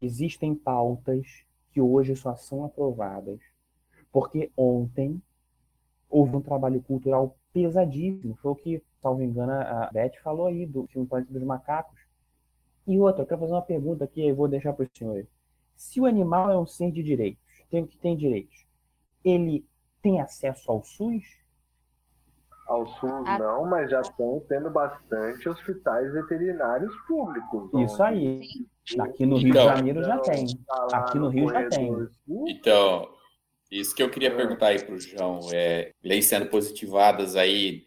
Existem 0.00 0.54
pautas 0.54 1.44
que 1.72 1.80
hoje 1.80 2.16
só 2.16 2.34
são 2.36 2.64
aprovadas 2.64 3.40
porque 4.12 4.50
ontem 4.56 5.22
houve 6.08 6.36
um 6.36 6.40
trabalho 6.40 6.82
cultural 6.82 7.36
pesadíssimo. 7.52 8.36
Foi 8.36 8.50
o 8.50 8.56
que, 8.56 8.82
salvo 9.00 9.22
engano, 9.22 9.52
a 9.52 9.90
Beth 9.92 10.16
falou 10.22 10.46
aí 10.46 10.66
do 10.66 10.86
filme 10.88 11.06
Planeta 11.06 11.32
dos 11.32 11.42
Macacos. 11.42 12.00
E 12.86 12.98
outra, 12.98 13.22
eu 13.22 13.26
quero 13.26 13.40
fazer 13.40 13.52
uma 13.52 13.62
pergunta 13.62 14.04
aqui, 14.04 14.26
eu 14.26 14.34
vou 14.34 14.48
deixar 14.48 14.72
para 14.72 14.84
os 14.84 14.90
senhores. 14.96 15.28
Se 15.76 16.00
o 16.00 16.06
animal 16.06 16.50
é 16.50 16.58
um 16.58 16.66
ser 16.66 16.90
de 16.90 17.02
direitos, 17.02 17.42
tem 17.70 17.86
que 17.86 17.96
tem 17.96 18.16
direitos, 18.16 18.66
ele 19.24 19.66
tem 20.02 20.20
acesso 20.20 20.70
ao 20.70 20.82
SUS? 20.82 21.24
Ao 22.66 22.86
SUS 22.86 23.26
a... 23.26 23.38
não, 23.38 23.66
mas 23.66 23.90
já 23.90 24.00
estão 24.00 24.44
tendo 24.48 24.70
bastante 24.70 25.48
hospitais 25.48 26.12
veterinários 26.12 26.94
públicos. 27.06 27.70
Isso 27.74 28.02
aí. 28.02 28.42
Aqui 28.98 29.26
no 29.26 29.36
Rio 29.36 29.50
então, 29.50 29.66
de 29.66 29.76
Janeiro 29.76 30.04
já 30.04 30.18
tem. 30.18 30.46
Tá 30.66 30.86
Aqui 30.92 31.18
no 31.18 31.28
Rio 31.28 31.48
já 31.48 31.68
tem. 31.68 32.08
Então, 32.48 33.08
isso 33.70 33.94
que 33.94 34.02
eu 34.02 34.10
queria 34.10 34.34
perguntar 34.34 34.68
aí 34.68 34.84
para 34.84 34.94
o 34.94 35.00
João. 35.00 35.40
É, 35.52 35.92
leis 36.02 36.26
sendo 36.26 36.46
positivadas 36.46 37.36
aí, 37.36 37.84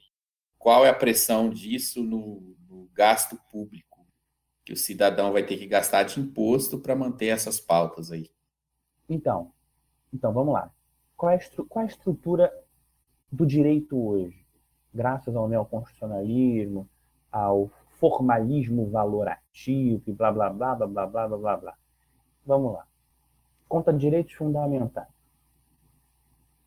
qual 0.58 0.86
é 0.86 0.90
a 0.90 0.94
pressão 0.96 1.50
disso 1.50 2.04
no, 2.04 2.56
no 2.70 2.90
gasto 2.94 3.38
público? 3.52 4.06
Que 4.66 4.74
o 4.74 4.78
cidadão 4.78 5.34
vai 5.34 5.44
ter 5.44 5.58
que 5.58 5.66
gastar 5.66 6.04
de 6.04 6.20
imposto 6.20 6.80
para 6.80 6.96
manter 6.96 7.28
essas 7.28 7.60
pautas 7.60 8.12
aí. 8.12 8.30
Então, 9.10 9.52
então 10.14 10.32
vamos 10.32 10.54
lá 10.54 10.72
qual 11.24 11.32
é, 11.32 11.40
qual 11.70 11.84
é 11.84 11.86
a 11.86 11.90
estrutura 11.90 12.54
do 13.32 13.46
direito 13.46 13.98
hoje? 13.98 14.46
Graças 14.94 15.34
ao 15.34 15.48
neoconstitucionalismo, 15.48 16.86
ao 17.32 17.72
formalismo 17.92 18.90
valorativo 18.90 20.04
e 20.06 20.12
blá, 20.12 20.34
blá, 20.34 20.50
blá, 20.50 20.76
blá, 20.76 20.86
blá, 20.86 21.08
blá, 21.08 21.28
blá, 21.30 21.58
blá. 21.58 21.74
Vamos 22.46 22.74
lá. 22.74 22.86
Conta 23.70 23.94
direitos 23.94 24.34
fundamentais. 24.34 25.08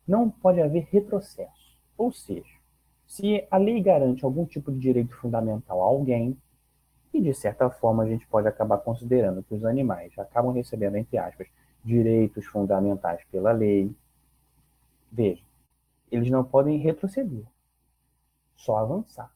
Não 0.07 0.27
pode 0.27 0.59
haver 0.59 0.87
retrocesso. 0.91 1.77
Ou 1.95 2.11
seja, 2.11 2.57
se 3.05 3.45
a 3.51 3.57
lei 3.57 3.79
garante 3.79 4.25
algum 4.25 4.43
tipo 4.43 4.71
de 4.71 4.79
direito 4.79 5.15
fundamental 5.17 5.83
a 5.83 5.85
alguém, 5.85 6.35
e 7.13 7.21
de 7.21 7.33
certa 7.35 7.69
forma 7.69 8.01
a 8.01 8.07
gente 8.07 8.25
pode 8.25 8.47
acabar 8.47 8.79
considerando 8.79 9.43
que 9.43 9.53
os 9.53 9.63
animais 9.63 10.17
acabam 10.17 10.51
recebendo, 10.51 10.95
entre 10.95 11.19
aspas, 11.19 11.47
direitos 11.85 12.47
fundamentais 12.47 13.23
pela 13.31 13.51
lei, 13.51 13.95
veja, 15.11 15.43
eles 16.11 16.29
não 16.29 16.43
podem 16.43 16.77
retroceder, 16.77 17.45
só 18.55 18.77
avançar. 18.77 19.33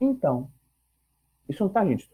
Então, 0.00 0.50
isso 1.48 1.62
não 1.62 1.68
está, 1.68 1.84
gente, 1.84 2.10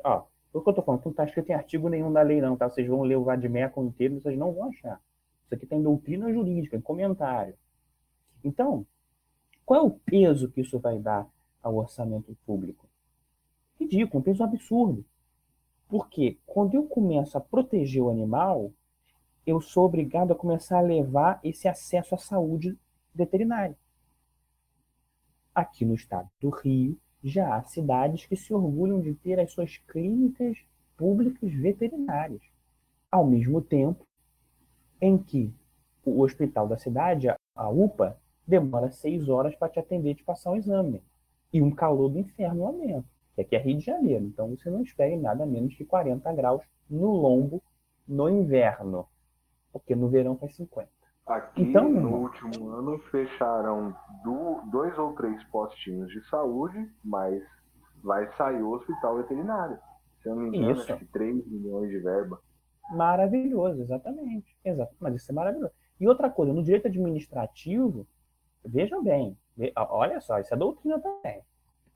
o 0.53 0.61
que 0.61 0.69
eu 0.69 0.71
estou 0.71 0.85
falando, 0.85 1.05
não 1.05 1.11
está 1.11 1.25
escrito 1.25 1.51
em 1.51 1.55
artigo 1.55 1.89
nenhum 1.89 2.13
da 2.13 2.23
lei, 2.23 2.41
não, 2.41 2.57
tá? 2.57 2.69
Vocês 2.69 2.87
vão 2.87 3.03
ler 3.03 3.17
o 3.17 3.25
Vadmeco 3.25 3.83
inteiro, 3.85 4.21
vocês 4.21 4.37
não 4.37 4.53
vão 4.53 4.69
achar. 4.69 5.01
Isso 5.45 5.55
aqui 5.55 5.67
tem 5.67 5.83
doutrina 5.83 6.33
jurídica, 6.33 6.77
em 6.77 6.81
comentário. 6.81 7.55
Então, 8.43 8.87
qual 9.65 9.81
é 9.81 9.83
o 9.83 9.91
peso 9.91 10.51
que 10.51 10.61
isso 10.61 10.79
vai 10.79 10.99
dar 10.99 11.29
ao 11.63 11.77
orçamento 11.77 12.37
público? 12.45 12.89
Ridículo, 13.79 14.21
um 14.21 14.25
peso 14.25 14.43
absurdo. 14.43 15.05
Porque 15.89 16.39
quando 16.47 16.75
eu 16.75 16.87
começo 16.87 17.37
a 17.39 17.41
proteger 17.41 18.03
o 18.03 18.11
animal, 18.11 18.73
eu 19.47 19.61
sou 19.61 19.87
obrigado 19.87 20.33
a 20.33 20.37
começar 20.37 20.79
a 20.79 20.83
levar 20.83 21.41
esse 21.43 21.67
acesso 21.67 22.15
à 22.15 22.19
saúde 22.19 22.79
veterinária. 23.15 23.77
Aqui 25.55 25.85
no 25.85 25.95
estado 25.95 26.29
do 26.41 26.51
Rio, 26.51 26.99
já 27.23 27.57
há 27.57 27.63
cidades 27.63 28.27
que 28.27 28.37
se 28.37 28.53
orgulham 28.53 29.01
de 29.01 29.15
ter 29.15 29.39
as 29.39 29.53
suas 29.53 29.77
clínicas 29.79 30.59
públicas 30.97 31.53
veterinárias. 31.53 32.43
Ao 33.11 33.27
mesmo 33.27 33.61
tempo 33.61 34.07
em 35.01 35.19
que 35.19 35.53
o 36.05 36.23
hospital 36.23 36.69
da 36.69 36.79
cidade, 36.79 37.29
a 37.55 37.69
UPA, 37.69 38.19
demora 38.47 38.91
seis 38.91 39.29
horas 39.29 39.55
para 39.55 39.69
te 39.69 39.79
atender 39.79 40.11
e 40.11 40.15
te 40.15 40.25
passar 40.25 40.53
um 40.53 40.57
exame. 40.57 41.03
E 41.53 41.61
um 41.61 41.71
calor 41.71 42.09
do 42.09 42.19
inferno 42.19 42.65
lá 42.65 42.73
dentro, 42.73 43.09
que 43.35 43.41
aqui 43.41 43.57
é 43.57 43.59
Rio 43.59 43.79
de 43.79 43.85
Janeiro. 43.85 44.25
Então 44.25 44.49
você 44.49 44.71
não 44.71 44.83
espere 44.83 45.17
nada 45.17 45.45
menos 45.45 45.75
que 45.75 45.85
40 45.85 46.33
graus 46.33 46.63
no 46.89 47.13
lombo 47.13 47.63
no 48.07 48.29
inverno, 48.29 49.07
porque 49.73 49.95
no 49.95 50.09
verão 50.09 50.37
faz 50.37 50.55
50. 50.57 50.89
Aqui, 51.27 51.63
então, 51.63 51.89
no 51.89 52.23
último 52.23 52.71
ano, 52.71 52.99
fecharam 53.11 53.95
do, 54.25 54.63
dois 54.71 54.99
ou 54.99 55.13
três 55.13 55.43
postinhos 55.45 56.11
de 56.11 56.21
saúde, 56.29 56.91
mas 57.05 57.41
vai 58.03 58.27
sair 58.33 58.63
o 58.63 58.73
hospital 58.73 59.17
veterinário. 59.19 59.79
Se 60.21 60.29
eu 60.29 60.35
não 60.35 60.43
me 60.43 60.59
engano, 60.59 60.73
isso. 60.73 60.93
acho 60.93 60.99
que 60.99 61.07
3 61.07 61.47
milhões 61.47 61.89
de 61.89 61.99
verba. 61.99 62.41
Maravilhoso, 62.91 63.83
exatamente. 63.83 64.57
Exato. 64.65 64.95
Mas 64.99 65.15
isso 65.15 65.31
é 65.31 65.35
maravilhoso. 65.35 65.73
E 66.01 66.09
outra 66.09 66.29
coisa, 66.29 66.53
no 66.53 66.63
direito 66.63 66.89
administrativo, 66.89 68.07
veja 68.65 69.01
bem, 69.01 69.37
olha 69.77 70.21
só, 70.21 70.39
isso 70.39 70.53
é 70.53 70.57
doutrina 70.57 70.99
também. 70.99 71.43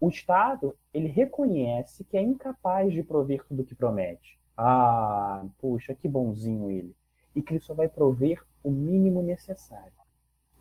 O 0.00 0.08
Estado, 0.08 0.76
ele 0.92 1.08
reconhece 1.08 2.04
que 2.04 2.16
é 2.16 2.22
incapaz 2.22 2.92
de 2.92 3.02
prover 3.02 3.44
tudo 3.46 3.62
o 3.62 3.64
que 3.64 3.74
promete. 3.74 4.38
Ah, 4.56 5.44
puxa, 5.58 5.94
que 5.94 6.06
bonzinho 6.06 6.70
ele. 6.70 6.94
E 7.34 7.42
que 7.42 7.54
ele 7.54 7.60
só 7.60 7.74
vai 7.74 7.88
prover 7.88 8.42
o 8.62 8.70
mínimo 8.70 9.22
necessário. 9.22 9.92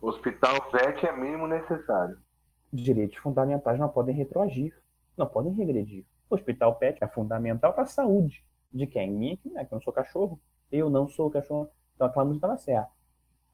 Hospital 0.00 0.70
VET 0.70 1.06
é 1.06 1.16
mínimo 1.16 1.46
necessário. 1.46 2.18
Direitos 2.72 3.16
fundamentais 3.18 3.78
não 3.78 3.88
podem 3.88 4.14
retroagir, 4.14 4.76
não 5.16 5.26
podem 5.26 5.52
regredir. 5.52 6.04
O 6.28 6.34
Hospital 6.34 6.74
PET 6.74 7.02
é 7.02 7.06
fundamental 7.06 7.72
para 7.72 7.84
a 7.84 7.86
saúde. 7.86 8.44
De 8.72 8.86
quem? 8.86 9.10
Minha, 9.10 9.38
né? 9.46 9.64
que 9.64 9.72
eu 9.72 9.76
não 9.76 9.82
sou 9.82 9.92
cachorro. 9.92 10.40
Eu 10.70 10.90
não 10.90 11.06
sou 11.06 11.30
cachorro. 11.30 11.70
Então 11.94 12.06
aquela 12.06 12.24
música 12.24 12.46
estava 12.46 12.58
certa. 12.58 12.90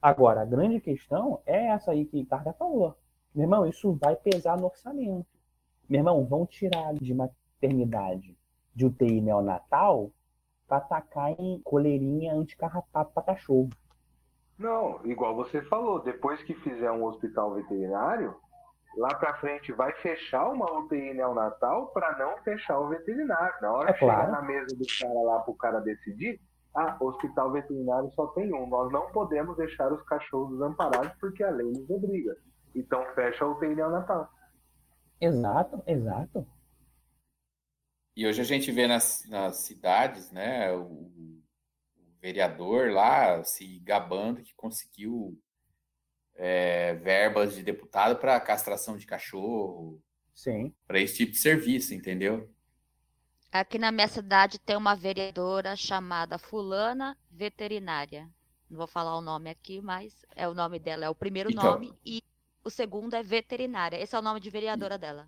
Agora, 0.00 0.40
a 0.40 0.46
grande 0.46 0.80
questão 0.80 1.40
é 1.44 1.66
essa 1.66 1.90
aí 1.90 2.06
que 2.06 2.24
Targa 2.24 2.54
falou. 2.54 2.96
Meu 3.34 3.44
irmão, 3.44 3.66
isso 3.66 3.92
vai 3.92 4.16
pesar 4.16 4.56
no 4.56 4.64
orçamento. 4.64 5.26
Meu 5.88 6.00
irmão, 6.00 6.24
vão 6.24 6.46
tirar 6.46 6.94
de 6.94 7.12
maternidade 7.12 8.36
de 8.74 8.86
UTI 8.86 9.20
neonatal 9.20 10.10
para 10.70 10.78
atacar 10.78 11.32
em 11.32 11.60
coleirinha 11.64 12.32
anticarrapato 12.32 13.10
para 13.12 13.34
cachorro. 13.34 13.70
Não, 14.56 15.00
igual 15.04 15.34
você 15.34 15.60
falou, 15.62 16.00
depois 16.00 16.40
que 16.44 16.54
fizer 16.54 16.92
um 16.92 17.04
hospital 17.04 17.54
veterinário, 17.54 18.36
lá 18.96 19.08
para 19.14 19.34
frente 19.38 19.72
vai 19.72 19.92
fechar 19.94 20.48
uma 20.48 20.70
UTI 20.78 21.14
neonatal 21.14 21.88
para 21.88 22.16
não 22.18 22.36
fechar 22.44 22.78
o 22.78 22.88
veterinário. 22.88 23.54
Na 23.60 23.72
hora 23.72 23.90
é 23.90 23.92
que 23.92 23.98
claro. 23.98 24.26
chegar 24.26 24.32
na 24.32 24.42
mesa 24.42 24.76
do 24.76 24.84
cara 25.00 25.22
lá 25.22 25.40
para 25.40 25.50
o 25.50 25.56
cara 25.56 25.80
decidir, 25.80 26.40
ah, 26.76 26.96
hospital 27.00 27.50
veterinário 27.50 28.12
só 28.14 28.28
tem 28.28 28.54
um. 28.54 28.68
Nós 28.68 28.92
não 28.92 29.10
podemos 29.10 29.56
deixar 29.56 29.92
os 29.92 30.02
cachorros 30.02 30.52
desamparados 30.52 31.12
porque 31.18 31.42
a 31.42 31.50
lei 31.50 31.66
nos 31.66 31.90
obriga. 31.90 32.36
Então 32.76 33.04
fecha 33.16 33.44
a 33.44 33.48
UTI 33.48 33.74
neonatal. 33.74 34.28
Exato, 35.20 35.82
exato. 35.84 36.46
E 38.20 38.26
hoje 38.26 38.38
a 38.38 38.44
gente 38.44 38.70
vê 38.70 38.86
nas, 38.86 39.24
nas 39.28 39.60
cidades, 39.60 40.30
né, 40.30 40.70
o, 40.74 41.40
vereador 42.20 42.90
lá 42.90 43.42
se 43.42 43.78
gabando 43.78 44.42
que 44.42 44.54
conseguiu 44.54 45.40
é, 46.34 46.92
verbas 46.96 47.54
de 47.54 47.62
deputado 47.62 48.20
para 48.20 48.38
castração 48.38 48.98
de 48.98 49.06
cachorro. 49.06 50.02
Sim. 50.34 50.70
Para 50.86 51.00
esse 51.00 51.16
tipo 51.16 51.32
de 51.32 51.38
serviço, 51.38 51.94
entendeu? 51.94 52.52
Aqui 53.50 53.78
na 53.78 53.90
minha 53.90 54.06
cidade 54.06 54.58
tem 54.58 54.76
uma 54.76 54.94
vereadora 54.94 55.74
chamada 55.74 56.36
Fulana 56.36 57.16
Veterinária. 57.30 58.28
Não 58.68 58.76
vou 58.76 58.86
falar 58.86 59.16
o 59.16 59.22
nome 59.22 59.48
aqui, 59.48 59.80
mas 59.80 60.26
é 60.36 60.46
o 60.46 60.52
nome 60.52 60.78
dela, 60.78 61.06
é 61.06 61.08
o 61.08 61.14
primeiro 61.14 61.50
então, 61.50 61.64
nome 61.64 61.98
e 62.04 62.22
o 62.62 62.68
segundo 62.68 63.14
é 63.14 63.22
veterinária. 63.22 63.96
Esse 63.96 64.14
é 64.14 64.18
o 64.18 64.22
nome 64.22 64.40
de 64.40 64.50
vereadora 64.50 64.98
dela. 64.98 65.26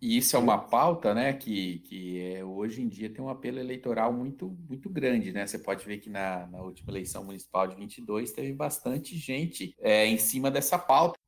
E 0.00 0.18
isso 0.18 0.36
é 0.36 0.38
uma 0.38 0.58
pauta, 0.58 1.14
né, 1.14 1.32
que, 1.32 1.78
que 1.80 2.20
é, 2.20 2.44
hoje 2.44 2.82
em 2.82 2.88
dia 2.88 3.08
tem 3.08 3.24
um 3.24 3.30
apelo 3.30 3.58
eleitoral 3.58 4.12
muito, 4.12 4.54
muito 4.68 4.90
grande, 4.90 5.32
né? 5.32 5.46
Você 5.46 5.58
pode 5.58 5.86
ver 5.86 5.98
que 5.98 6.10
na, 6.10 6.46
na 6.48 6.60
última 6.60 6.90
eleição 6.90 7.24
municipal 7.24 7.66
de 7.66 7.74
22 7.76 8.30
teve 8.32 8.52
bastante 8.52 9.16
gente 9.16 9.74
é, 9.80 10.06
em 10.06 10.18
cima 10.18 10.50
dessa 10.50 10.78
pauta. 10.78 11.18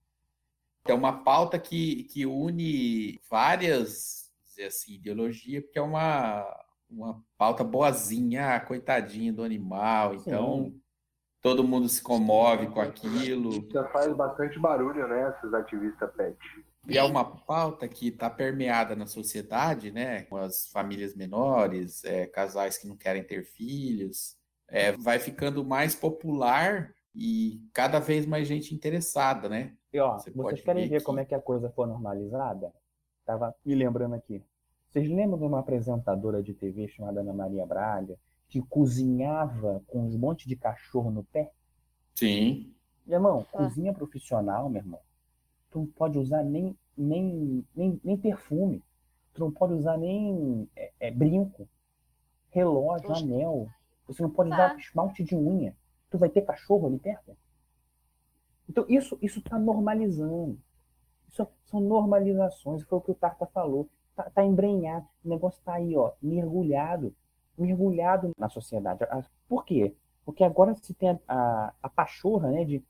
É 0.86 0.92
uma 0.92 1.24
pauta 1.24 1.58
que, 1.58 2.04
que 2.04 2.26
une 2.26 3.18
várias, 3.30 4.30
assim, 4.66 4.94
ideologias, 4.94 5.64
porque 5.64 5.78
é 5.78 5.82
uma, 5.82 6.44
uma 6.90 7.22
pauta 7.38 7.64
boazinha, 7.64 8.54
ah, 8.54 8.60
coitadinho 8.60 9.32
do 9.32 9.42
animal, 9.42 10.14
então 10.14 10.64
Sim. 10.64 10.80
todo 11.40 11.64
mundo 11.64 11.88
se 11.88 12.02
comove 12.02 12.66
com 12.66 12.80
aquilo. 12.80 13.66
Já 13.72 13.88
faz 13.88 14.14
bastante 14.14 14.58
barulho, 14.58 15.08
né, 15.08 15.34
esses 15.36 15.54
ativistas 15.54 16.10
pet. 16.14 16.38
E 16.88 16.96
é 16.96 17.04
uma 17.04 17.22
pauta 17.22 17.86
que 17.86 18.08
está 18.08 18.30
permeada 18.30 18.96
na 18.96 19.06
sociedade, 19.06 19.92
né? 19.92 20.22
Com 20.22 20.36
as 20.38 20.68
famílias 20.70 21.14
menores, 21.14 22.02
é, 22.02 22.26
casais 22.26 22.78
que 22.78 22.88
não 22.88 22.96
querem 22.96 23.22
ter 23.22 23.44
filhos. 23.44 24.38
É, 24.66 24.92
vai 24.92 25.18
ficando 25.18 25.62
mais 25.62 25.94
popular 25.94 26.94
e 27.14 27.60
cada 27.74 27.98
vez 27.98 28.24
mais 28.24 28.48
gente 28.48 28.74
interessada, 28.74 29.50
né? 29.50 29.74
E 29.92 29.98
ó, 29.98 30.18
Você 30.18 30.30
vocês 30.30 30.62
querem 30.62 30.88
ver, 30.88 31.00
que... 31.00 31.04
como 31.04 31.20
é 31.20 31.26
que 31.26 31.34
a 31.34 31.40
coisa 31.40 31.70
foi 31.70 31.86
normalizada? 31.86 32.72
Tava 33.26 33.54
me 33.64 33.74
lembrando 33.74 34.14
aqui. 34.14 34.42
Vocês 34.88 35.06
lembram 35.10 35.38
de 35.38 35.44
uma 35.44 35.60
apresentadora 35.60 36.42
de 36.42 36.54
TV 36.54 36.88
chamada 36.88 37.20
Ana 37.20 37.34
Maria 37.34 37.66
Braga 37.66 38.16
que 38.48 38.62
cozinhava 38.62 39.82
com 39.86 39.98
um 39.98 40.18
monte 40.18 40.48
de 40.48 40.56
cachorro 40.56 41.10
no 41.10 41.22
pé? 41.22 41.52
Sim. 42.14 42.74
Meu 43.06 43.16
irmão, 43.16 43.46
ah. 43.52 43.58
cozinha 43.58 43.92
profissional, 43.92 44.70
meu 44.70 44.80
irmão 44.80 45.00
tu 45.70 45.80
não 45.80 45.86
pode 45.86 46.18
usar 46.18 46.42
nem, 46.42 46.76
nem, 46.96 47.64
nem, 47.74 48.00
nem 48.02 48.16
perfume, 48.16 48.82
tu 49.34 49.40
não 49.40 49.50
pode 49.50 49.74
usar 49.74 49.96
nem 49.96 50.68
é, 50.74 50.92
é, 51.00 51.10
brinco, 51.10 51.68
relógio, 52.50 53.14
anel, 53.14 53.68
você 54.06 54.22
não 54.22 54.30
pode 54.30 54.50
usar 54.50 54.70
tá. 54.70 54.76
esmalte 54.76 55.22
de 55.22 55.36
unha. 55.36 55.76
Tu 56.10 56.18
vai 56.18 56.30
ter 56.30 56.42
cachorro 56.42 56.86
ali 56.86 56.98
perto? 56.98 57.36
Então, 58.68 58.84
isso 58.88 59.18
isso 59.20 59.38
está 59.38 59.58
normalizando. 59.58 60.58
Isso 61.28 61.46
são 61.66 61.80
normalizações, 61.80 62.82
foi 62.82 62.98
o 62.98 63.00
que 63.00 63.10
o 63.10 63.14
Tarta 63.14 63.46
falou. 63.46 63.88
Está 64.10 64.30
tá 64.30 64.44
embrenhado, 64.44 65.06
o 65.24 65.28
negócio 65.28 65.58
está 65.58 65.74
aí, 65.74 65.94
ó, 65.96 66.12
mergulhado, 66.20 67.14
mergulhado 67.56 68.30
na 68.36 68.48
sociedade. 68.48 69.04
Por 69.46 69.64
quê? 69.64 69.94
Porque 70.24 70.42
agora 70.42 70.74
se 70.74 70.92
tem 70.94 71.10
a, 71.10 71.18
a, 71.28 71.74
a 71.82 71.88
pachorra, 71.88 72.50
né, 72.50 72.64
de 72.64 72.84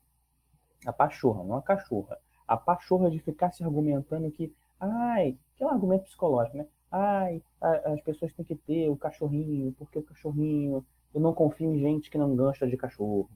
a 0.85 0.93
pachorra, 0.93 1.43
não 1.43 1.55
a 1.55 1.61
cachorra, 1.61 2.17
a 2.49 2.57
pachorra 2.57 3.11
de 3.11 3.19
ficar 3.19 3.51
se 3.51 3.63
argumentando 3.63 4.31
que, 4.31 4.51
ai, 4.79 5.37
que 5.55 5.63
é 5.63 5.67
um 5.67 5.69
argumento 5.69 6.05
psicológico, 6.05 6.57
né? 6.57 6.65
Ai, 6.91 7.43
a, 7.61 7.93
as 7.93 8.01
pessoas 8.01 8.33
têm 8.33 8.43
que 8.43 8.55
ter 8.55 8.89
o 8.89 8.97
cachorrinho, 8.97 9.71
porque 9.77 9.99
o 9.99 10.03
cachorrinho, 10.03 10.83
eu 11.13 11.21
não 11.21 11.31
confio 11.31 11.71
em 11.71 11.79
gente 11.79 12.09
que 12.09 12.17
não 12.17 12.35
gosta 12.35 12.67
de 12.67 12.75
cachorro. 12.75 13.29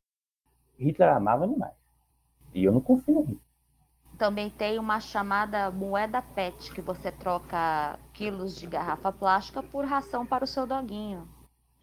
Hitler 0.80 1.10
amava 1.10 1.44
animais. 1.44 1.76
E 2.56 2.64
eu 2.64 2.72
não 2.72 2.82
confio 2.82 3.14
no 3.14 3.22
Hitler. 3.22 3.42
Também 4.18 4.50
tem 4.50 4.80
uma 4.80 5.00
chamada 5.00 5.70
moeda 5.70 6.22
PET, 6.22 6.74
que 6.74 6.82
você 6.82 7.12
troca 7.12 8.00
quilos 8.14 8.56
de 8.56 8.66
garrafa 8.66 9.12
plástica 9.12 9.62
por 9.62 9.86
ração 9.86 10.26
para 10.26 10.44
o 10.44 10.48
seu 10.48 10.66
doguinho. 10.66 11.28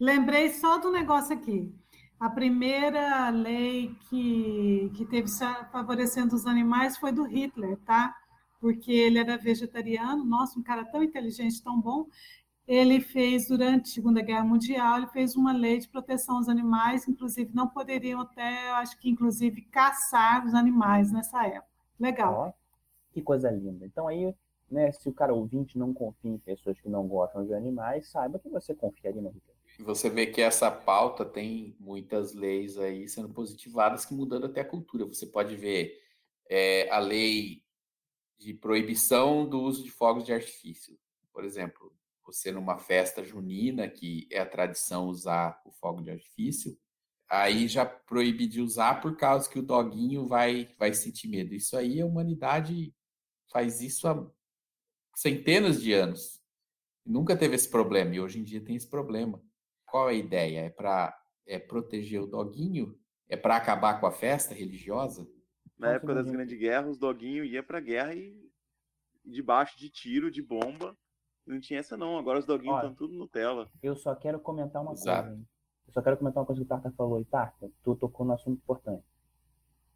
Lembrei 0.00 0.50
só 0.50 0.78
do 0.78 0.90
negócio 0.90 1.34
aqui. 1.36 1.72
A 2.20 2.28
primeira 2.28 3.30
lei 3.30 3.96
que, 4.08 4.92
que 4.94 5.04
teve 5.06 5.26
favorecendo 5.72 6.36
os 6.36 6.46
animais 6.46 6.98
foi 6.98 7.10
do 7.10 7.24
Hitler, 7.24 7.78
tá? 7.78 8.14
porque 8.60 8.92
ele 8.92 9.18
era 9.18 9.38
vegetariano, 9.38 10.22
nossa, 10.24 10.58
um 10.58 10.62
cara 10.62 10.84
tão 10.84 11.02
inteligente, 11.02 11.62
tão 11.62 11.80
bom. 11.80 12.06
Ele 12.68 13.00
fez, 13.00 13.48
durante 13.48 13.90
a 13.90 13.94
Segunda 13.94 14.20
Guerra 14.20 14.44
Mundial, 14.44 14.98
ele 14.98 15.06
fez 15.08 15.34
uma 15.34 15.52
lei 15.52 15.78
de 15.78 15.88
proteção 15.88 16.36
aos 16.36 16.48
animais, 16.48 17.08
inclusive 17.08 17.50
não 17.54 17.66
poderiam 17.66 18.20
até, 18.20 18.70
acho 18.72 18.96
que 19.00 19.08
inclusive, 19.08 19.62
caçar 19.62 20.46
os 20.46 20.54
animais 20.54 21.10
nessa 21.10 21.44
época. 21.46 21.66
Legal. 21.98 22.54
Que 23.12 23.22
coisa 23.22 23.50
linda. 23.50 23.84
Então 23.84 24.06
aí, 24.06 24.32
né, 24.70 24.92
se 24.92 25.08
o 25.08 25.12
cara 25.12 25.34
ouvinte 25.34 25.76
não 25.76 25.92
confia 25.92 26.30
em 26.30 26.38
pessoas 26.38 26.78
que 26.80 26.88
não 26.88 27.08
gostam 27.08 27.44
de 27.44 27.54
animais, 27.54 28.08
saiba 28.08 28.38
que 28.38 28.48
você 28.48 28.74
confiaria 28.74 29.20
na 29.20 29.30
Rita. 29.30 29.49
Você 29.82 30.10
vê 30.10 30.26
que 30.26 30.40
essa 30.40 30.70
pauta 30.70 31.24
tem 31.24 31.76
muitas 31.78 32.34
leis 32.34 32.78
aí 32.78 33.08
sendo 33.08 33.28
positivadas 33.30 34.04
que 34.04 34.14
mudando 34.14 34.46
até 34.46 34.60
a 34.60 34.68
cultura. 34.68 35.04
Você 35.04 35.26
pode 35.26 35.56
ver 35.56 36.00
é, 36.48 36.90
a 36.90 36.98
lei 36.98 37.64
de 38.38 38.54
proibição 38.54 39.48
do 39.48 39.60
uso 39.60 39.82
de 39.82 39.90
fogos 39.90 40.24
de 40.24 40.32
artifício. 40.32 40.98
Por 41.32 41.44
exemplo, 41.44 41.94
você 42.24 42.50
numa 42.50 42.78
festa 42.78 43.24
junina, 43.24 43.88
que 43.88 44.26
é 44.30 44.38
a 44.38 44.46
tradição 44.46 45.08
usar 45.08 45.60
o 45.64 45.72
fogo 45.72 46.02
de 46.02 46.10
artifício, 46.10 46.78
aí 47.28 47.68
já 47.68 47.84
proíbe 47.84 48.46
de 48.46 48.60
usar 48.60 49.00
por 49.00 49.16
causa 49.16 49.48
que 49.48 49.58
o 49.58 49.62
doguinho 49.62 50.26
vai, 50.26 50.74
vai 50.78 50.92
sentir 50.92 51.28
medo. 51.28 51.54
Isso 51.54 51.76
aí 51.76 52.00
a 52.00 52.06
humanidade 52.06 52.94
faz 53.52 53.80
isso 53.80 54.08
há 54.08 54.30
centenas 55.14 55.82
de 55.82 55.92
anos. 55.92 56.40
Nunca 57.04 57.36
teve 57.36 57.54
esse 57.54 57.68
problema 57.68 58.14
e 58.14 58.20
hoje 58.20 58.38
em 58.38 58.44
dia 58.44 58.60
tem 58.60 58.76
esse 58.76 58.88
problema. 58.88 59.42
Qual 59.90 60.08
é 60.08 60.12
a 60.12 60.14
ideia? 60.14 60.60
É 60.60 60.70
para 60.70 61.16
é 61.46 61.58
proteger 61.58 62.22
o 62.22 62.26
doguinho? 62.26 62.96
É 63.28 63.36
para 63.36 63.56
acabar 63.56 64.00
com 64.00 64.06
a 64.06 64.12
festa 64.12 64.54
religiosa? 64.54 65.26
Na 65.78 65.92
época 65.94 66.14
das 66.14 66.30
grandes 66.30 66.58
guerras, 66.58 66.92
os 66.92 66.98
doguinhos 66.98 67.48
ia 67.48 67.62
para 67.62 67.80
guerra 67.80 68.14
e 68.14 68.36
debaixo 69.24 69.78
de 69.78 69.88
tiro, 69.88 70.30
de 70.30 70.42
bomba. 70.42 70.96
Não 71.46 71.58
tinha 71.58 71.80
essa 71.80 71.96
não. 71.96 72.18
Agora 72.18 72.38
os 72.38 72.46
doguinhos 72.46 72.76
estão 72.76 72.94
tudo 72.94 73.14
Nutella. 73.14 73.68
Eu 73.82 73.96
só 73.96 74.14
quero 74.14 74.38
comentar 74.38 74.82
uma 74.82 74.92
Exato. 74.92 75.28
coisa. 75.28 75.40
Hein? 75.40 75.48
Eu 75.86 75.92
só 75.92 76.02
quero 76.02 76.16
comentar 76.18 76.40
uma 76.40 76.46
coisa 76.46 76.60
que 76.60 76.64
o 76.64 76.68
Tarta 76.68 76.92
falou. 76.92 77.20
E 77.20 77.24
Tarta, 77.24 77.70
tu 77.82 77.96
tocou 77.96 78.24
no 78.24 78.32
assunto 78.32 78.58
importante. 78.58 79.04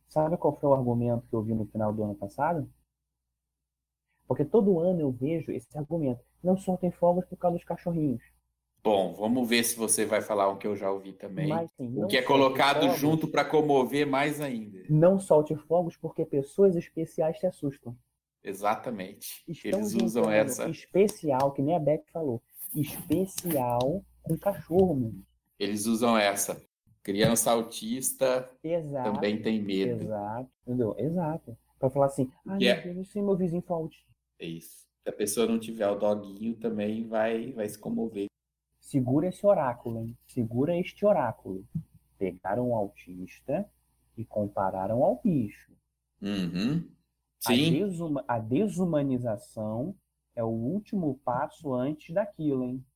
Sabe 0.09 0.36
qual 0.36 0.59
foi 0.59 0.68
o 0.68 0.74
argumento 0.74 1.26
que 1.28 1.34
eu 1.34 1.42
vi 1.42 1.55
no 1.55 1.66
final 1.66 1.92
do 1.92 2.03
ano 2.03 2.14
passado? 2.14 2.68
Porque 4.26 4.45
todo 4.45 4.80
ano 4.80 5.01
eu 5.01 5.12
vejo 5.12 5.53
esse 5.53 5.76
argumento. 5.76 6.24
Não 6.42 6.57
soltem 6.57 6.90
fogos 6.90 7.24
por 7.26 7.36
causa 7.36 7.57
dos 7.57 7.64
cachorrinhos. 7.64 8.22
Bom, 8.85 9.14
vamos 9.14 9.49
ver 9.49 9.64
se 9.64 9.74
você 9.74 10.05
vai 10.05 10.20
falar 10.20 10.47
o 10.51 10.59
que 10.59 10.66
eu 10.66 10.76
já 10.76 10.91
ouvi 10.91 11.14
também. 11.14 11.49
Mas, 11.49 11.70
sim, 11.74 11.91
o 11.97 12.07
que 12.07 12.18
é 12.18 12.22
colocado 12.22 12.82
fogos, 12.82 12.99
junto 12.99 13.26
para 13.26 13.43
comover 13.43 14.07
mais 14.07 14.43
ainda. 14.43 14.82
Não 14.91 15.18
solte 15.18 15.57
fogos 15.57 15.97
porque 15.97 16.22
pessoas 16.22 16.76
especiais 16.76 17.41
se 17.41 17.47
assustam. 17.47 17.97
Exatamente. 18.43 19.43
Estão 19.49 19.80
Eles 19.80 19.95
usam 19.95 20.30
essa. 20.30 20.68
Especial, 20.68 21.53
que 21.53 21.62
nem 21.62 21.74
a 21.74 21.78
Beck 21.78 22.05
falou. 22.12 22.43
Especial 22.74 24.05
com 24.22 24.37
cachorro, 24.37 24.95
mesmo. 24.95 25.24
Eles 25.59 25.87
usam 25.87 26.18
essa. 26.18 26.62
Criança 27.03 27.53
autista 27.53 28.51
exato, 28.62 29.12
também 29.12 29.41
tem 29.41 29.62
medo. 29.62 30.05
Exato, 30.05 30.51
entendeu? 30.66 30.95
Exato. 30.99 31.57
Para 31.78 31.89
falar 31.89 32.07
assim, 32.07 32.30
ah, 32.47 32.59
yeah. 32.61 32.85
meu 32.85 32.95
Deus, 32.97 33.09
se 33.09 33.22
meu 33.22 33.35
vizinho 33.35 33.62
for 33.62 33.74
autista. 33.74 34.11
É 34.39 34.47
isso. 34.47 34.85
Se 35.03 35.09
a 35.09 35.12
pessoa 35.12 35.47
não 35.47 35.59
tiver 35.59 35.89
o 35.89 35.95
doguinho, 35.95 36.55
também 36.55 37.07
vai, 37.07 37.53
vai 37.53 37.66
se 37.68 37.78
comover. 37.78 38.26
Segura 38.95 39.26
esse 39.26 39.45
oráculo, 39.45 39.99
hein? 39.99 40.16
Segura 40.24 40.78
este 40.78 41.05
oráculo. 41.05 41.66
Pegaram 42.16 42.70
o 42.70 42.76
autista 42.76 43.68
e 44.16 44.24
compararam 44.24 45.03
ao 45.03 45.20
bicho. 45.20 45.72
Uhum. 46.22 46.88
Sim. 47.40 47.66
A, 47.66 47.86
desuma 47.86 48.24
a 48.28 48.38
desumanização 48.38 49.97
é 50.36 50.45
o 50.45 50.49
último 50.49 51.18
passo 51.24 51.74
antes 51.74 52.14
daquilo, 52.14 52.62
hein? 52.62 52.86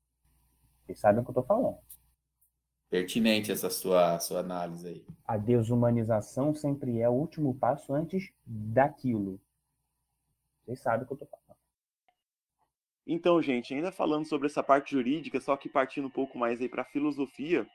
Vocês 0.87 1.01
sabem 1.01 1.21
o 1.21 1.25
que 1.25 1.31
eu 1.31 1.35
tô 1.35 1.43
falando. 1.43 1.79
Pertinente 2.89 3.51
essa 3.51 3.69
sua, 3.69 4.21
sua 4.21 4.39
análise 4.39 4.87
aí. 4.87 5.05
A 5.27 5.37
desumanização 5.37 6.55
sempre 6.55 7.01
é 7.01 7.09
o 7.09 7.13
último 7.13 7.53
passo 7.57 7.93
antes 7.93 8.31
daquilo. 8.47 9.41
Vocês 10.65 10.79
sabem 10.79 11.03
o 11.03 11.09
que 11.09 11.15
eu 11.15 11.19
tô 11.19 11.27
falando. 11.27 11.48
Então, 13.11 13.41
gente, 13.41 13.73
ainda 13.73 13.91
falando 13.91 14.27
sobre 14.27 14.49
essa 14.49 14.63
parte 14.63 14.91
jurídica, 14.91 15.41
só 15.41 15.57
que 15.57 15.67
partindo 15.67 16.07
um 16.07 16.11
pouco 16.11 16.39
mais 16.39 16.61
aí 16.61 16.69
para 16.69 16.83
a 16.83 16.85
filosofia, 16.85 17.67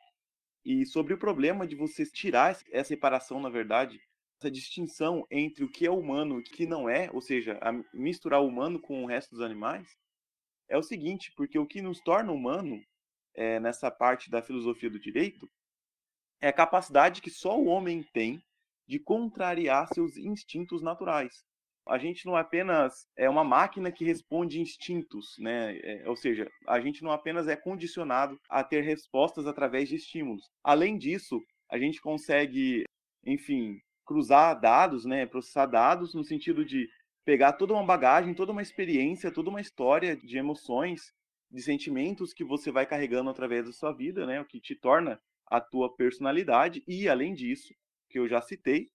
e 0.63 0.85
sobre 0.85 1.15
o 1.15 1.17
problema 1.17 1.65
de 1.65 1.75
você 1.75 2.05
tirar 2.05 2.51
essa 2.71 2.89
separação, 2.89 3.41
na 3.41 3.49
verdade, 3.49 3.99
essa 4.39 4.51
distinção 4.51 5.25
entre 5.31 5.63
o 5.63 5.69
que 5.69 5.87
é 5.87 5.91
humano 5.91 6.37
e 6.37 6.41
o 6.41 6.43
que 6.43 6.67
não 6.67 6.87
é, 6.87 7.09
ou 7.11 7.19
seja, 7.19 7.59
misturar 7.91 8.41
o 8.43 8.47
humano 8.47 8.79
com 8.79 9.03
o 9.03 9.07
resto 9.07 9.31
dos 9.31 9.41
animais, 9.41 9.87
é 10.69 10.77
o 10.77 10.83
seguinte, 10.83 11.33
porque 11.35 11.57
o 11.57 11.65
que 11.65 11.81
nos 11.81 11.99
torna 11.99 12.31
humano, 12.31 12.79
é, 13.33 13.59
nessa 13.59 13.89
parte 13.89 14.29
da 14.29 14.39
filosofia 14.39 14.89
do 14.89 14.99
direito, 14.99 15.49
é 16.39 16.49
a 16.49 16.53
capacidade 16.53 17.23
que 17.23 17.31
só 17.31 17.59
o 17.59 17.65
homem 17.65 18.03
tem 18.13 18.39
de 18.87 18.99
contrariar 18.99 19.87
seus 19.91 20.15
instintos 20.15 20.83
naturais 20.83 21.43
a 21.87 21.97
gente 21.97 22.25
não 22.25 22.35
apenas 22.35 23.05
é 23.17 23.29
uma 23.29 23.43
máquina 23.43 23.91
que 23.91 24.05
responde 24.05 24.59
instintos, 24.59 25.35
né? 25.37 25.77
É, 25.79 26.07
ou 26.07 26.15
seja, 26.15 26.49
a 26.67 26.79
gente 26.79 27.03
não 27.03 27.11
apenas 27.11 27.47
é 27.47 27.55
condicionado 27.55 28.39
a 28.49 28.63
ter 28.63 28.81
respostas 28.81 29.47
através 29.47 29.89
de 29.89 29.95
estímulos. 29.95 30.49
Além 30.63 30.97
disso, 30.97 31.41
a 31.69 31.77
gente 31.77 31.99
consegue, 32.01 32.83
enfim, 33.25 33.79
cruzar 34.05 34.59
dados, 34.59 35.05
né? 35.05 35.25
Processar 35.25 35.65
dados 35.65 36.13
no 36.13 36.23
sentido 36.23 36.63
de 36.63 36.87
pegar 37.25 37.53
toda 37.53 37.73
uma 37.73 37.85
bagagem, 37.85 38.33
toda 38.33 38.51
uma 38.51 38.61
experiência, 38.61 39.31
toda 39.31 39.49
uma 39.49 39.61
história 39.61 40.15
de 40.15 40.37
emoções, 40.37 41.11
de 41.51 41.61
sentimentos 41.61 42.33
que 42.33 42.43
você 42.43 42.71
vai 42.71 42.85
carregando 42.85 43.29
através 43.29 43.65
da 43.65 43.73
sua 43.73 43.91
vida, 43.91 44.25
né? 44.25 44.39
O 44.39 44.45
que 44.45 44.59
te 44.59 44.75
torna 44.75 45.19
a 45.47 45.59
tua 45.59 45.93
personalidade 45.95 46.81
e, 46.87 47.07
além 47.09 47.33
disso, 47.33 47.73
que 48.09 48.17
eu 48.17 48.27
já 48.27 48.41
citei, 48.41 48.87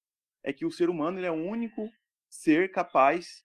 é 0.42 0.52
que 0.52 0.64
o 0.64 0.70
ser 0.70 0.88
humano 0.88 1.24
é 1.24 1.30
o 1.30 1.34
único 1.34 1.90
ser 2.28 2.70
capaz 2.70 3.44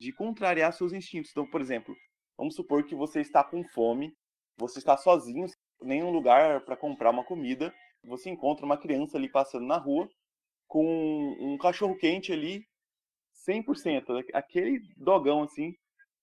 de 0.00 0.12
contrariar 0.12 0.72
seus 0.72 0.92
instintos. 0.92 1.30
Então, 1.30 1.48
por 1.48 1.60
exemplo, 1.60 1.94
vamos 2.36 2.54
supor 2.54 2.84
que 2.84 2.94
você 2.94 3.20
está 3.20 3.44
com 3.44 3.62
fome, 3.68 4.12
você 4.56 4.78
está 4.78 4.96
sozinho, 4.96 5.46
nenhum 5.80 6.10
lugar 6.10 6.64
para 6.64 6.76
comprar 6.76 7.10
uma 7.10 7.24
comida, 7.24 7.72
você 8.04 8.30
encontra 8.30 8.64
uma 8.64 8.76
criança 8.76 9.16
ali 9.16 9.28
passando 9.30 9.66
na 9.66 9.76
rua 9.76 10.08
com 10.66 10.84
um 11.40 11.58
cachorro 11.58 11.96
quente 11.96 12.32
ali 12.32 12.66
100%, 13.46 14.24
aquele 14.32 14.80
dogão 14.96 15.42
assim, 15.42 15.74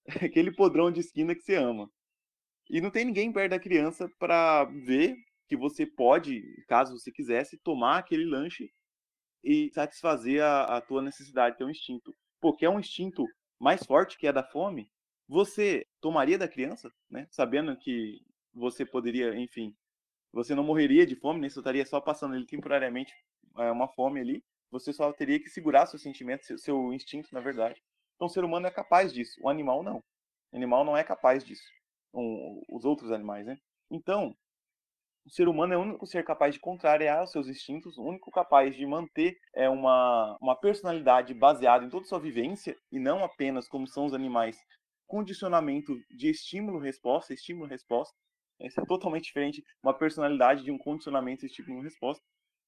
aquele 0.23 0.51
podrão 0.51 0.91
de 0.91 1.01
esquina 1.01 1.35
que 1.35 1.41
você 1.41 1.55
ama. 1.55 1.89
E 2.69 2.81
não 2.81 2.91
tem 2.91 3.05
ninguém 3.05 3.31
perto 3.31 3.51
da 3.51 3.59
criança 3.59 4.09
para 4.19 4.65
ver 4.65 5.15
que 5.47 5.57
você 5.57 5.85
pode, 5.85 6.43
caso 6.67 6.97
você 6.97 7.11
quisesse, 7.11 7.57
tomar 7.57 7.97
aquele 7.97 8.25
lanche 8.25 8.69
e 9.43 9.69
satisfazer 9.73 10.43
a, 10.43 10.77
a 10.77 10.81
tua 10.81 11.01
necessidade, 11.01 11.57
teu 11.57 11.69
instinto. 11.69 12.15
Porque 12.39 12.65
é 12.65 12.69
um 12.69 12.79
instinto 12.79 13.25
mais 13.59 13.83
forte 13.83 14.17
que 14.17 14.27
é 14.27 14.33
da 14.33 14.43
fome. 14.43 14.89
Você 15.27 15.85
tomaria 16.01 16.37
da 16.37 16.47
criança, 16.47 16.91
né? 17.09 17.27
Sabendo 17.29 17.77
que 17.77 18.19
você 18.53 18.85
poderia, 18.85 19.35
enfim, 19.35 19.75
você 20.31 20.55
não 20.55 20.63
morreria 20.63 21.05
de 21.05 21.15
fome, 21.15 21.39
nem 21.39 21.49
você 21.49 21.59
estaria 21.59 21.85
só 21.85 21.99
passando 21.99 22.35
ali 22.35 22.45
temporariamente 22.45 23.13
é, 23.57 23.71
uma 23.71 23.87
fome 23.87 24.19
ali. 24.19 24.43
Você 24.71 24.93
só 24.93 25.11
teria 25.11 25.39
que 25.39 25.49
segurar 25.49 25.85
seus 25.85 26.01
sentimentos, 26.01 26.47
seu, 26.47 26.57
seu 26.57 26.93
instinto, 26.93 27.29
na 27.31 27.39
verdade. 27.39 27.81
Então 28.15 28.27
o 28.27 28.29
ser 28.29 28.43
humano 28.43 28.67
é 28.67 28.71
capaz 28.71 29.13
disso, 29.13 29.39
o 29.41 29.49
animal 29.49 29.83
não. 29.83 30.03
O 30.51 30.57
animal 30.57 30.83
não 30.83 30.95
é 30.95 31.03
capaz 31.03 31.43
disso. 31.43 31.67
Um, 32.13 32.61
os 32.69 32.85
outros 32.85 33.11
animais, 33.11 33.45
né? 33.45 33.57
Então, 33.89 34.35
o 35.25 35.29
ser 35.29 35.47
humano 35.47 35.73
é 35.73 35.77
o 35.77 35.81
único 35.81 36.07
ser 36.07 36.23
capaz 36.23 36.55
de 36.55 36.59
contrariar 36.59 37.23
os 37.23 37.31
seus 37.31 37.47
instintos, 37.47 37.97
o 37.97 38.03
único 38.03 38.31
capaz 38.31 38.75
de 38.75 38.85
manter 38.85 39.37
é, 39.53 39.69
uma, 39.69 40.37
uma 40.41 40.55
personalidade 40.55 41.33
baseada 41.33 41.85
em 41.85 41.89
toda 41.89 42.05
a 42.05 42.07
sua 42.07 42.19
vivência 42.19 42.75
e 42.91 42.99
não 42.99 43.23
apenas 43.23 43.67
como 43.67 43.87
são 43.87 44.05
os 44.05 44.13
animais, 44.13 44.57
condicionamento 45.07 45.95
de 46.09 46.29
estímulo-resposta, 46.29 47.33
estímulo-resposta. 47.33 48.15
Isso 48.59 48.79
é 48.79 48.85
totalmente 48.85 49.25
diferente 49.25 49.63
uma 49.81 49.93
personalidade 49.93 50.63
de 50.63 50.71
um 50.71 50.77
condicionamento 50.77 51.45
estímulo-resposta. 51.45 52.23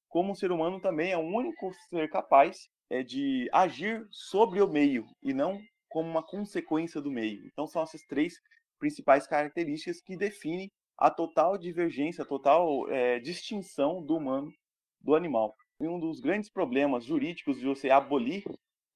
Como 0.08 0.32
o 0.32 0.36
ser 0.36 0.52
humano 0.52 0.80
também 0.80 1.12
é 1.12 1.16
o 1.16 1.20
único 1.20 1.72
ser 1.88 2.08
capaz 2.10 2.68
é, 2.90 3.02
de 3.02 3.48
agir 3.52 4.06
sobre 4.10 4.60
o 4.60 4.68
meio 4.68 5.06
e 5.22 5.32
não 5.32 5.58
como 5.88 6.08
uma 6.08 6.22
consequência 6.22 7.00
do 7.00 7.10
meio. 7.10 7.46
Então 7.46 7.66
são 7.66 7.82
essas 7.82 8.02
três 8.02 8.34
principais 8.78 9.26
características 9.26 10.00
que 10.00 10.16
definem 10.16 10.70
a 11.02 11.10
total 11.10 11.58
divergência, 11.58 12.22
a 12.22 12.24
total 12.24 12.88
é, 12.88 13.18
distinção 13.18 14.00
do 14.00 14.16
humano 14.16 14.52
do 15.00 15.16
animal. 15.16 15.56
E 15.80 15.88
um 15.88 15.98
dos 15.98 16.20
grandes 16.20 16.48
problemas 16.48 17.04
jurídicos 17.04 17.58
de 17.58 17.66
você 17.66 17.90
abolir 17.90 18.44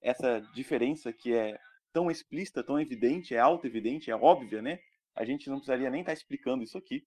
essa 0.00 0.40
diferença 0.54 1.12
que 1.12 1.34
é 1.34 1.58
tão 1.92 2.08
explícita, 2.08 2.62
tão 2.62 2.78
evidente, 2.78 3.34
é 3.34 3.40
auto-evidente, 3.40 4.08
é 4.08 4.14
óbvia, 4.14 4.62
né? 4.62 4.78
A 5.16 5.24
gente 5.24 5.50
não 5.50 5.56
precisaria 5.56 5.90
nem 5.90 6.02
estar 6.02 6.12
explicando 6.12 6.62
isso 6.62 6.78
aqui. 6.78 7.02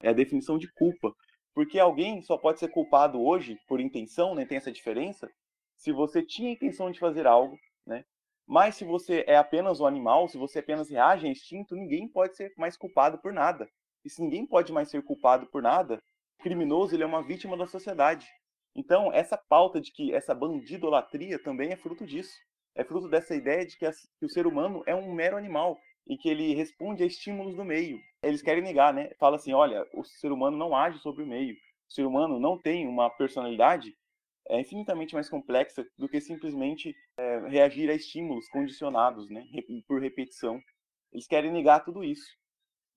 É 0.00 0.10
a 0.10 0.12
definição 0.12 0.56
de 0.58 0.72
culpa. 0.74 1.12
Porque 1.52 1.80
alguém 1.80 2.22
só 2.22 2.38
pode 2.38 2.60
ser 2.60 2.68
culpado 2.68 3.20
hoje 3.20 3.58
por 3.66 3.80
intenção, 3.80 4.36
né? 4.36 4.46
Tem 4.46 4.58
essa 4.58 4.70
diferença. 4.70 5.28
Se 5.76 5.90
você 5.90 6.24
tinha 6.24 6.52
intenção 6.52 6.88
de 6.92 7.00
fazer 7.00 7.26
algo, 7.26 7.58
né? 7.84 8.04
Mas 8.46 8.76
se 8.76 8.84
você 8.84 9.24
é 9.26 9.36
apenas 9.36 9.80
um 9.80 9.86
animal, 9.86 10.28
se 10.28 10.38
você 10.38 10.60
apenas 10.60 10.88
reage 10.88 11.26
a 11.26 11.30
instinto, 11.30 11.74
ninguém 11.74 12.06
pode 12.06 12.36
ser 12.36 12.52
mais 12.56 12.76
culpado 12.76 13.18
por 13.18 13.32
nada. 13.32 13.68
E 14.04 14.10
se 14.10 14.22
ninguém 14.22 14.46
pode 14.46 14.72
mais 14.72 14.90
ser 14.90 15.02
culpado 15.02 15.46
por 15.46 15.62
nada, 15.62 16.00
o 16.38 16.42
criminoso 16.42 16.94
ele 16.94 17.02
é 17.02 17.06
uma 17.06 17.22
vítima 17.22 17.56
da 17.56 17.66
sociedade. 17.66 18.26
Então, 18.74 19.12
essa 19.12 19.36
pauta 19.36 19.80
de 19.80 19.92
que 19.92 20.14
essa 20.14 20.34
bandidolatria 20.34 21.38
também 21.42 21.72
é 21.72 21.76
fruto 21.76 22.06
disso. 22.06 22.34
É 22.74 22.84
fruto 22.84 23.08
dessa 23.08 23.34
ideia 23.34 23.66
de 23.66 23.76
que, 23.76 23.86
o 24.22 24.28
ser 24.28 24.46
humano 24.46 24.82
é 24.86 24.94
um 24.94 25.12
mero 25.12 25.36
animal 25.36 25.76
e 26.06 26.16
que 26.16 26.28
ele 26.28 26.54
responde 26.54 27.02
a 27.02 27.06
estímulos 27.06 27.56
do 27.56 27.64
meio. 27.64 28.00
Eles 28.22 28.42
querem 28.42 28.62
negar, 28.62 28.94
né? 28.94 29.10
Fala 29.18 29.36
assim, 29.36 29.52
olha, 29.52 29.86
o 29.92 30.04
ser 30.04 30.32
humano 30.32 30.56
não 30.56 30.74
age 30.74 30.98
sobre 31.00 31.22
o 31.22 31.26
meio. 31.26 31.54
O 31.54 31.92
ser 31.92 32.06
humano 32.06 32.38
não 32.38 32.56
tem 32.56 32.86
uma 32.86 33.10
personalidade 33.10 33.92
é 34.50 34.60
infinitamente 34.60 35.14
mais 35.14 35.28
complexa 35.28 35.86
do 35.96 36.08
que 36.08 36.20
simplesmente 36.20 36.94
é, 37.16 37.38
reagir 37.48 37.88
a 37.88 37.94
estímulos 37.94 38.48
condicionados, 38.48 39.30
né, 39.30 39.46
por 39.86 40.00
repetição. 40.00 40.60
Eles 41.12 41.26
querem 41.26 41.52
negar 41.52 41.84
tudo 41.84 42.02
isso. 42.02 42.36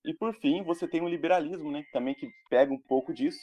E 0.04 0.12
por 0.12 0.34
fim, 0.34 0.62
você 0.62 0.86
tem 0.86 1.00
o 1.02 1.08
liberalismo, 1.08 1.70
né, 1.70 1.82
também 1.92 2.14
que 2.14 2.28
pega 2.50 2.72
um 2.72 2.80
pouco 2.80 3.12
disso. 3.12 3.40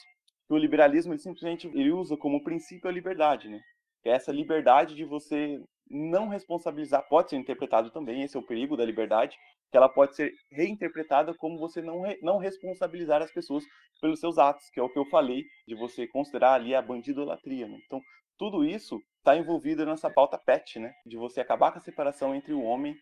o 0.49 0.57
liberalismo 0.57 1.13
ele 1.13 1.21
simplesmente 1.21 1.67
ele 1.67 1.91
usa 1.91 2.17
como 2.17 2.43
princípio 2.43 2.89
a 2.89 2.93
liberdade, 2.93 3.47
né? 3.47 3.59
É 4.03 4.11
essa 4.11 4.31
liberdade 4.31 4.95
de 4.95 5.05
você 5.05 5.61
não 5.89 6.27
responsabilizar, 6.27 7.07
pode 7.07 7.29
ser 7.29 7.37
interpretado 7.37 7.89
também, 7.91 8.21
esse 8.21 8.35
é 8.35 8.39
o 8.39 8.45
perigo 8.45 8.75
da 8.75 8.85
liberdade, 8.85 9.37
que 9.71 9.77
ela 9.77 9.89
pode 9.89 10.15
ser 10.15 10.33
reinterpretada 10.51 11.33
como 11.33 11.57
você 11.57 11.81
não, 11.81 12.01
re, 12.01 12.19
não 12.21 12.37
responsabilizar 12.37 13.21
as 13.21 13.31
pessoas 13.31 13.63
pelos 14.01 14.19
seus 14.19 14.37
atos, 14.37 14.69
que 14.69 14.79
é 14.79 14.83
o 14.83 14.89
que 14.89 14.99
eu 14.99 15.05
falei, 15.05 15.43
de 15.67 15.75
você 15.75 16.07
considerar 16.07 16.53
ali 16.53 16.75
a 16.75 16.81
bandidolatria. 16.81 17.67
Né? 17.67 17.77
Então, 17.85 18.01
tudo 18.37 18.65
isso 18.65 18.99
está 19.19 19.37
envolvido 19.37 19.85
nessa 19.85 20.09
pauta 20.09 20.37
PET, 20.37 20.79
né? 20.79 20.91
de 21.05 21.15
você 21.15 21.39
acabar 21.39 21.71
com 21.71 21.77
a 21.77 21.81
separação 21.81 22.35
entre 22.35 22.53
o 22.53 22.61
homem 22.61 22.95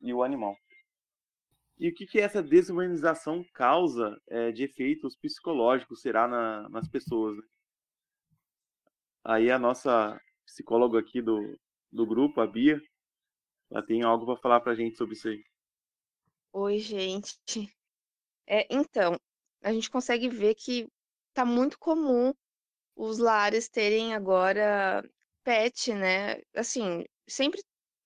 e 0.00 0.12
o 0.12 0.22
animal. 0.22 0.54
E 1.78 1.88
o 1.88 1.94
que, 1.94 2.06
que 2.06 2.20
essa 2.20 2.42
desumanização 2.42 3.44
causa 3.52 4.16
é, 4.28 4.52
de 4.52 4.64
efeitos 4.64 5.16
psicológicos 5.16 6.00
será 6.00 6.28
na, 6.28 6.68
nas 6.68 6.88
pessoas? 6.88 7.36
Né? 7.36 7.42
Aí 9.24 9.50
a 9.50 9.58
nossa 9.58 10.20
psicóloga 10.46 11.00
aqui 11.00 11.20
do, 11.20 11.58
do 11.90 12.06
grupo, 12.06 12.40
a 12.40 12.46
Bia, 12.46 12.80
ela 13.70 13.84
tem 13.84 14.02
algo 14.02 14.24
para 14.24 14.36
falar 14.36 14.60
para 14.60 14.72
a 14.72 14.76
gente 14.76 14.96
sobre 14.96 15.14
isso 15.14 15.28
aí. 15.28 15.42
Oi, 16.52 16.78
gente. 16.78 17.36
É, 18.46 18.66
então, 18.70 19.18
a 19.62 19.72
gente 19.72 19.90
consegue 19.90 20.28
ver 20.28 20.54
que 20.54 20.86
tá 21.32 21.44
muito 21.44 21.78
comum 21.78 22.32
os 22.94 23.18
lares 23.18 23.68
terem 23.68 24.14
agora 24.14 25.02
pet, 25.42 25.92
né? 25.92 26.40
Assim, 26.54 27.04
sempre 27.26 27.60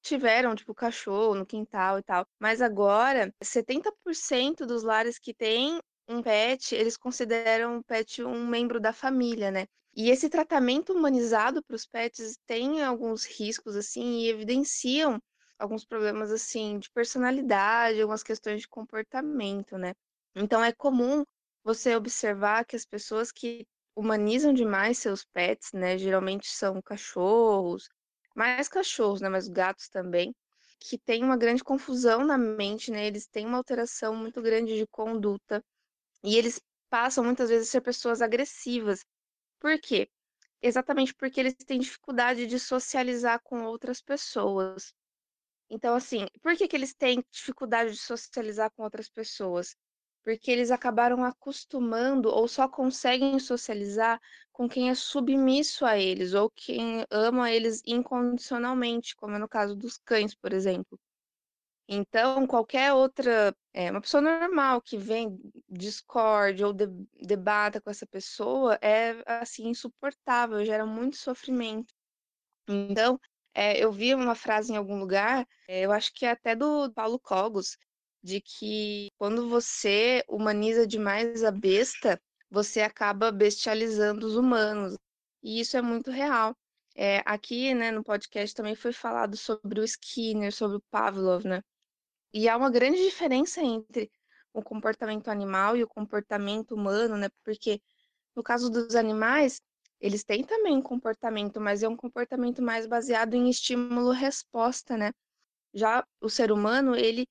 tiveram, 0.09 0.55
tipo, 0.55 0.75
cachorro 0.75 1.35
no 1.35 1.47
quintal 1.47 1.99
e 1.99 2.03
tal, 2.03 2.27
mas 2.41 2.61
agora 2.63 3.33
70% 3.43 4.67
dos 4.67 4.83
lares 4.83 5.19
que 5.19 5.35
têm 5.35 5.79
um 6.09 6.23
pet, 6.23 6.75
eles 6.75 6.97
consideram 6.97 7.79
o 7.79 7.85
pet 7.85 8.23
um 8.25 8.47
membro 8.47 8.81
da 8.81 8.93
família, 8.93 9.51
né? 9.51 9.67
E 9.95 10.11
esse 10.11 10.29
tratamento 10.31 10.93
humanizado 10.93 11.63
para 11.65 11.75
os 11.77 11.87
pets 11.87 12.39
tem 12.47 12.83
alguns 12.83 13.25
riscos, 13.25 13.77
assim, 13.77 14.21
e 14.21 14.29
evidenciam 14.29 15.21
alguns 15.59 15.85
problemas 15.85 16.31
assim 16.31 16.79
de 16.79 16.89
personalidade, 16.91 18.01
algumas 18.01 18.23
questões 18.23 18.61
de 18.63 18.69
comportamento, 18.69 19.77
né? 19.77 19.95
Então 20.35 20.63
é 20.63 20.73
comum 20.73 21.25
você 21.65 21.97
observar 21.97 22.65
que 22.65 22.77
as 22.77 22.85
pessoas 22.87 23.33
que 23.33 23.67
humanizam 23.97 24.53
demais 24.55 24.99
seus 24.99 25.25
pets, 25.25 25.73
né, 25.73 25.99
geralmente 25.99 26.49
são 26.49 26.81
cachorros, 26.81 27.89
mais 28.39 28.69
cachorros, 28.69 29.21
né, 29.21 29.29
mas 29.29 29.49
gatos 29.49 29.89
também, 29.89 30.35
que 30.81 30.99
tem 30.99 31.25
uma 31.25 31.37
grande 31.37 31.65
confusão 31.65 32.25
na 32.27 32.39
mente, 32.39 32.91
né? 32.91 33.07
Eles 33.07 33.27
têm 33.27 33.47
uma 33.47 33.59
alteração 33.59 34.15
muito 34.17 34.41
grande 34.43 34.77
de 34.77 34.87
conduta 34.89 35.63
e 36.25 36.37
eles 36.37 36.61
passam 36.91 37.25
muitas 37.25 37.51
vezes 37.51 37.69
a 37.69 37.73
ser 37.73 37.81
pessoas 37.83 38.23
agressivas. 38.23 39.05
Por 39.61 39.81
quê? 39.81 40.09
Exatamente 40.63 41.15
porque 41.15 41.41
eles 41.41 41.55
têm 41.57 41.81
dificuldade 41.81 42.47
de 42.47 42.59
socializar 42.61 43.41
com 43.45 43.65
outras 43.65 44.01
pessoas. 44.03 44.95
Então, 45.71 45.95
assim, 45.95 46.27
por 46.43 46.57
que 46.57 46.69
que 46.69 46.77
eles 46.77 46.95
têm 46.95 47.25
dificuldade 47.33 47.93
de 47.93 47.99
socializar 47.99 48.71
com 48.73 48.83
outras 48.85 49.09
pessoas? 49.09 49.75
Porque 50.29 50.51
eles 50.51 50.71
acabaram 50.71 51.25
acostumando 51.25 52.29
ou 52.29 52.47
só 52.47 52.69
conseguem 52.69 53.39
socializar 53.39 54.21
com 54.53 54.69
quem 54.69 54.91
é 54.91 54.95
submisso 54.95 55.87
a 55.87 55.99
eles 55.99 56.35
ou 56.35 56.51
quem 56.51 57.03
ama 57.11 57.51
eles 57.51 57.81
incondicionalmente, 57.87 59.17
como 59.17 59.37
é 59.37 59.39
no 59.39 59.49
caso 59.49 59.75
dos 59.75 59.97
cães, 59.97 60.35
por 60.35 60.53
exemplo. 60.53 61.01
Então, 61.89 62.47
qualquer 62.47 62.93
outra, 62.93 63.57
é, 63.73 63.91
uma 63.91 64.03
pessoa 64.03 64.21
normal 64.21 64.83
que 64.83 64.99
vem, 64.99 65.41
discorde 65.67 66.63
ou 66.63 66.75
de, 66.75 66.87
debata 67.23 67.81
com 67.81 67.89
essa 67.89 68.07
pessoa 68.07 68.79
é, 68.83 69.23
assim, 69.25 69.69
insuportável, 69.69 70.63
gera 70.63 70.85
muito 70.85 71.17
sofrimento. 71.17 71.95
Então, 72.69 73.19
é, 73.55 73.83
eu 73.83 73.91
vi 73.91 74.15
uma 74.15 74.35
frase 74.35 74.75
em 74.75 74.77
algum 74.77 74.99
lugar, 74.99 75.49
é, 75.67 75.81
eu 75.81 75.91
acho 75.91 76.13
que 76.13 76.27
é 76.27 76.33
até 76.33 76.55
do 76.55 76.93
Paulo 76.93 77.19
Cogos, 77.19 77.79
de 78.23 78.41
que 78.41 79.11
quando 79.19 79.49
você 79.49 80.25
humaniza 80.29 80.87
demais 80.87 81.45
a 81.45 81.51
besta, 81.51 82.21
você 82.51 82.81
acaba 82.81 83.31
bestializando 83.31 84.27
os 84.27 84.37
humanos. 84.37 84.97
E 85.43 85.61
isso 85.61 85.77
é 85.77 85.83
muito 85.83 86.11
real. 86.11 86.55
É, 86.97 87.23
aqui, 87.25 87.75
né, 87.75 87.91
no 87.91 88.03
podcast 88.03 88.55
também 88.55 88.75
foi 88.75 88.93
falado 88.93 89.37
sobre 89.37 89.81
o 89.81 89.85
Skinner, 89.85 90.53
sobre 90.53 90.79
o 90.79 90.83
Pavlov, 90.91 91.45
né? 91.47 91.63
E 92.33 92.49
há 92.49 92.57
uma 92.57 92.71
grande 92.71 93.03
diferença 93.03 93.63
entre 93.63 94.11
o 94.53 94.63
comportamento 94.63 95.29
animal 95.29 95.77
e 95.77 95.85
o 95.85 95.89
comportamento 95.89 96.75
humano, 96.75 97.17
né? 97.17 97.29
Porque 97.45 97.81
no 98.35 98.43
caso 98.43 98.71
dos 98.71 98.95
animais, 98.97 99.61
eles 100.01 100.25
têm 100.25 100.45
também 100.45 100.77
um 100.77 100.83
comportamento, 100.83 101.61
mas 101.61 101.83
é 101.83 101.89
um 101.89 101.97
comportamento 101.97 102.63
mais 102.63 102.87
baseado 102.87 103.35
em 103.35 103.49
estímulo-resposta, 103.49 104.97
né? 104.97 105.13
Já 105.75 106.05
o 106.21 106.29
ser 106.29 106.53
humano, 106.53 106.97
ele 106.97 107.27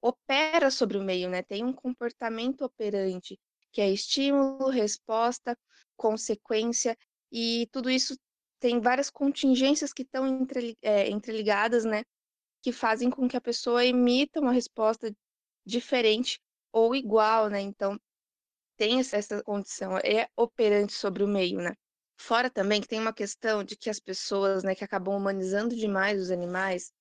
opera 0.00 0.70
sobre 0.70 0.96
o 0.96 1.02
meio, 1.02 1.28
né? 1.28 1.42
Tem 1.42 1.64
um 1.64 1.72
comportamento 1.72 2.62
operante, 2.62 3.38
que 3.72 3.80
é 3.80 3.90
estímulo, 3.90 4.68
resposta, 4.70 5.56
consequência, 5.96 6.96
e 7.30 7.68
tudo 7.72 7.90
isso 7.90 8.16
tem 8.60 8.80
várias 8.80 9.10
contingências 9.10 9.92
que 9.92 10.02
estão 10.02 10.46
é, 10.82 11.08
entreligadas, 11.08 11.84
né? 11.84 12.02
Que 12.62 12.72
fazem 12.72 13.10
com 13.10 13.28
que 13.28 13.36
a 13.36 13.40
pessoa 13.40 13.84
emita 13.84 14.40
uma 14.40 14.52
resposta 14.52 15.14
diferente 15.64 16.40
ou 16.72 16.94
igual, 16.94 17.48
né? 17.48 17.60
Então, 17.60 17.98
tem 18.76 19.00
essa 19.00 19.42
condição, 19.42 19.98
é 19.98 20.28
operante 20.36 20.92
sobre 20.92 21.22
o 21.24 21.28
meio, 21.28 21.58
né? 21.60 21.74
Fora 22.16 22.50
também 22.50 22.80
que 22.80 22.88
tem 22.88 23.00
uma 23.00 23.12
questão 23.12 23.62
de 23.62 23.76
que 23.76 23.90
as 23.90 24.00
pessoas, 24.00 24.64
né, 24.64 24.74
que 24.74 24.84
acabam 24.84 25.16
humanizando 25.16 25.74
demais 25.76 26.20
os 26.20 26.30
animais, 26.30 26.92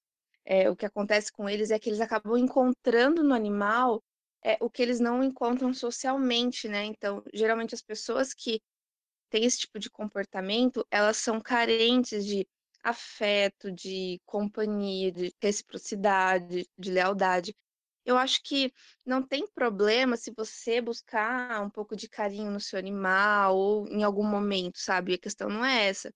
é, 0.47 0.69
o 0.69 0.75
que 0.77 0.85
acontece 0.85 1.31
com 1.31 1.49
eles 1.49 1.71
é 1.71 1.77
que 1.79 1.89
eles 1.89 1.99
acabam 1.99 2.37
encontrando 2.37 3.21
no 3.21 3.35
animal 3.35 4.01
é, 4.43 4.57
o 4.61 4.69
que 4.69 4.81
eles 4.81 4.99
não 4.99 5.21
encontram 5.21 5.73
socialmente, 5.73 6.69
né? 6.69 6.85
Então, 6.85 7.21
geralmente 7.33 7.75
as 7.75 7.81
pessoas 7.81 8.33
que 8.33 8.61
têm 9.29 9.43
esse 9.45 9.59
tipo 9.59 9.77
de 9.79 9.89
comportamento, 9.89 10.85
elas 10.89 11.17
são 11.17 11.41
carentes 11.41 12.25
de 12.25 12.47
afeto, 12.83 13.71
de 13.71 14.21
companhia, 14.25 15.11
de 15.11 15.33
reciprocidade, 15.41 16.65
de 16.77 16.91
lealdade. 16.91 17.53
Eu 18.05 18.17
acho 18.17 18.41
que 18.43 18.73
não 19.05 19.21
tem 19.21 19.45
problema 19.47 20.15
se 20.15 20.31
você 20.35 20.79
buscar 20.79 21.61
um 21.61 21.69
pouco 21.69 21.95
de 21.95 22.07
carinho 22.07 22.51
no 22.51 22.59
seu 22.61 22.79
animal 22.79 23.57
ou 23.57 23.87
em 23.89 24.03
algum 24.03 24.23
momento, 24.25 24.79
sabe? 24.79 25.15
A 25.15 25.17
questão 25.17 25.49
não 25.49 25.65
é 25.65 25.87
essa. 25.89 26.13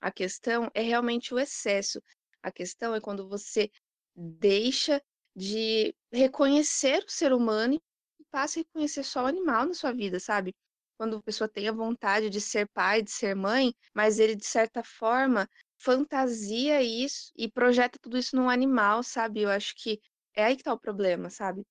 A 0.00 0.12
questão 0.12 0.70
é 0.74 0.82
realmente 0.82 1.34
o 1.34 1.38
excesso. 1.38 2.00
A 2.42 2.50
questão 2.52 2.94
é 2.94 3.00
quando 3.00 3.28
você 3.28 3.70
deixa 4.14 5.02
de 5.34 5.94
reconhecer 6.12 7.04
o 7.04 7.10
ser 7.10 7.32
humano 7.32 7.74
e 7.74 8.24
passa 8.30 8.58
a 8.60 8.62
reconhecer 8.62 9.02
só 9.04 9.24
o 9.24 9.26
animal 9.26 9.66
na 9.66 9.74
sua 9.74 9.92
vida, 9.92 10.18
sabe? 10.18 10.54
Quando 10.98 11.16
a 11.16 11.22
pessoa 11.22 11.48
tem 11.48 11.68
a 11.68 11.72
vontade 11.72 12.30
de 12.30 12.40
ser 12.40 12.66
pai, 12.72 13.02
de 13.02 13.10
ser 13.10 13.34
mãe, 13.36 13.74
mas 13.94 14.18
ele, 14.18 14.34
de 14.34 14.46
certa 14.46 14.82
forma, 14.82 15.46
fantasia 15.78 16.82
isso 16.82 17.30
e 17.36 17.50
projeta 17.50 17.98
tudo 18.00 18.16
isso 18.16 18.34
num 18.34 18.48
animal, 18.48 19.02
sabe? 19.02 19.42
Eu 19.42 19.50
acho 19.50 19.74
que 19.76 20.00
é 20.34 20.44
aí 20.44 20.56
que 20.56 20.62
tá 20.62 20.72
o 20.72 20.80
problema, 20.80 21.28
sabe? 21.28 21.62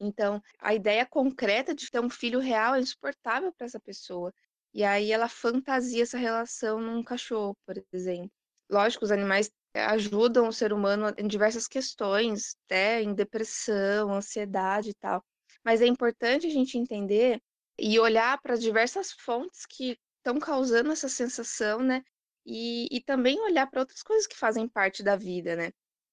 Então, 0.00 0.42
a 0.58 0.74
ideia 0.74 1.06
concreta 1.06 1.74
de 1.74 1.90
ter 1.90 2.00
um 2.00 2.10
filho 2.10 2.40
real 2.40 2.74
é 2.74 2.80
insuportável 2.80 3.52
para 3.52 3.66
essa 3.66 3.80
pessoa. 3.80 4.32
E 4.74 4.82
aí 4.84 5.12
ela 5.12 5.28
fantasia 5.28 6.02
essa 6.02 6.18
relação 6.18 6.80
num 6.80 7.02
cachorro, 7.02 7.56
por 7.66 7.76
exemplo. 7.92 8.30
Lógico, 8.70 9.04
os 9.04 9.12
animais 9.12 9.50
ajudam 9.74 10.48
o 10.48 10.52
ser 10.52 10.72
humano 10.72 11.12
em 11.18 11.26
diversas 11.26 11.66
questões, 11.68 12.56
até 12.66 13.02
em 13.02 13.14
depressão, 13.14 14.12
ansiedade 14.12 14.90
e 14.90 14.94
tal. 14.94 15.24
Mas 15.64 15.80
é 15.80 15.86
importante 15.86 16.46
a 16.46 16.50
gente 16.50 16.76
entender 16.78 17.40
e 17.78 17.98
olhar 17.98 18.40
para 18.40 18.54
as 18.54 18.60
diversas 18.60 19.12
fontes 19.12 19.64
que 19.66 19.98
estão 20.18 20.38
causando 20.38 20.92
essa 20.92 21.08
sensação, 21.08 21.80
né? 21.80 22.02
E, 22.44 22.88
e 22.90 23.00
também 23.02 23.40
olhar 23.40 23.68
para 23.70 23.80
outras 23.80 24.02
coisas 24.02 24.26
que 24.26 24.36
fazem 24.36 24.68
parte 24.68 25.02
da 25.02 25.16
vida, 25.16 25.56
né? 25.56 25.70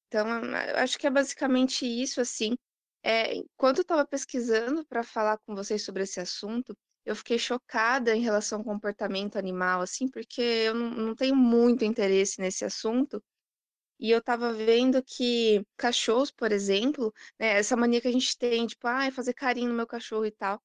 Então, 0.07 0.27
eu 0.43 0.77
acho 0.77 0.97
que 0.97 1.07
é 1.07 1.09
basicamente 1.09 1.85
isso, 1.85 2.21
assim. 2.21 2.55
É, 3.03 3.35
enquanto 3.35 3.79
eu 3.79 3.81
estava 3.83 4.05
pesquisando 4.05 4.85
para 4.85 5.03
falar 5.03 5.37
com 5.39 5.55
vocês 5.55 5.83
sobre 5.85 6.03
esse 6.03 6.19
assunto, 6.19 6.75
eu 7.05 7.15
fiquei 7.15 7.39
chocada 7.39 8.15
em 8.15 8.21
relação 8.21 8.59
ao 8.59 8.65
comportamento 8.65 9.37
animal, 9.37 9.81
assim, 9.81 10.07
porque 10.09 10.41
eu 10.41 10.75
não, 10.75 10.89
não 10.91 11.15
tenho 11.15 11.35
muito 11.35 11.85
interesse 11.85 12.41
nesse 12.41 12.65
assunto. 12.65 13.23
E 13.99 14.11
eu 14.11 14.19
estava 14.19 14.53
vendo 14.53 15.03
que 15.03 15.65
cachorros, 15.77 16.31
por 16.31 16.51
exemplo, 16.51 17.13
né, 17.39 17.57
essa 17.59 17.75
mania 17.75 18.01
que 18.01 18.07
a 18.07 18.11
gente 18.11 18.37
tem, 18.37 18.65
tipo, 18.67 18.87
ah, 18.87 19.11
fazer 19.11 19.33
carinho 19.33 19.69
no 19.69 19.75
meu 19.75 19.87
cachorro 19.87 20.25
e 20.25 20.31
tal. 20.31 20.61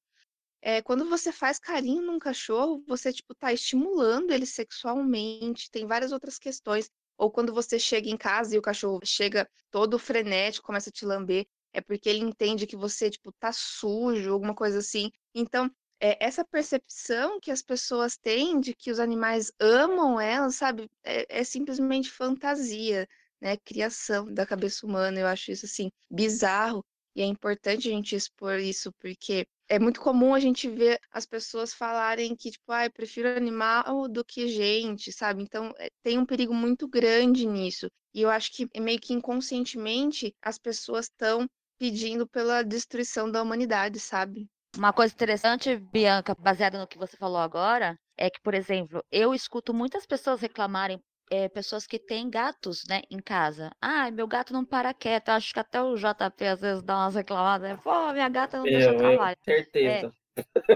É, 0.61 0.81
quando 0.81 1.07
você 1.07 1.31
faz 1.31 1.59
carinho 1.59 2.01
num 2.01 2.17
cachorro, 2.19 2.83
você, 2.87 3.13
tipo, 3.13 3.35
tá 3.35 3.53
estimulando 3.53 4.31
ele 4.31 4.45
sexualmente, 4.45 5.69
tem 5.71 5.85
várias 5.85 6.11
outras 6.11 6.39
questões. 6.39 6.89
Ou 7.17 7.31
quando 7.31 7.53
você 7.53 7.77
chega 7.79 8.09
em 8.09 8.17
casa 8.17 8.55
e 8.55 8.57
o 8.59 8.61
cachorro 8.61 8.99
chega 9.05 9.47
todo 9.71 9.99
frenético, 9.99 10.65
começa 10.65 10.89
a 10.89 10.93
te 10.93 11.05
lamber, 11.05 11.45
é 11.71 11.81
porque 11.81 12.09
ele 12.09 12.19
entende 12.19 12.65
que 12.67 12.75
você, 12.75 13.09
tipo, 13.11 13.31
tá 13.33 13.51
sujo, 13.53 14.31
alguma 14.33 14.55
coisa 14.55 14.79
assim. 14.79 15.11
Então, 15.35 15.69
é, 15.99 16.17
essa 16.25 16.43
percepção 16.43 17.39
que 17.39 17.51
as 17.51 17.61
pessoas 17.61 18.17
têm 18.17 18.59
de 18.59 18.73
que 18.73 18.91
os 18.91 18.99
animais 18.99 19.51
amam 19.59 20.19
elas, 20.19 20.55
sabe, 20.55 20.89
é, 21.03 21.39
é 21.41 21.43
simplesmente 21.43 22.09
fantasia, 22.11 23.07
né? 23.45 23.57
Criação 23.57 24.33
da 24.33 24.43
cabeça 24.43 24.85
humana. 24.85 25.19
Eu 25.19 25.27
acho 25.27 25.51
isso, 25.51 25.67
assim, 25.67 25.91
bizarro. 26.09 26.83
E 27.15 27.21
é 27.21 27.25
importante 27.25 27.87
a 27.87 27.91
gente 27.91 28.15
expor 28.15 28.59
isso, 28.59 28.91
porque 28.99 29.45
é 29.69 29.79
muito 29.79 30.01
comum 30.01 30.33
a 30.33 30.39
gente 30.39 30.67
ver 30.67 30.99
as 31.11 31.25
pessoas 31.25 31.73
falarem 31.73 32.35
que, 32.35 32.51
tipo, 32.51 32.71
ah, 32.71 32.85
eu 32.85 32.91
prefiro 32.91 33.29
animal 33.29 34.09
do 34.09 34.25
que 34.25 34.47
gente, 34.47 35.11
sabe? 35.13 35.43
Então, 35.43 35.71
é, 35.77 35.87
tem 36.03 36.17
um 36.17 36.25
perigo 36.25 36.53
muito 36.53 36.87
grande 36.87 37.45
nisso. 37.45 37.87
E 38.13 38.21
eu 38.21 38.29
acho 38.29 38.51
que 38.51 38.67
meio 38.79 38.99
que 38.99 39.13
inconscientemente 39.13 40.33
as 40.41 40.57
pessoas 40.57 41.05
estão 41.05 41.45
pedindo 41.77 42.27
pela 42.27 42.63
destruição 42.63 43.31
da 43.31 43.41
humanidade, 43.41 43.99
sabe? 43.99 44.47
Uma 44.75 44.91
coisa 44.91 45.13
interessante, 45.13 45.77
Bianca, 45.77 46.35
baseada 46.37 46.79
no 46.79 46.87
que 46.87 46.97
você 46.97 47.15
falou 47.15 47.37
agora, 47.37 47.95
é 48.17 48.29
que, 48.29 48.41
por 48.41 48.53
exemplo, 48.53 49.01
eu 49.11 49.33
escuto 49.33 49.73
muitas 49.73 50.05
pessoas 50.05 50.41
reclamarem, 50.41 50.99
é, 51.29 51.49
pessoas 51.49 51.87
que 51.87 51.99
têm 51.99 52.29
gatos, 52.29 52.83
né, 52.87 53.01
em 53.09 53.19
casa. 53.19 53.71
Ah, 53.81 54.09
meu 54.11 54.27
gato 54.27 54.53
não 54.53 54.65
para 54.65 54.93
quieto. 54.93 55.29
Acho 55.29 55.53
que 55.53 55.59
até 55.59 55.81
o 55.81 55.95
JP 55.95 56.45
às 56.45 56.61
vezes 56.61 56.83
dá 56.83 56.95
umas 56.97 57.15
reclamadas. 57.15 57.69
Né? 57.69 57.79
Pô, 57.83 58.11
minha 58.13 58.29
gata 58.29 58.57
não 58.57 58.63
deixa 58.63 58.91
eu, 58.91 58.97
trabalho. 58.97 59.37
Certeza. 59.43 60.11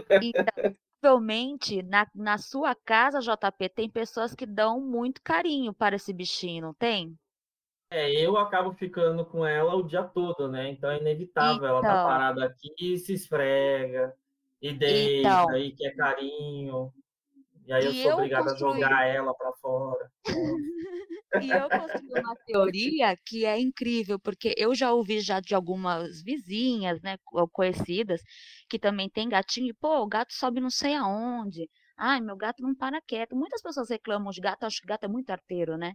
É, 0.10 0.20
então, 0.24 0.76
provavelmente 1.02 1.84
na, 1.84 2.08
na 2.16 2.38
sua 2.38 2.74
casa, 2.74 3.20
JP, 3.20 3.68
tem 3.76 3.90
pessoas 3.90 4.34
que 4.34 4.46
dão 4.46 4.80
muito 4.80 5.22
carinho 5.22 5.74
para 5.74 5.98
esse 5.98 6.14
bichinho, 6.14 6.62
não 6.62 6.74
tem? 6.74 7.14
É, 7.92 8.10
eu 8.10 8.38
acabo 8.38 8.72
ficando 8.72 9.26
com 9.26 9.46
ela 9.46 9.76
o 9.76 9.84
dia 9.84 10.04
todo, 10.04 10.48
né? 10.48 10.70
Então 10.70 10.90
é 10.90 10.98
inevitável. 10.98 11.56
Então... 11.58 11.68
Ela 11.68 11.82
tá 11.82 11.92
então. 11.92 12.06
parada 12.06 12.46
aqui 12.46 12.98
se 12.98 13.14
esfrega, 13.14 14.16
e 14.62 14.74
deita, 14.74 15.28
então... 15.28 15.58
e 15.58 15.72
quer 15.72 15.96
carinho. 15.96 16.94
E 17.70 17.74
aí 17.74 17.86
eu 17.86 17.94
sou 17.94 18.14
obrigada 18.14 18.50
construí... 18.50 18.84
a 18.84 18.88
jogar 18.88 19.06
ela 19.06 19.34
para 19.36 19.54
fora. 19.62 20.12
e 21.44 21.52
eu 21.52 21.70
construí 21.70 22.20
uma 22.20 22.36
teoria 22.48 23.16
que 23.24 23.46
é 23.46 23.60
incrível, 23.60 24.20
porque 24.20 24.56
eu 24.58 24.74
já 24.74 24.92
ouvi 24.92 25.20
já 25.20 25.40
de 25.40 25.54
algumas 25.54 26.24
vizinhas, 26.24 27.00
né, 27.04 27.20
conhecidas, 27.54 28.22
que 28.68 28.80
também 28.80 29.08
tem 29.08 29.30
gatinho, 29.30 29.68
e, 29.70 29.74
pô, 29.76 30.00
o 30.00 30.08
gato 30.08 30.34
sobe 30.34 30.60
não 30.60 30.72
sei 30.72 30.96
aonde. 30.96 31.70
Ai, 31.96 32.20
meu 32.20 32.36
gato 32.36 32.64
não 32.64 32.74
para 32.74 33.00
quieto. 33.02 33.36
Muitas 33.36 33.62
pessoas 33.62 33.88
reclamam 33.88 34.32
de 34.32 34.42
gato, 34.42 34.64
acho 34.64 34.82
que 34.82 34.88
gato 34.88 35.04
é 35.04 35.08
muito 35.08 35.30
arteiro, 35.30 35.78
né? 35.78 35.94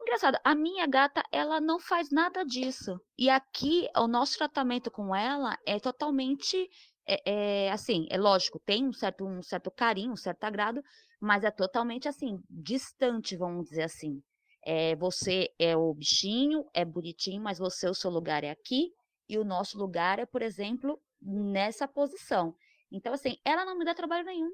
Engraçado, 0.00 0.38
a 0.42 0.54
minha 0.54 0.86
gata, 0.86 1.22
ela 1.30 1.60
não 1.60 1.78
faz 1.78 2.10
nada 2.10 2.44
disso. 2.44 2.98
E 3.18 3.28
aqui, 3.28 3.88
o 3.94 4.06
nosso 4.06 4.38
tratamento 4.38 4.90
com 4.90 5.14
ela 5.14 5.58
é 5.66 5.78
totalmente, 5.78 6.66
é, 7.06 7.66
é, 7.66 7.72
assim, 7.72 8.06
é 8.10 8.18
lógico, 8.18 8.60
tem 8.64 8.86
um 8.88 8.92
certo, 8.92 9.26
um 9.26 9.42
certo 9.42 9.70
carinho, 9.70 10.12
um 10.12 10.16
certo 10.16 10.44
agrado, 10.44 10.82
mas 11.20 11.44
é 11.44 11.50
totalmente, 11.50 12.08
assim, 12.08 12.40
distante, 12.48 13.36
vamos 13.36 13.68
dizer 13.68 13.84
assim. 13.84 14.22
É, 14.64 14.96
você 14.96 15.50
é 15.58 15.76
o 15.76 15.92
bichinho, 15.92 16.64
é 16.72 16.84
bonitinho, 16.84 17.42
mas 17.42 17.58
você, 17.58 17.88
o 17.88 17.94
seu 17.94 18.10
lugar 18.10 18.44
é 18.44 18.50
aqui, 18.50 18.90
e 19.28 19.38
o 19.38 19.44
nosso 19.44 19.78
lugar 19.78 20.18
é, 20.18 20.26
por 20.26 20.42
exemplo, 20.42 21.00
nessa 21.20 21.86
posição. 21.86 22.54
Então, 22.90 23.12
assim, 23.12 23.36
ela 23.44 23.64
não 23.64 23.76
me 23.76 23.84
dá 23.84 23.94
trabalho 23.94 24.24
nenhum. 24.24 24.50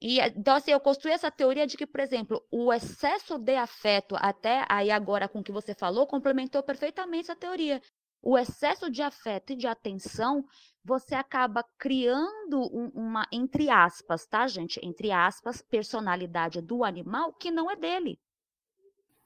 E, 0.00 0.20
então, 0.20 0.54
assim, 0.54 0.70
eu 0.70 0.80
construí 0.80 1.12
essa 1.12 1.30
teoria 1.30 1.66
de 1.66 1.76
que, 1.76 1.86
por 1.86 2.00
exemplo, 2.00 2.44
o 2.50 2.72
excesso 2.72 3.36
de 3.36 3.56
afeto, 3.56 4.14
até 4.18 4.64
aí 4.68 4.90
agora 4.90 5.28
com 5.28 5.40
o 5.40 5.42
que 5.42 5.52
você 5.52 5.74
falou, 5.74 6.06
complementou 6.06 6.62
perfeitamente 6.62 7.30
essa 7.30 7.36
teoria. 7.36 7.80
O 8.22 8.36
excesso 8.36 8.90
de 8.90 9.00
afeto 9.00 9.52
e 9.52 9.56
de 9.56 9.66
atenção, 9.66 10.44
você 10.84 11.14
acaba 11.14 11.64
criando 11.78 12.60
um, 12.72 12.90
uma, 12.94 13.26
entre 13.32 13.70
aspas, 13.70 14.26
tá, 14.26 14.46
gente? 14.46 14.80
Entre 14.84 15.12
aspas, 15.12 15.62
personalidade 15.62 16.60
do 16.60 16.84
animal 16.84 17.32
que 17.32 17.50
não 17.50 17.70
é 17.70 17.76
dele. 17.76 18.18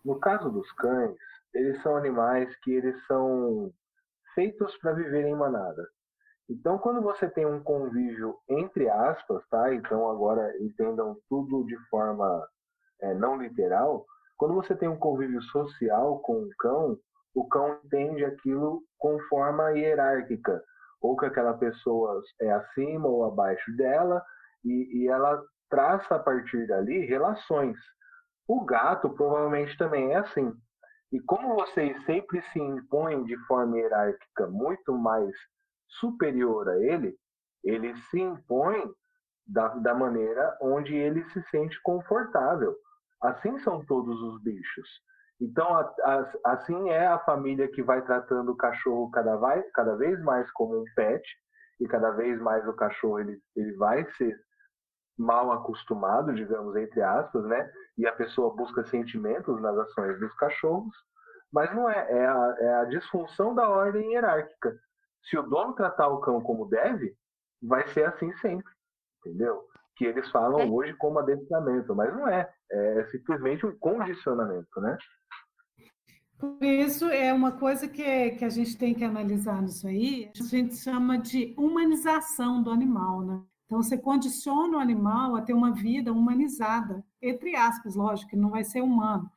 No 0.05 0.19
caso 0.21 0.51
dos 0.51 0.71
cães, 0.73 1.17
eles 1.55 1.81
são 1.83 1.97
animais 1.97 2.55
que 2.63 2.73
eles 2.73 2.97
são 3.07 3.73
feitos 4.35 4.77
para 4.79 4.93
viver 4.93 5.27
em 5.27 5.35
manada. 5.35 5.87
Então, 6.49 6.77
quando 6.79 7.01
você 7.01 7.31
tem 7.31 7.47
um 7.47 7.63
convívio 7.63 8.37
entre 8.49 8.89
aspas, 8.89 9.43
tá? 9.49 9.75
Então, 9.75 10.11
agora 10.11 10.53
entendam 10.61 11.17
tudo 11.29 11.65
de 11.65 11.77
forma 11.89 12.47
é, 13.01 13.15
não 13.15 13.41
literal. 13.41 14.05
Quando 14.37 14.55
você 14.55 14.75
tem 14.75 14.89
um 14.89 14.99
convívio 14.99 15.41
social 15.43 16.19
com 16.21 16.43
o 16.43 16.51
cão, 16.59 16.99
o 17.35 17.47
cão 17.49 17.79
entende 17.85 18.25
aquilo 18.25 18.83
com 18.99 19.19
forma 19.29 19.71
hierárquica, 19.73 20.63
ou 21.01 21.17
que 21.17 21.27
aquela 21.27 21.55
pessoa 21.55 22.23
é 22.41 22.51
acima 22.53 23.09
ou 23.09 23.25
abaixo 23.25 23.75
dela, 23.77 24.23
e, 24.65 25.03
e 25.03 25.09
ela 25.09 25.43
traça 25.69 26.17
a 26.17 26.19
partir 26.19 26.67
dali 26.67 27.07
relações. 27.07 27.77
O 28.47 28.65
gato 28.65 29.11
provavelmente 29.11 29.77
também 29.79 30.13
é 30.13 30.17
assim. 30.17 30.53
E 31.13 31.21
como 31.21 31.55
vocês 31.55 32.05
sempre 32.05 32.41
se 32.53 32.59
impõem 32.59 33.25
de 33.25 33.37
forma 33.47 33.79
hierárquica 33.79 34.47
muito 34.47 34.97
mais 34.97 35.35
superior 36.01 36.69
a 36.69 36.79
ele, 36.79 37.17
ele 37.65 37.95
se 38.11 38.21
impõe 38.21 38.91
da, 39.47 39.69
da 39.69 39.95
maneira 39.95 40.57
onde 40.61 40.95
ele 40.95 41.25
se 41.31 41.43
sente 41.51 41.81
confortável. 41.83 42.75
Assim 43.23 43.59
são 43.61 43.85
todos 43.85 44.21
os 44.21 44.43
bichos. 44.43 44.89
Então, 45.43 45.67
a, 45.75 45.93
a, 46.05 46.53
assim 46.53 46.91
é 46.91 47.05
a 47.05 47.19
família 47.19 47.67
que 47.67 47.83
vai 47.83 48.01
tratando 48.03 48.53
o 48.53 48.57
cachorro 48.57 49.11
cada, 49.11 49.37
vai, 49.37 49.61
cada 49.75 49.97
vez 49.97 50.23
mais 50.23 50.49
como 50.53 50.81
um 50.81 50.85
pet, 50.95 51.23
e 51.81 51.89
cada 51.89 52.13
vez 52.13 52.41
mais 52.41 52.67
o 52.69 52.73
cachorro 52.73 53.19
ele, 53.19 53.43
ele 53.57 53.73
vai 53.73 54.09
ser 54.13 54.39
mal 55.19 55.51
acostumado, 55.51 56.33
digamos, 56.33 56.77
entre 56.77 57.03
aspas, 57.03 57.45
né? 57.45 57.69
E 57.99 58.07
a 58.07 58.13
pessoa 58.13 58.55
busca 58.55 58.85
sentimentos 58.85 59.61
nas 59.61 59.77
ações 59.79 60.19
dos 60.21 60.33
cachorros, 60.35 60.95
mas 61.53 61.75
não 61.75 61.91
é, 61.91 62.13
é 62.13 62.25
a, 62.25 62.57
é 62.61 62.75
a 62.75 62.85
disfunção 62.85 63.53
da 63.53 63.69
ordem 63.69 64.13
hierárquica. 64.13 64.79
Se 65.25 65.37
o 65.37 65.43
dono 65.43 65.75
tratar 65.75 66.07
o 66.07 66.21
cão 66.21 66.41
como 66.41 66.69
deve, 66.69 67.17
vai 67.61 67.87
ser 67.89 68.05
assim 68.05 68.33
sempre, 68.37 68.73
entendeu? 69.19 69.67
Que 69.97 70.07
eles 70.07 70.29
falam 70.31 70.61
é. 70.61 70.67
hoje 70.67 70.95
como 70.95 71.19
adestramento, 71.19 71.95
mas 71.95 72.13
não 72.15 72.29
é. 72.29 72.49
É 72.71 73.07
simplesmente 73.11 73.67
um 73.67 73.77
condicionamento, 73.79 74.81
né? 74.81 74.97
Por 76.39 76.65
isso, 76.65 77.05
é 77.07 77.33
uma 77.33 77.53
coisa 77.53 77.87
que, 77.87 78.31
que 78.33 78.45
a 78.45 78.49
gente 78.49 78.77
tem 78.77 78.95
que 78.95 79.05
analisar 79.05 79.63
nisso 79.63 79.87
aí, 79.87 80.29
a 80.41 80.45
gente 80.45 80.75
chama 80.77 81.17
de 81.17 81.55
humanização 81.57 82.61
do 82.61 82.71
animal, 82.71 83.21
né? 83.23 83.41
Então, 83.65 83.81
você 83.81 83.97
condiciona 83.97 84.77
o 84.77 84.81
animal 84.81 85.37
a 85.37 85.43
ter 85.43 85.53
uma 85.53 85.73
vida 85.73 86.13
humanizada, 86.13 87.05
entre 87.23 87.55
aspas, 87.55 87.95
lógico, 87.95 88.31
que 88.31 88.37
não 88.37 88.51
vai 88.51 88.65
ser 88.65 88.83
humano, 88.83 89.31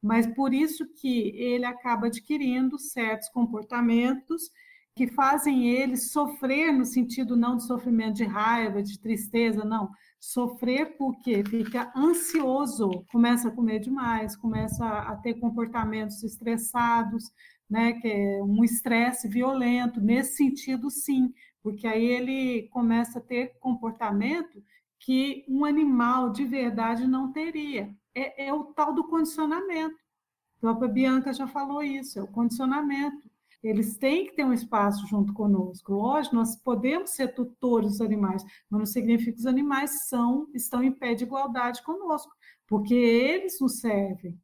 mas 0.00 0.26
por 0.26 0.54
isso 0.54 0.86
que 0.94 1.36
ele 1.36 1.64
acaba 1.64 2.06
adquirindo 2.06 2.78
certos 2.78 3.28
comportamentos 3.28 4.50
que 4.94 5.06
fazem 5.06 5.70
ele 5.70 5.96
sofrer 5.96 6.72
no 6.72 6.84
sentido 6.84 7.34
não 7.34 7.56
de 7.56 7.64
sofrimento 7.64 8.16
de 8.16 8.24
raiva, 8.24 8.82
de 8.82 8.98
tristeza, 8.98 9.64
não. 9.64 9.90
Sofrer 10.20 10.96
porque 10.98 11.42
fica 11.44 11.90
ansioso, 11.96 13.04
começa 13.10 13.48
a 13.48 13.50
comer 13.50 13.80
demais, 13.80 14.36
começa 14.36 14.86
a 14.86 15.16
ter 15.16 15.34
comportamentos 15.34 16.22
estressados, 16.22 17.32
né, 17.68 17.94
que 17.94 18.08
é 18.08 18.42
um 18.42 18.62
estresse 18.62 19.26
violento, 19.28 20.00
nesse 20.00 20.36
sentido 20.36 20.90
sim, 20.90 21.32
porque 21.62 21.86
aí 21.86 22.04
ele 22.04 22.68
começa 22.68 23.18
a 23.18 23.22
ter 23.22 23.58
comportamento 23.60 24.62
que 25.00 25.44
um 25.48 25.64
animal 25.64 26.30
de 26.30 26.44
verdade 26.44 27.06
não 27.06 27.32
teria. 27.32 27.90
É, 28.14 28.46
é 28.48 28.54
o 28.54 28.64
tal 28.64 28.92
do 28.92 29.04
condicionamento. 29.04 29.96
A 30.58 30.60
própria 30.60 30.88
Bianca 30.88 31.32
já 31.32 31.46
falou 31.46 31.82
isso, 31.82 32.18
é 32.18 32.22
o 32.22 32.28
condicionamento 32.28 33.31
eles 33.62 33.96
têm 33.96 34.26
que 34.26 34.34
ter 34.34 34.44
um 34.44 34.52
espaço 34.52 35.06
junto 35.06 35.32
conosco. 35.32 35.92
Lógico, 35.94 36.34
nós 36.34 36.56
podemos 36.56 37.10
ser 37.10 37.34
tutores 37.34 37.92
dos 37.92 38.00
animais, 38.00 38.42
mas 38.68 38.78
não 38.78 38.86
significa 38.86 39.32
que 39.32 39.38
os 39.38 39.46
animais 39.46 40.08
são, 40.08 40.48
estão 40.52 40.82
em 40.82 40.90
pé 40.90 41.14
de 41.14 41.24
igualdade 41.24 41.82
conosco, 41.82 42.34
porque 42.66 42.94
eles 42.94 43.60
nos 43.60 43.78
servem. 43.78 44.38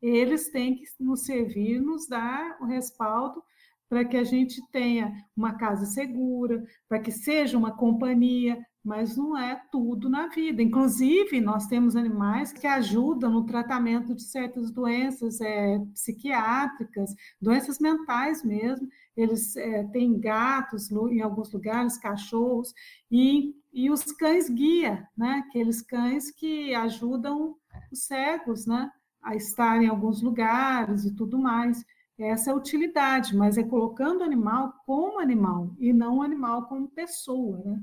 eles 0.00 0.50
têm 0.50 0.76
que 0.76 0.84
nos 1.00 1.24
servir, 1.24 1.80
nos 1.80 2.06
dar 2.06 2.58
o 2.60 2.66
respaldo 2.66 3.42
para 3.88 4.04
que 4.04 4.16
a 4.16 4.24
gente 4.24 4.60
tenha 4.70 5.12
uma 5.36 5.54
casa 5.54 5.86
segura, 5.86 6.64
para 6.88 7.00
que 7.00 7.10
seja 7.10 7.56
uma 7.56 7.76
companhia, 7.76 8.64
mas 8.86 9.16
não 9.16 9.36
é 9.36 9.60
tudo 9.72 10.08
na 10.08 10.28
vida. 10.28 10.62
Inclusive, 10.62 11.40
nós 11.40 11.66
temos 11.66 11.96
animais 11.96 12.52
que 12.52 12.68
ajudam 12.68 13.32
no 13.32 13.44
tratamento 13.44 14.14
de 14.14 14.22
certas 14.22 14.70
doenças 14.70 15.40
é, 15.40 15.80
psiquiátricas, 15.92 17.12
doenças 17.42 17.80
mentais 17.80 18.44
mesmo. 18.44 18.88
Eles 19.16 19.56
é, 19.56 19.82
têm 19.88 20.20
gatos 20.20 20.88
em 20.92 21.20
alguns 21.20 21.52
lugares, 21.52 21.98
cachorros, 21.98 22.72
e, 23.10 23.56
e 23.72 23.90
os 23.90 24.04
cães 24.12 24.48
guia, 24.48 25.08
né? 25.18 25.44
aqueles 25.48 25.82
cães 25.82 26.30
que 26.30 26.72
ajudam 26.76 27.56
os 27.90 28.04
cegos 28.04 28.66
né? 28.66 28.88
a 29.20 29.34
estar 29.34 29.82
em 29.82 29.88
alguns 29.88 30.22
lugares 30.22 31.04
e 31.04 31.12
tudo 31.12 31.40
mais. 31.40 31.84
Essa 32.16 32.50
é 32.50 32.52
a 32.52 32.56
utilidade, 32.56 33.36
mas 33.36 33.58
é 33.58 33.64
colocando 33.64 34.20
o 34.20 34.24
animal 34.24 34.72
como 34.86 35.18
animal 35.18 35.74
e 35.76 35.92
não 35.92 36.18
o 36.18 36.22
animal 36.22 36.66
como 36.68 36.88
pessoa. 36.88 37.58
Né? 37.64 37.82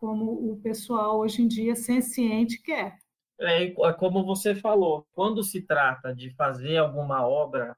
Como 0.00 0.50
o 0.50 0.58
pessoal 0.62 1.20
hoje 1.20 1.42
em 1.42 1.46
dia 1.46 1.76
senciente 1.76 2.60
quer. 2.62 2.96
É, 3.38 3.64
é 3.64 3.92
como 3.92 4.24
você 4.24 4.54
falou, 4.54 5.06
quando 5.12 5.42
se 5.42 5.60
trata 5.60 6.14
de 6.14 6.30
fazer 6.30 6.78
alguma 6.78 7.26
obra 7.28 7.76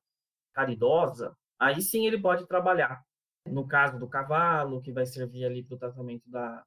caridosa, 0.55 1.37
aí 1.59 1.83
sim 1.83 2.07
ele 2.07 2.19
pode 2.19 2.47
trabalhar. 2.47 3.03
No 3.47 3.67
caso 3.67 3.99
do 3.99 4.09
cavalo, 4.09 4.81
que 4.81 4.93
vai 4.93 5.05
servir 5.05 5.45
ali 5.45 5.65
para 5.65 5.75
o 5.75 5.79
tratamento 5.79 6.31
da, 6.31 6.65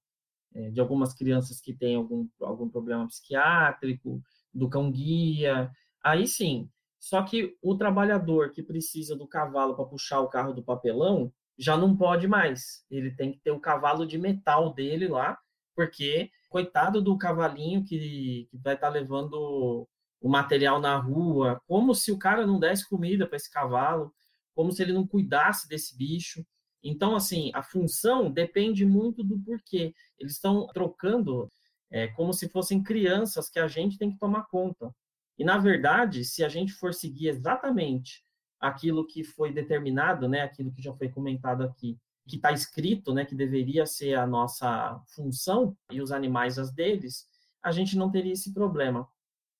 é, 0.53 0.69
de 0.69 0.81
algumas 0.81 1.13
crianças 1.13 1.61
que 1.61 1.73
têm 1.73 1.95
algum, 1.95 2.27
algum 2.41 2.69
problema 2.69 3.07
psiquiátrico, 3.07 4.21
do 4.53 4.69
cão-guia, 4.69 5.71
aí 6.03 6.27
sim. 6.27 6.69
Só 6.99 7.23
que 7.23 7.57
o 7.61 7.75
trabalhador 7.75 8.51
que 8.51 8.61
precisa 8.61 9.15
do 9.15 9.27
cavalo 9.27 9.73
para 9.75 9.85
puxar 9.85 10.19
o 10.19 10.27
carro 10.27 10.53
do 10.53 10.63
papelão 10.63 11.31
já 11.57 11.77
não 11.77 11.95
pode 11.95 12.27
mais. 12.27 12.85
Ele 12.89 13.11
tem 13.11 13.31
que 13.31 13.39
ter 13.39 13.51
o 13.51 13.59
cavalo 13.59 14.05
de 14.05 14.17
metal 14.17 14.73
dele 14.73 15.07
lá 15.07 15.37
porque 15.75 16.31
coitado 16.49 17.01
do 17.01 17.17
cavalinho 17.17 17.83
que, 17.83 18.47
que 18.49 18.57
vai 18.57 18.75
estar 18.75 18.87
tá 18.87 18.93
levando 18.93 19.87
o 20.21 20.29
material 20.29 20.79
na 20.79 20.97
rua, 20.97 21.61
como 21.67 21.93
se 21.93 22.11
o 22.11 22.17
cara 22.17 22.47
não 22.47 22.59
desse 22.59 22.87
comida 22.87 23.27
para 23.27 23.35
esse 23.35 23.51
cavalo, 23.51 24.13
como 24.55 24.71
se 24.71 24.81
ele 24.81 24.93
não 24.93 25.05
cuidasse 25.05 25.67
desse 25.67 25.95
bicho. 25.95 26.45
Então, 26.81 27.15
assim, 27.15 27.51
a 27.53 27.61
função 27.61 28.31
depende 28.31 28.85
muito 28.85 29.23
do 29.23 29.37
porquê. 29.39 29.93
Eles 30.17 30.33
estão 30.33 30.67
trocando 30.67 31.51
é, 31.91 32.07
como 32.07 32.33
se 32.33 32.47
fossem 32.49 32.81
crianças 32.81 33.49
que 33.49 33.59
a 33.59 33.67
gente 33.67 33.97
tem 33.97 34.11
que 34.11 34.17
tomar 34.17 34.47
conta. 34.47 34.93
E, 35.37 35.43
na 35.43 35.57
verdade, 35.57 36.23
se 36.23 36.43
a 36.43 36.49
gente 36.49 36.71
for 36.73 36.93
seguir 36.93 37.27
exatamente 37.27 38.23
aquilo 38.59 39.05
que 39.05 39.23
foi 39.23 39.51
determinado, 39.51 40.27
né, 40.29 40.41
aquilo 40.41 40.71
que 40.71 40.81
já 40.81 40.93
foi 40.93 41.09
comentado 41.09 41.63
aqui, 41.63 41.97
que 42.27 42.37
está 42.37 42.51
escrito, 42.51 43.13
né, 43.13 43.25
que 43.25 43.35
deveria 43.35 43.85
ser 43.85 44.15
a 44.15 44.25
nossa 44.25 44.99
função, 45.07 45.77
e 45.91 46.01
os 46.01 46.11
animais 46.11 46.57
as 46.57 46.71
deles, 46.71 47.27
a 47.61 47.71
gente 47.71 47.97
não 47.97 48.11
teria 48.11 48.33
esse 48.33 48.53
problema. 48.53 49.07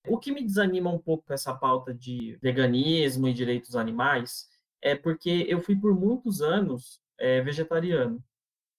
O 0.08 0.20
que 0.20 0.32
me 0.32 0.44
desanima 0.44 0.92
um 0.92 1.00
pouco 1.00 1.32
essa 1.34 1.54
pauta 1.54 1.94
de 1.94 2.38
veganismo 2.42 3.28
e 3.28 3.34
direitos 3.34 3.76
animais 3.76 4.48
é 4.82 4.96
porque 4.96 5.46
eu 5.48 5.60
fui 5.60 5.76
por 5.76 5.96
muitos 5.96 6.42
anos 6.42 7.02
é, 7.18 7.42
vegetariano, 7.42 8.24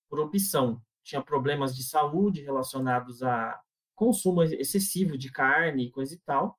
por 0.09 0.21
opção. 0.21 0.81
Tinha 1.03 1.21
problemas 1.21 1.75
de 1.75 1.83
saúde 1.83 2.43
relacionados 2.43 3.23
a 3.23 3.61
consumo 3.95 4.43
excessivo 4.43 5.19
de 5.19 5.33
carne, 5.33 5.91
coisa 5.91 6.15
e 6.15 6.19
tal, 6.19 6.59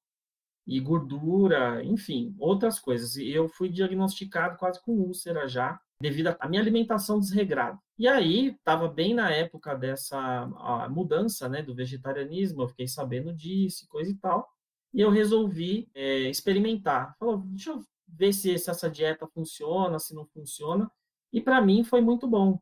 e 0.65 0.79
gordura, 0.81 1.81
enfim, 1.83 2.35
outras 2.37 2.79
coisas. 2.79 3.15
E 3.15 3.29
eu 3.29 3.47
fui 3.47 3.69
diagnosticado 3.69 4.57
quase 4.57 4.81
com 4.81 4.91
úlcera 4.91 5.47
já, 5.47 5.79
devido 5.99 6.35
à 6.39 6.47
minha 6.47 6.61
alimentação 6.61 7.19
desregrada. 7.19 7.79
E 7.97 8.07
aí, 8.07 8.49
estava 8.49 8.87
bem 8.87 9.13
na 9.13 9.31
época 9.31 9.75
dessa 9.75 10.45
mudança 10.89 11.49
né, 11.49 11.61
do 11.63 11.73
vegetarianismo, 11.73 12.61
eu 12.61 12.67
fiquei 12.67 12.87
sabendo 12.87 13.33
disso, 13.33 13.87
coisa 13.89 14.11
e 14.11 14.15
tal, 14.15 14.47
e 14.93 15.01
eu 15.01 15.09
resolvi 15.09 15.89
é, 15.95 16.29
experimentar. 16.29 17.15
Falou, 17.17 17.39
deixa 17.39 17.71
eu 17.71 17.83
ver 18.07 18.33
se, 18.33 18.57
se 18.57 18.69
essa 18.69 18.89
dieta 18.89 19.27
funciona, 19.27 19.99
se 19.99 20.13
não 20.13 20.25
funciona, 20.25 20.89
e 21.33 21.41
para 21.41 21.61
mim 21.61 21.83
foi 21.83 22.01
muito 22.01 22.27
bom. 22.27 22.59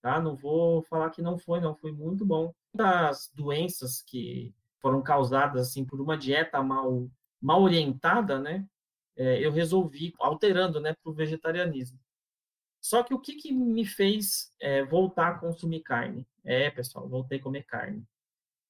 Tá? 0.00 0.20
Não 0.20 0.36
vou 0.36 0.82
falar 0.82 1.10
que 1.10 1.20
não 1.20 1.36
foi, 1.36 1.60
não, 1.60 1.74
foi 1.74 1.90
muito 1.90 2.24
bom. 2.24 2.54
Das 2.72 3.30
doenças 3.34 4.02
que 4.02 4.54
foram 4.80 5.02
causadas 5.02 5.68
assim 5.68 5.84
por 5.84 6.00
uma 6.00 6.16
dieta 6.16 6.62
mal, 6.62 7.10
mal 7.40 7.62
orientada, 7.62 8.38
né? 8.38 8.64
É, 9.16 9.44
eu 9.44 9.50
resolvi 9.50 10.14
alterando, 10.20 10.78
né, 10.78 10.94
para 11.02 11.10
o 11.10 11.14
vegetarianismo. 11.14 11.98
Só 12.86 13.02
que 13.02 13.12
o 13.12 13.18
que, 13.18 13.34
que 13.34 13.52
me 13.52 13.84
fez 13.84 14.54
é, 14.60 14.84
voltar 14.84 15.30
a 15.30 15.38
consumir 15.40 15.80
carne? 15.80 16.24
É, 16.44 16.70
pessoal, 16.70 17.08
voltei 17.08 17.40
a 17.40 17.42
comer 17.42 17.64
carne. 17.64 18.06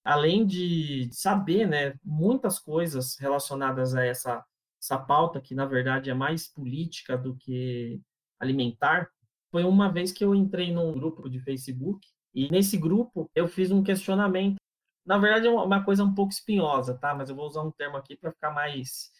Além 0.02 0.46
de 0.46 1.10
saber 1.12 1.66
né, 1.66 2.00
muitas 2.02 2.58
coisas 2.58 3.18
relacionadas 3.18 3.94
a 3.94 4.02
essa, 4.02 4.42
essa 4.80 4.96
pauta, 4.98 5.38
que 5.38 5.54
na 5.54 5.66
verdade 5.66 6.08
é 6.08 6.14
mais 6.14 6.48
política 6.48 7.18
do 7.18 7.36
que 7.36 8.00
alimentar, 8.40 9.10
foi 9.50 9.64
uma 9.64 9.92
vez 9.92 10.12
que 10.12 10.24
eu 10.24 10.34
entrei 10.34 10.72
num 10.72 10.92
grupo 10.92 11.28
de 11.28 11.38
Facebook 11.40 12.08
e 12.34 12.50
nesse 12.50 12.78
grupo 12.78 13.30
eu 13.34 13.46
fiz 13.46 13.70
um 13.70 13.82
questionamento. 13.82 14.56
Na 15.04 15.18
verdade 15.18 15.46
é 15.46 15.50
uma 15.50 15.84
coisa 15.84 16.02
um 16.02 16.14
pouco 16.14 16.32
espinhosa, 16.32 16.96
tá? 16.96 17.14
Mas 17.14 17.28
eu 17.28 17.36
vou 17.36 17.46
usar 17.46 17.60
um 17.60 17.70
termo 17.70 17.98
aqui 17.98 18.16
para 18.16 18.32
ficar 18.32 18.50
mais, 18.50 19.12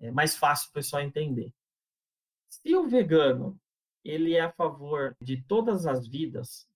é, 0.00 0.10
mais 0.10 0.36
fácil 0.36 0.70
o 0.70 0.72
pessoal 0.72 1.02
entender. 1.02 1.54
Se 2.48 2.74
o 2.74 2.88
vegano 2.88 3.56
ele 4.04 4.34
é 4.34 4.40
a 4.40 4.52
favor 4.52 5.16
de 5.20 5.42
todas 5.42 5.86
as 5.86 6.06
vidas, 6.06 6.66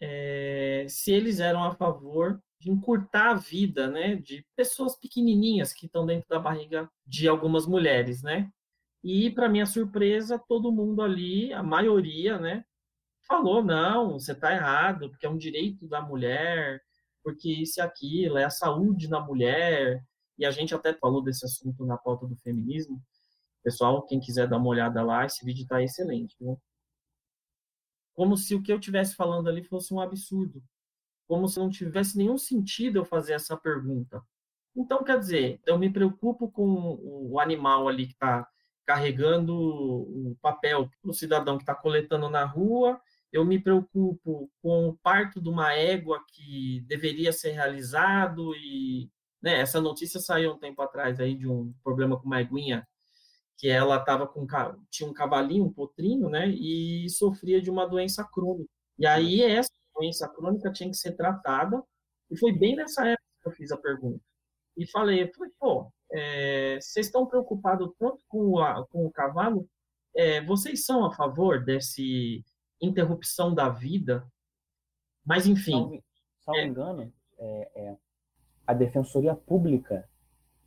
é, 0.00 0.86
se 0.88 1.12
eles 1.12 1.40
eram 1.40 1.64
a 1.64 1.74
favor 1.74 2.40
de 2.58 2.70
encurtar 2.70 3.30
a 3.30 3.34
vida, 3.34 3.88
né, 3.88 4.16
de 4.16 4.44
pessoas 4.56 4.96
pequenininhas 4.96 5.72
que 5.72 5.86
estão 5.86 6.04
dentro 6.06 6.28
da 6.28 6.38
barriga 6.38 6.90
de 7.06 7.28
algumas 7.28 7.66
mulheres, 7.66 8.22
né? 8.22 8.50
E 9.02 9.30
para 9.30 9.48
minha 9.48 9.66
surpresa, 9.66 10.38
todo 10.38 10.72
mundo 10.72 11.02
ali, 11.02 11.52
a 11.52 11.62
maioria, 11.62 12.38
né, 12.38 12.64
falou 13.26 13.62
não, 13.62 14.18
você 14.18 14.32
está 14.32 14.52
errado, 14.52 15.10
porque 15.10 15.26
é 15.26 15.30
um 15.30 15.36
direito 15.38 15.86
da 15.86 16.00
mulher, 16.00 16.82
porque 17.22 17.50
isso 17.50 17.80
e 17.80 17.82
aquilo, 17.82 18.38
é 18.38 18.44
a 18.44 18.50
saúde 18.50 19.08
da 19.08 19.20
mulher. 19.20 20.04
E 20.38 20.44
a 20.44 20.50
gente 20.50 20.74
até 20.74 20.92
falou 20.92 21.22
desse 21.22 21.44
assunto 21.44 21.86
na 21.86 21.96
pauta 21.96 22.26
do 22.26 22.36
feminismo. 22.36 23.00
Pessoal, 23.62 24.02
quem 24.06 24.20
quiser 24.20 24.48
dar 24.48 24.58
uma 24.58 24.68
olhada 24.68 25.02
lá, 25.02 25.24
esse 25.24 25.44
vídeo 25.44 25.62
está 25.62 25.82
excelente. 25.82 26.36
Viu? 26.38 26.60
Como 28.14 28.36
se 28.36 28.54
o 28.54 28.62
que 28.62 28.72
eu 28.72 28.78
estivesse 28.78 29.14
falando 29.14 29.48
ali 29.48 29.62
fosse 29.62 29.92
um 29.92 30.00
absurdo, 30.00 30.62
como 31.26 31.48
se 31.48 31.58
não 31.58 31.68
tivesse 31.68 32.16
nenhum 32.16 32.38
sentido 32.38 32.98
eu 32.98 33.04
fazer 33.04 33.34
essa 33.34 33.56
pergunta. 33.56 34.22
Então, 34.76 35.04
quer 35.04 35.18
dizer, 35.18 35.60
eu 35.66 35.78
me 35.78 35.90
preocupo 35.90 36.50
com 36.50 36.98
o 37.00 37.38
animal 37.38 37.88
ali 37.88 38.06
que 38.06 38.12
está 38.12 38.46
carregando 38.86 39.54
o 39.56 40.36
papel 40.42 40.90
para 41.00 41.10
o 41.10 41.14
cidadão 41.14 41.56
que 41.56 41.62
está 41.62 41.74
coletando 41.74 42.28
na 42.28 42.44
rua, 42.44 43.00
eu 43.32 43.44
me 43.44 43.58
preocupo 43.58 44.50
com 44.62 44.88
o 44.88 44.96
parto 44.96 45.40
de 45.40 45.48
uma 45.48 45.72
égua 45.72 46.22
que 46.28 46.84
deveria 46.86 47.32
ser 47.32 47.50
realizado 47.52 48.54
e 48.54 49.10
né, 49.42 49.60
essa 49.60 49.80
notícia 49.80 50.20
saiu 50.20 50.52
um 50.52 50.58
tempo 50.58 50.80
atrás 50.82 51.18
aí 51.18 51.34
de 51.34 51.48
um 51.48 51.74
problema 51.82 52.18
com 52.18 52.26
uma 52.26 52.40
eguinha 52.40 52.86
que 53.56 53.68
ela 53.68 53.96
estava 53.96 54.26
com 54.26 54.46
tinha 54.90 55.08
um 55.08 55.12
cavalinho, 55.12 55.64
um 55.64 55.72
potrinho, 55.72 56.28
né, 56.28 56.48
e 56.48 57.08
sofria 57.08 57.60
de 57.60 57.70
uma 57.70 57.86
doença 57.86 58.24
crônica. 58.24 58.70
E 58.98 59.06
aí 59.06 59.42
essa 59.42 59.70
doença 59.94 60.28
crônica 60.28 60.72
tinha 60.72 60.90
que 60.90 60.96
ser 60.96 61.12
tratada, 61.12 61.82
e 62.30 62.38
foi 62.38 62.52
bem 62.52 62.74
nessa 62.76 63.06
época 63.06 63.24
que 63.42 63.48
eu 63.48 63.52
fiz 63.52 63.70
a 63.70 63.76
pergunta. 63.76 64.20
E 64.76 64.90
falei, 64.90 65.30
falei 65.32 65.52
pô, 65.58 65.92
é, 66.10 66.78
vocês 66.80 67.06
estão 67.06 67.26
preocupados 67.26 67.90
tanto 67.98 68.18
com, 68.28 68.58
a, 68.58 68.86
com 68.88 69.06
o 69.06 69.10
cavalo? 69.10 69.68
É, 70.16 70.44
vocês 70.44 70.84
são 70.84 71.04
a 71.04 71.12
favor 71.12 71.64
desse 71.64 72.44
interrupção 72.80 73.54
da 73.54 73.68
vida? 73.68 74.26
Mas, 75.24 75.46
enfim... 75.46 76.02
Salvo 76.44 76.60
é, 76.60 76.66
engano, 76.66 77.12
é, 77.38 77.70
é, 77.74 77.96
a 78.66 78.74
Defensoria 78.74 79.34
Pública, 79.34 80.08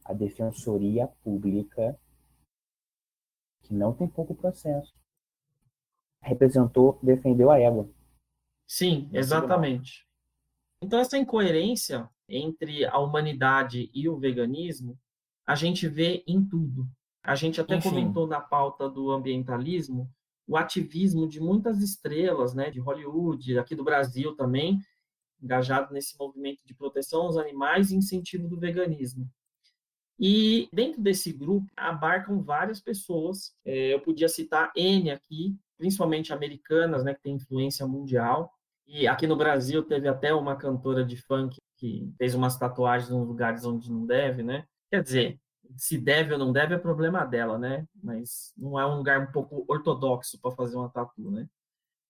a 0.03 0.13
Defensoria 0.13 1.07
Pública 1.23 1.97
que 3.67 3.73
não 3.73 3.93
tem 3.93 4.07
pouco 4.07 4.33
processo. 4.33 4.93
Representou, 6.21 6.99
defendeu 7.03 7.51
a 7.51 7.59
égua. 7.59 7.89
Sim, 8.65 9.09
exatamente. 9.13 10.07
Então, 10.81 10.99
essa 10.99 11.17
incoerência 11.17 12.09
entre 12.27 12.85
a 12.85 12.97
humanidade 12.99 13.89
e 13.93 14.09
o 14.09 14.17
veganismo, 14.17 14.97
a 15.45 15.55
gente 15.55 15.87
vê 15.87 16.23
em 16.27 16.43
tudo. 16.43 16.87
A 17.23 17.35
gente 17.35 17.59
até 17.59 17.75
Enfim. 17.75 17.89
comentou 17.89 18.27
na 18.27 18.39
pauta 18.39 18.89
do 18.89 19.11
ambientalismo 19.11 20.09
o 20.47 20.55
ativismo 20.55 21.27
de 21.27 21.41
muitas 21.41 21.81
estrelas, 21.81 22.53
né, 22.53 22.69
de 22.71 22.79
Hollywood, 22.79 23.59
aqui 23.59 23.75
do 23.75 23.83
Brasil 23.83 24.33
também, 24.35 24.79
engajado 25.41 25.93
nesse 25.93 26.17
movimento 26.17 26.65
de 26.65 26.73
proteção 26.73 27.23
aos 27.23 27.37
animais 27.37 27.91
e 27.91 27.95
incentivo 27.95 28.47
do 28.47 28.57
veganismo. 28.57 29.29
E 30.19 30.67
dentro 30.73 31.01
desse 31.01 31.31
grupo 31.31 31.67
abarcam 31.75 32.41
várias 32.41 32.79
pessoas. 32.81 33.53
É, 33.63 33.93
eu 33.93 33.99
podia 33.99 34.27
citar 34.27 34.71
N 34.75 35.11
aqui, 35.11 35.55
principalmente 35.77 36.33
americanas, 36.33 37.03
né, 37.03 37.13
que 37.13 37.21
tem 37.21 37.35
influência 37.35 37.85
mundial. 37.85 38.51
E 38.87 39.07
aqui 39.07 39.27
no 39.27 39.35
Brasil 39.35 39.83
teve 39.83 40.07
até 40.07 40.33
uma 40.33 40.55
cantora 40.55 41.05
de 41.05 41.17
funk 41.17 41.57
que 41.77 42.11
fez 42.17 42.33
umas 42.33 42.57
tatuagens 42.57 43.11
em 43.11 43.23
lugares 43.25 43.63
onde 43.65 43.91
não 43.91 44.05
deve, 44.05 44.41
né? 44.41 44.65
Quer 44.89 45.03
dizer, 45.03 45.39
se 45.75 45.97
deve 45.97 46.33
ou 46.33 46.39
não 46.39 46.51
deve 46.51 46.73
é 46.73 46.77
problema 46.77 47.25
dela, 47.25 47.59
né? 47.59 47.85
Mas 48.01 48.53
não 48.57 48.79
é 48.79 48.85
um 48.85 48.97
lugar 48.97 49.21
um 49.21 49.31
pouco 49.31 49.65
ortodoxo 49.67 50.39
para 50.39 50.51
fazer 50.51 50.77
uma 50.77 50.89
tatu, 50.89 51.29
né? 51.29 51.47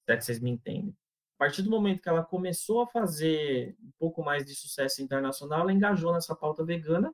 É 0.07 0.15
que 0.15 0.23
vocês 0.23 0.39
me 0.39 0.49
entendem. 0.49 0.95
A 1.35 1.39
partir 1.39 1.61
do 1.61 1.69
momento 1.69 2.01
que 2.01 2.09
ela 2.09 2.23
começou 2.23 2.81
a 2.81 2.87
fazer 2.87 3.75
um 3.83 3.91
pouco 3.99 4.23
mais 4.23 4.45
de 4.45 4.55
sucesso 4.55 5.01
internacional, 5.01 5.61
ela 5.61 5.73
engajou 5.73 6.13
nessa 6.13 6.35
pauta 6.35 6.63
vegana 6.63 7.13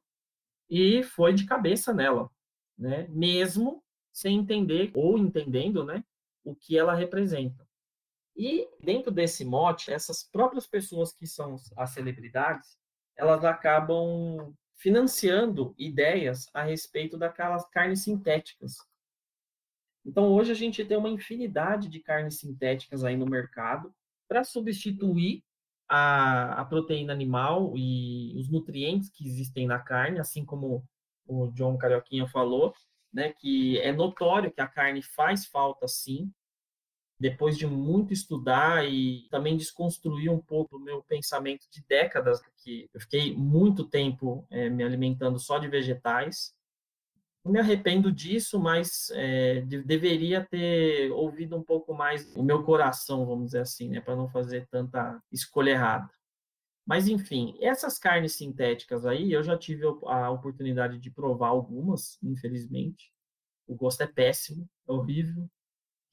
e 0.69 1.03
foi 1.03 1.33
de 1.33 1.45
cabeça 1.45 1.93
nela, 1.93 2.29
né? 2.77 3.07
Mesmo 3.09 3.83
sem 4.11 4.37
entender 4.37 4.91
ou 4.93 5.17
entendendo, 5.17 5.83
né, 5.83 6.03
o 6.43 6.55
que 6.55 6.77
ela 6.77 6.93
representa. 6.93 7.67
E 8.35 8.67
dentro 8.79 9.11
desse 9.11 9.43
mote, 9.43 9.91
essas 9.91 10.23
próprias 10.23 10.67
pessoas 10.67 11.13
que 11.13 11.25
são 11.27 11.55
as 11.75 11.89
celebridades, 11.91 12.77
elas 13.15 13.43
acabam 13.43 14.55
financiando 14.75 15.73
ideias 15.77 16.49
a 16.53 16.63
respeito 16.63 17.17
daquelas 17.17 17.67
carnes 17.69 18.03
sintéticas. 18.03 18.77
Então 20.05 20.31
hoje 20.33 20.51
a 20.51 20.55
gente 20.55 20.83
tem 20.83 20.97
uma 20.97 21.09
infinidade 21.09 21.87
de 21.89 21.99
carnes 21.99 22.39
sintéticas 22.39 23.03
aí 23.03 23.15
no 23.15 23.25
mercado 23.25 23.93
para 24.27 24.43
substituir 24.43 25.43
a, 25.87 26.61
a, 26.61 26.65
proteína 26.65 27.13
animal 27.13 27.73
e 27.75 28.33
os 28.37 28.49
nutrientes 28.49 29.09
que 29.09 29.27
existem 29.27 29.67
na 29.67 29.79
carne, 29.79 30.19
assim 30.19 30.45
como 30.45 30.83
o 31.25 31.47
John 31.51 31.77
Carioquinha 31.77 32.27
falou, 32.27 32.73
né, 33.13 33.33
que 33.33 33.79
é 33.79 33.91
notório 33.91 34.51
que 34.51 34.61
a 34.61 34.67
carne 34.67 35.01
faz 35.01 35.45
falta 35.45 35.87
sim, 35.87 36.31
depois 37.19 37.57
de 37.57 37.65
muito 37.65 38.11
estudar 38.11 38.85
e 38.85 39.27
também 39.29 39.55
desconstruir 39.55 40.29
um 40.29 40.41
pouco 40.41 40.77
o 40.77 40.79
meu 40.79 41.03
pensamento 41.03 41.65
de 41.71 41.81
décadas, 41.87 42.41
que 42.63 42.89
eu 42.93 42.99
fiquei 42.99 43.35
muito 43.35 43.87
tempo 43.87 44.45
é, 44.49 44.69
me 44.69 44.83
alimentando 44.83 45.39
só 45.39 45.57
de 45.57 45.67
vegetais, 45.67 46.53
me 47.45 47.59
arrependo 47.59 48.11
disso, 48.11 48.59
mas 48.59 49.09
é, 49.11 49.61
de, 49.61 49.83
deveria 49.83 50.45
ter 50.45 51.11
ouvido 51.11 51.57
um 51.57 51.63
pouco 51.63 51.93
mais 51.93 52.33
o 52.35 52.43
meu 52.43 52.63
coração, 52.63 53.25
vamos 53.25 53.47
dizer 53.47 53.59
assim, 53.61 53.89
né, 53.89 54.01
para 54.01 54.15
não 54.15 54.29
fazer 54.29 54.67
tanta 54.69 55.21
escolha 55.31 55.71
errada. 55.71 56.09
Mas, 56.85 57.07
enfim, 57.07 57.57
essas 57.61 57.97
carnes 57.97 58.35
sintéticas 58.35 59.05
aí, 59.05 59.31
eu 59.31 59.41
já 59.41 59.57
tive 59.57 59.85
a 60.05 60.29
oportunidade 60.29 60.99
de 60.99 61.09
provar 61.09 61.49
algumas, 61.49 62.17
infelizmente. 62.21 63.11
O 63.65 63.75
gosto 63.75 64.01
é 64.01 64.07
péssimo, 64.07 64.67
é 64.87 64.91
horrível. 64.91 65.49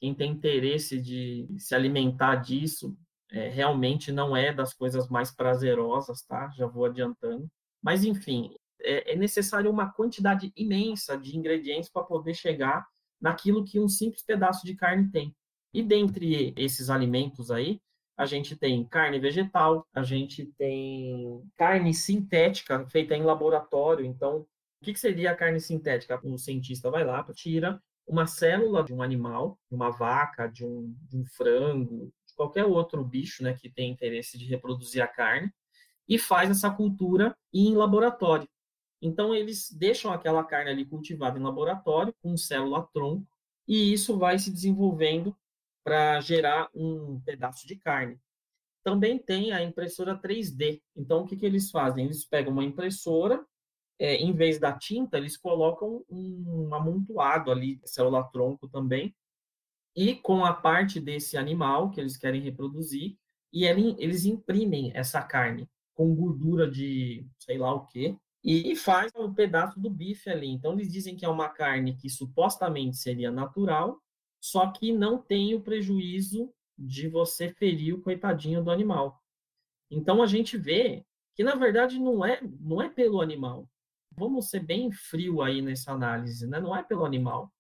Quem 0.01 0.15
tem 0.15 0.33
interesse 0.33 1.01
de 1.01 1.49
se 1.59 1.75
alimentar 1.75 2.37
disso, 2.37 2.97
é, 3.31 3.49
realmente 3.49 4.13
não 4.13 4.37
é 4.37 4.53
das 4.53 4.73
coisas 4.73 5.09
mais 5.09 5.31
prazerosas, 5.33 6.23
tá? 6.23 6.49
Já 6.51 6.67
vou 6.67 6.85
adiantando. 6.85 7.49
Mas, 7.83 8.05
enfim, 8.05 8.55
é, 8.83 9.13
é 9.13 9.17
necessário 9.17 9.71
uma 9.71 9.91
quantidade 9.93 10.53
imensa 10.57 11.17
de 11.17 11.37
ingredientes 11.37 11.89
para 11.89 12.03
poder 12.03 12.35
chegar 12.35 12.87
naquilo 13.21 13.65
que 13.65 13.79
um 13.79 13.89
simples 13.89 14.23
pedaço 14.23 14.65
de 14.65 14.75
carne 14.75 15.11
tem. 15.11 15.35
E 15.73 15.83
dentre 15.83 16.53
esses 16.57 16.91
alimentos 16.91 17.51
aí, 17.51 17.81
a 18.17 18.27
gente 18.27 18.55
tem 18.57 18.85
carne 18.85 19.19
vegetal, 19.19 19.87
a 19.95 20.03
gente 20.03 20.47
tem 20.59 21.43
carne 21.57 21.95
sintética 21.95 22.87
feita 22.89 23.15
em 23.15 23.23
laboratório. 23.23 24.05
Então, 24.05 24.41
o 24.81 24.85
que, 24.85 24.95
seria 24.95 25.31
a 25.31 25.37
carne 25.37 25.61
sintética? 25.61 26.21
O 26.23 26.37
cientista 26.37 26.91
vai 26.91 27.05
lá, 27.05 27.25
tira 27.33 27.81
uma 28.07 28.27
célula 28.27 28.83
de 28.83 28.93
um 28.93 29.03
animal, 29.03 29.59
de 29.71 29.75
uma 29.75 29.91
vaca, 29.91 30.49
de 30.49 30.65
um, 30.67 30.95
de 31.09 31.17
um 31.17 31.25
frango, 31.25 32.13
de 32.27 32.35
qualquer 32.35 32.65
outro 32.65 33.05
bicho 33.05 33.43
né, 33.43 33.55
que 33.55 33.71
tem 33.71 33.91
interesse 33.91 34.37
de 34.37 34.45
reproduzir 34.47 35.03
a 35.03 35.07
carne, 35.07 35.51
e 36.09 36.19
faz 36.19 36.51
essa 36.51 36.71
cultura 36.71 37.35
em 37.55 37.75
laboratório. 37.75 38.49
Então, 39.01 39.35
eles 39.35 39.71
deixam 39.71 40.13
aquela 40.13 40.45
carne 40.45 40.71
ali 40.71 40.85
cultivada 40.85 41.39
em 41.39 41.43
laboratório, 41.43 42.15
com 42.23 42.37
célula-tronco, 42.37 43.27
e 43.67 43.93
isso 43.93 44.19
vai 44.19 44.39
se 44.39 44.51
desenvolvendo 44.51 45.35
para 45.83 46.21
gerar 46.21 46.69
um 46.75 47.21
pedaço 47.21 47.67
de 47.67 47.77
carne. 47.77 48.19
Também 48.83 49.19
tem 49.19 49.53
a 49.53 49.63
impressora 49.63 50.17
3D. 50.21 50.83
Então, 50.97 51.23
o 51.23 51.27
que, 51.27 51.37
que 51.37 51.47
eles 51.47 51.71
fazem? 51.71 52.05
Eles 52.05 52.25
pegam 52.25 52.53
uma 52.53 52.65
impressora, 52.65 53.45
é, 53.99 54.17
em 54.17 54.33
vez 54.33 54.59
da 54.59 54.73
tinta, 54.73 55.19
eles 55.19 55.37
colocam 55.37 56.05
um 56.09 56.75
amontoado 56.75 57.51
ali, 57.51 57.81
célula-tronco 57.85 58.69
também, 58.69 59.15
e 59.95 60.15
com 60.15 60.45
a 60.45 60.55
parte 60.55 60.99
desse 61.01 61.37
animal 61.37 61.91
que 61.91 62.01
eles 62.01 62.17
querem 62.17 62.41
reproduzir, 62.41 63.19
e 63.53 63.65
eles 63.65 64.25
imprimem 64.25 64.93
essa 64.95 65.21
carne 65.23 65.69
com 65.95 66.15
gordura 66.15 66.71
de 66.71 67.27
sei 67.39 67.59
lá 67.59 67.75
o 67.75 67.87
que, 67.87 68.17
e 68.43 68.75
faz 68.75 69.13
um 69.15 69.33
pedaço 69.33 69.79
do 69.79 69.91
bife 69.91 70.31
ali. 70.31 70.49
Então, 70.49 70.73
eles 70.73 70.91
dizem 70.91 71.17
que 71.17 71.25
é 71.25 71.29
uma 71.29 71.49
carne 71.49 71.97
que 71.97 72.09
supostamente 72.09 72.97
seria 72.97 73.31
natural, 73.31 74.01
só 74.41 74.71
que 74.71 74.93
não 74.93 75.21
tem 75.21 75.55
o 75.55 75.61
prejuízo 75.61 76.53
de 76.79 77.09
você 77.09 77.51
ferir 77.51 77.95
o 77.95 78.01
coitadinho 78.01 78.65
do 78.65 78.71
animal. 78.71 79.23
Então, 79.91 80.23
a 80.23 80.27
gente 80.27 80.57
vê 80.57 81.05
que, 81.35 81.45
na 81.45 81.55
verdade, 81.55 81.99
não 81.99 82.25
é, 82.25 82.41
não 82.61 82.81
é 82.81 82.89
pelo 82.89 83.21
animal. 83.21 83.69
Vamos 84.13 84.49
ser 84.49 84.61
bem 84.61 84.91
frio 84.91 85.43
aí 85.43 85.61
nessa 85.61 85.93
análise, 85.93 86.47
né? 86.47 86.61
não 86.61 86.75
é 86.75 86.83
pelo 86.83 87.05
animal. 87.05 87.53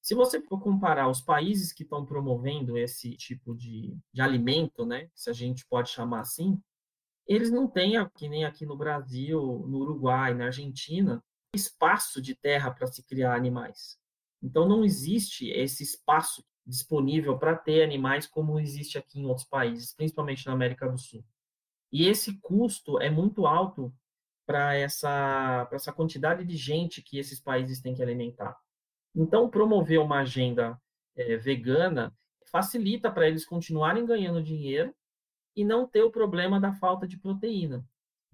Se 0.00 0.14
você 0.14 0.40
for 0.40 0.60
comparar 0.60 1.08
os 1.08 1.20
países 1.20 1.72
que 1.72 1.84
estão 1.84 2.04
promovendo 2.04 2.76
esse 2.76 3.14
tipo 3.16 3.54
de, 3.54 3.96
de 4.12 4.20
alimento, 4.20 4.84
né, 4.84 5.08
se 5.14 5.30
a 5.30 5.32
gente 5.32 5.64
pode 5.66 5.90
chamar 5.90 6.20
assim, 6.20 6.60
eles 7.26 7.50
não 7.50 7.68
têm, 7.68 7.94
que 8.14 8.28
nem 8.28 8.44
aqui 8.44 8.66
no 8.66 8.76
Brasil, 8.76 9.40
no 9.68 9.78
Uruguai, 9.78 10.34
na 10.34 10.46
Argentina, 10.46 11.22
espaço 11.54 12.20
de 12.20 12.34
terra 12.34 12.70
para 12.70 12.86
se 12.86 13.02
criar 13.04 13.34
animais. 13.34 13.98
Então, 14.42 14.68
não 14.68 14.84
existe 14.84 15.48
esse 15.50 15.82
espaço 15.82 16.44
disponível 16.66 17.38
para 17.38 17.56
ter 17.56 17.82
animais 17.82 18.26
como 18.26 18.58
existe 18.58 18.98
aqui 18.98 19.20
em 19.20 19.26
outros 19.26 19.46
países, 19.46 19.94
principalmente 19.94 20.46
na 20.46 20.52
América 20.52 20.88
do 20.88 20.98
Sul. 20.98 21.24
E 21.92 22.06
esse 22.08 22.40
custo 22.40 23.00
é 23.00 23.10
muito 23.10 23.46
alto 23.46 23.94
para 24.46 24.74
essa, 24.74 25.68
essa 25.72 25.92
quantidade 25.92 26.44
de 26.44 26.56
gente 26.56 27.02
que 27.02 27.18
esses 27.18 27.40
países 27.40 27.80
têm 27.80 27.94
que 27.94 28.02
alimentar. 28.02 28.56
Então, 29.14 29.48
promover 29.48 30.00
uma 30.00 30.20
agenda 30.20 30.80
é, 31.14 31.36
vegana 31.36 32.14
facilita 32.50 33.10
para 33.10 33.28
eles 33.28 33.44
continuarem 33.44 34.04
ganhando 34.04 34.42
dinheiro 34.42 34.94
e 35.54 35.64
não 35.64 35.86
ter 35.86 36.02
o 36.02 36.10
problema 36.10 36.60
da 36.60 36.72
falta 36.72 37.06
de 37.06 37.16
proteína. 37.16 37.84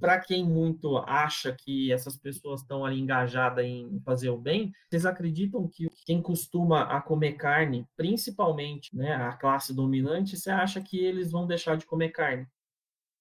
Para 0.01 0.21
quem 0.21 0.45
muito 0.45 0.97
acha 0.99 1.53
que 1.53 1.93
essas 1.93 2.17
pessoas 2.17 2.61
estão 2.61 2.85
ali 2.85 3.01
engajadas 3.01 3.65
em 3.65 4.01
fazer 4.05 4.31
o 4.31 4.39
bem, 4.39 4.73
vocês 4.89 5.05
acreditam 5.05 5.67
que 5.67 5.89
quem 6.07 6.23
costuma 6.23 6.83
a 6.83 7.01
comer 7.01 7.33
carne, 7.33 7.85
principalmente 7.97 8.95
né, 8.97 9.15
a 9.15 9.33
classe 9.33 9.75
dominante, 9.75 10.37
você 10.37 10.51
acha 10.51 10.81
que 10.81 10.99
eles 11.05 11.33
vão 11.33 11.49
deixar 11.49 11.77
de 11.77 11.85
comer 11.85 12.11
carne? 12.11 12.47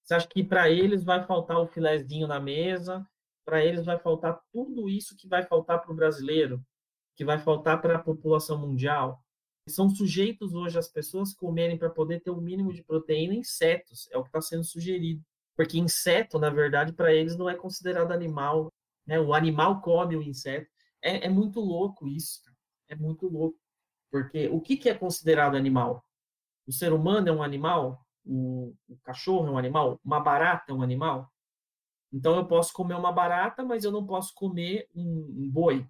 Você 0.04 0.14
acha 0.14 0.28
que 0.28 0.44
para 0.44 0.70
eles 0.70 1.02
vai 1.02 1.22
faltar 1.26 1.58
o 1.58 1.66
filézinho 1.66 2.28
na 2.28 2.38
mesa? 2.38 3.04
Para 3.44 3.64
eles 3.64 3.84
vai 3.84 3.98
faltar 3.98 4.40
tudo 4.52 4.88
isso 4.88 5.16
que 5.16 5.26
vai 5.26 5.44
faltar 5.44 5.82
para 5.82 5.90
o 5.90 5.96
brasileiro, 5.96 6.64
que 7.16 7.24
vai 7.24 7.38
faltar 7.38 7.82
para 7.82 7.96
a 7.96 8.02
população 8.02 8.56
mundial? 8.56 9.20
São 9.68 9.88
sujeitos 9.90 10.54
hoje 10.54 10.78
as 10.78 10.88
pessoas 10.88 11.34
comerem 11.34 11.76
para 11.76 11.90
poder 11.90 12.20
ter 12.20 12.30
o 12.30 12.38
um 12.38 12.40
mínimo 12.40 12.72
de 12.72 12.82
proteína 12.82 13.34
insetos, 13.34 14.08
é 14.10 14.18
o 14.18 14.22
que 14.22 14.28
está 14.28 14.40
sendo 14.40 14.64
sugerido. 14.64 15.22
Porque 15.56 15.78
inseto, 15.78 16.38
na 16.38 16.50
verdade, 16.50 16.92
para 16.92 17.12
eles 17.12 17.36
não 17.36 17.50
é 17.50 17.54
considerado 17.54 18.12
animal. 18.12 18.72
Né? 19.06 19.18
O 19.18 19.34
animal 19.34 19.80
come 19.80 20.16
o 20.16 20.22
inseto. 20.22 20.70
É, 21.02 21.26
é 21.26 21.28
muito 21.28 21.60
louco 21.60 22.06
isso. 22.06 22.42
É 22.88 22.94
muito 22.94 23.26
louco. 23.26 23.58
Porque 24.10 24.48
o 24.48 24.60
que, 24.60 24.76
que 24.76 24.88
é 24.88 24.94
considerado 24.94 25.56
animal? 25.56 26.04
O 26.66 26.72
ser 26.72 26.92
humano 26.92 27.28
é 27.28 27.32
um 27.32 27.42
animal? 27.42 28.06
O, 28.24 28.74
o 28.88 28.96
cachorro 29.02 29.48
é 29.48 29.50
um 29.50 29.58
animal? 29.58 30.00
Uma 30.04 30.20
barata 30.20 30.70
é 30.70 30.74
um 30.74 30.82
animal? 30.82 31.30
Então 32.12 32.36
eu 32.36 32.46
posso 32.46 32.72
comer 32.72 32.94
uma 32.94 33.12
barata, 33.12 33.64
mas 33.64 33.84
eu 33.84 33.90
não 33.90 34.06
posso 34.06 34.34
comer 34.34 34.88
um, 34.94 35.44
um 35.44 35.50
boi. 35.50 35.86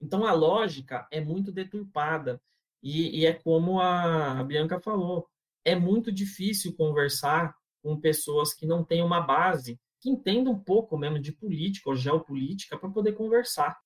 Então, 0.00 0.24
a 0.24 0.32
lógica 0.32 1.06
é 1.10 1.20
muito 1.20 1.50
deturpada. 1.50 2.40
E, 2.82 3.20
e 3.20 3.26
é 3.26 3.32
como 3.32 3.80
a, 3.80 4.42
Bianca 4.44 4.80
falou: 4.80 5.28
é 5.64 5.74
muito 5.74 6.12
difícil 6.12 6.74
conversar 6.76 7.54
com 7.82 8.00
pessoas 8.00 8.52
que 8.52 8.66
não 8.66 8.84
têm 8.84 9.02
uma 9.02 9.20
base, 9.20 9.80
que 10.00 10.10
entendam 10.10 10.52
um 10.52 10.58
pouco 10.58 10.96
mesmo 10.96 11.18
de 11.18 11.32
política 11.32 11.90
ou 11.90 11.96
geopolítica 11.96 12.78
para 12.78 12.90
poder 12.90 13.12
conversar 13.12 13.76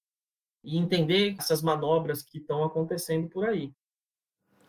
e 0.62 0.76
entender 0.76 1.36
essas 1.38 1.62
manobras 1.62 2.22
que 2.22 2.38
estão 2.38 2.64
acontecendo 2.64 3.28
por 3.28 3.48
aí. 3.48 3.72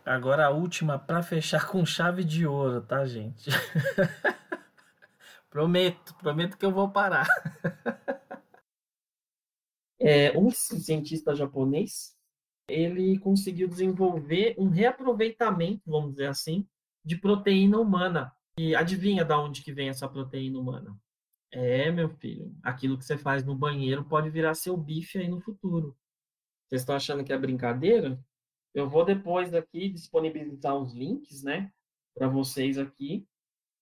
Agora 0.05 0.47
a 0.47 0.49
última 0.49 0.97
para 0.97 1.21
fechar 1.21 1.67
com 1.67 1.85
chave 1.85 2.23
de 2.23 2.47
ouro, 2.47 2.81
tá, 2.81 3.05
gente? 3.05 3.49
prometo, 5.49 6.15
prometo 6.15 6.57
que 6.57 6.65
eu 6.65 6.71
vou 6.71 6.89
parar. 6.89 7.27
é, 10.01 10.37
um 10.37 10.49
cientista 10.49 11.35
japonês, 11.35 12.15
ele 12.67 13.19
conseguiu 13.19 13.67
desenvolver 13.67 14.55
um 14.57 14.67
reaproveitamento, 14.67 15.83
vamos 15.85 16.11
dizer 16.11 16.27
assim, 16.27 16.67
de 17.05 17.15
proteína 17.15 17.79
humana. 17.79 18.33
E 18.57 18.75
adivinha 18.75 19.23
da 19.23 19.39
onde 19.39 19.63
que 19.63 19.71
vem 19.71 19.89
essa 19.89 20.07
proteína 20.07 20.59
humana? 20.59 20.97
É, 21.51 21.91
meu 21.91 22.09
filho, 22.09 22.55
aquilo 22.63 22.97
que 22.97 23.05
você 23.05 23.17
faz 23.17 23.43
no 23.43 23.55
banheiro 23.55 24.03
pode 24.03 24.29
virar 24.29 24.55
seu 24.55 24.75
bife 24.75 25.19
aí 25.19 25.27
no 25.27 25.39
futuro. 25.39 25.95
Vocês 26.67 26.81
estão 26.81 26.95
achando 26.95 27.23
que 27.23 27.33
é 27.33 27.37
brincadeira? 27.37 28.19
Eu 28.73 28.89
vou 28.89 29.03
depois 29.03 29.53
aqui 29.53 29.89
disponibilizar 29.89 30.75
os 30.75 30.93
links, 30.93 31.43
né, 31.43 31.71
para 32.15 32.27
vocês 32.27 32.77
aqui. 32.77 33.27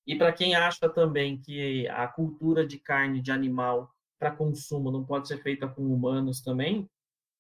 E 0.08 0.16
para 0.16 0.34
quem 0.34 0.56
acha 0.56 0.90
também 0.90 1.40
que 1.40 1.88
a 1.90 2.08
cultura 2.08 2.66
de 2.66 2.80
carne 2.80 3.22
de 3.22 3.32
animal 3.32 3.94
para 4.20 4.36
consumo 4.36 4.92
não 4.92 5.04
pode 5.04 5.28
ser 5.28 5.42
feita 5.42 5.68
com 5.68 5.82
humanos 5.82 6.42
também, 6.42 6.90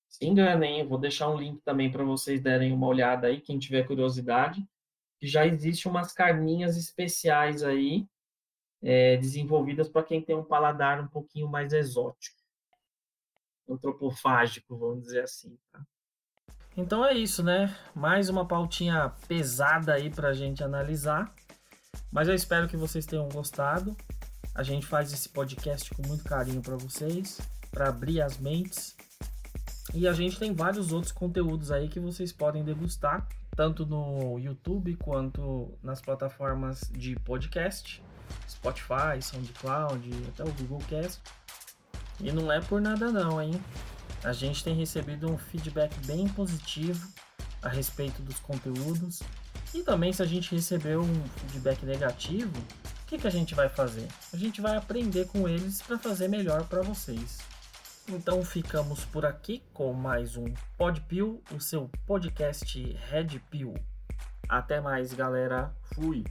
se 0.09 0.25
enganem, 0.25 0.87
vou 0.87 0.97
deixar 0.97 1.29
um 1.29 1.37
link 1.37 1.61
também 1.61 1.91
para 1.91 2.03
vocês 2.03 2.41
derem 2.41 2.73
uma 2.73 2.87
olhada 2.87 3.27
aí, 3.27 3.39
quem 3.39 3.59
tiver 3.59 3.85
curiosidade, 3.85 4.67
que 5.19 5.27
já 5.27 5.45
existe 5.45 5.87
umas 5.87 6.11
carninhas 6.11 6.75
especiais 6.75 7.63
aí, 7.63 8.07
é, 8.81 9.17
desenvolvidas 9.17 9.87
para 9.87 10.03
quem 10.03 10.21
tem 10.21 10.35
um 10.35 10.43
paladar 10.43 10.99
um 10.99 11.07
pouquinho 11.07 11.47
mais 11.47 11.73
exótico, 11.73 12.39
antropofágico, 13.69 14.75
vamos 14.75 15.03
dizer 15.03 15.23
assim. 15.23 15.55
Tá? 15.71 15.85
Então 16.75 17.05
é 17.05 17.13
isso, 17.13 17.43
né? 17.43 17.75
Mais 17.93 18.29
uma 18.29 18.47
pautinha 18.47 19.13
pesada 19.27 19.93
aí 19.93 20.09
para 20.09 20.29
a 20.29 20.33
gente 20.33 20.63
analisar. 20.63 21.33
Mas 22.11 22.27
eu 22.27 22.33
espero 22.33 22.67
que 22.67 22.77
vocês 22.77 23.05
tenham 23.05 23.27
gostado. 23.29 23.95
A 24.59 24.63
gente 24.63 24.85
faz 24.85 25.13
esse 25.13 25.29
podcast 25.29 25.89
com 25.95 26.05
muito 26.05 26.25
carinho 26.25 26.61
para 26.61 26.75
vocês, 26.75 27.39
para 27.71 27.87
abrir 27.87 28.21
as 28.21 28.37
mentes. 28.37 28.93
E 29.93 30.05
a 30.05 30.11
gente 30.11 30.37
tem 30.37 30.53
vários 30.53 30.91
outros 30.91 31.13
conteúdos 31.13 31.71
aí 31.71 31.87
que 31.87 31.97
vocês 31.97 32.33
podem 32.33 32.61
degustar, 32.61 33.25
tanto 33.55 33.85
no 33.85 34.37
YouTube 34.37 34.97
quanto 34.97 35.71
nas 35.81 36.01
plataformas 36.01 36.81
de 36.91 37.15
podcast, 37.21 38.03
Spotify, 38.49 39.21
SoundCloud, 39.21 40.09
até 40.27 40.43
o 40.43 40.51
Google 40.51 40.81
Cast. 40.89 41.21
E 42.19 42.29
não 42.29 42.51
é 42.51 42.59
por 42.59 42.81
nada 42.81 43.13
não, 43.13 43.41
hein? 43.41 43.53
A 44.25 44.33
gente 44.33 44.61
tem 44.61 44.75
recebido 44.75 45.31
um 45.31 45.37
feedback 45.37 45.95
bem 46.05 46.27
positivo 46.27 47.07
a 47.61 47.69
respeito 47.69 48.21
dos 48.21 48.37
conteúdos. 48.41 49.21
E 49.73 49.83
também 49.83 50.11
se 50.11 50.21
a 50.21 50.25
gente 50.25 50.53
receber 50.53 50.97
um 50.97 51.23
feedback 51.47 51.85
negativo, 51.85 52.51
que, 53.09 53.17
que 53.17 53.27
a 53.27 53.31
gente 53.31 53.55
vai 53.55 53.67
fazer? 53.67 54.07
A 54.31 54.37
gente 54.37 54.61
vai 54.61 54.75
aprender 54.75 55.25
com 55.29 55.49
eles 55.49 55.81
para 55.81 55.97
fazer 55.97 56.27
melhor 56.27 56.65
para 56.65 56.83
vocês. 56.83 57.39
Então 58.07 58.43
ficamos 58.45 59.03
por 59.03 59.25
aqui 59.25 59.63
com 59.73 59.91
mais 59.93 60.37
um 60.37 60.45
Podpill, 60.77 61.41
o 61.51 61.59
seu 61.59 61.89
podcast 62.05 62.79
Red 63.09 63.39
Pill. 63.49 63.73
Até 64.47 64.79
mais, 64.79 65.11
galera. 65.11 65.73
Fui. 65.95 66.23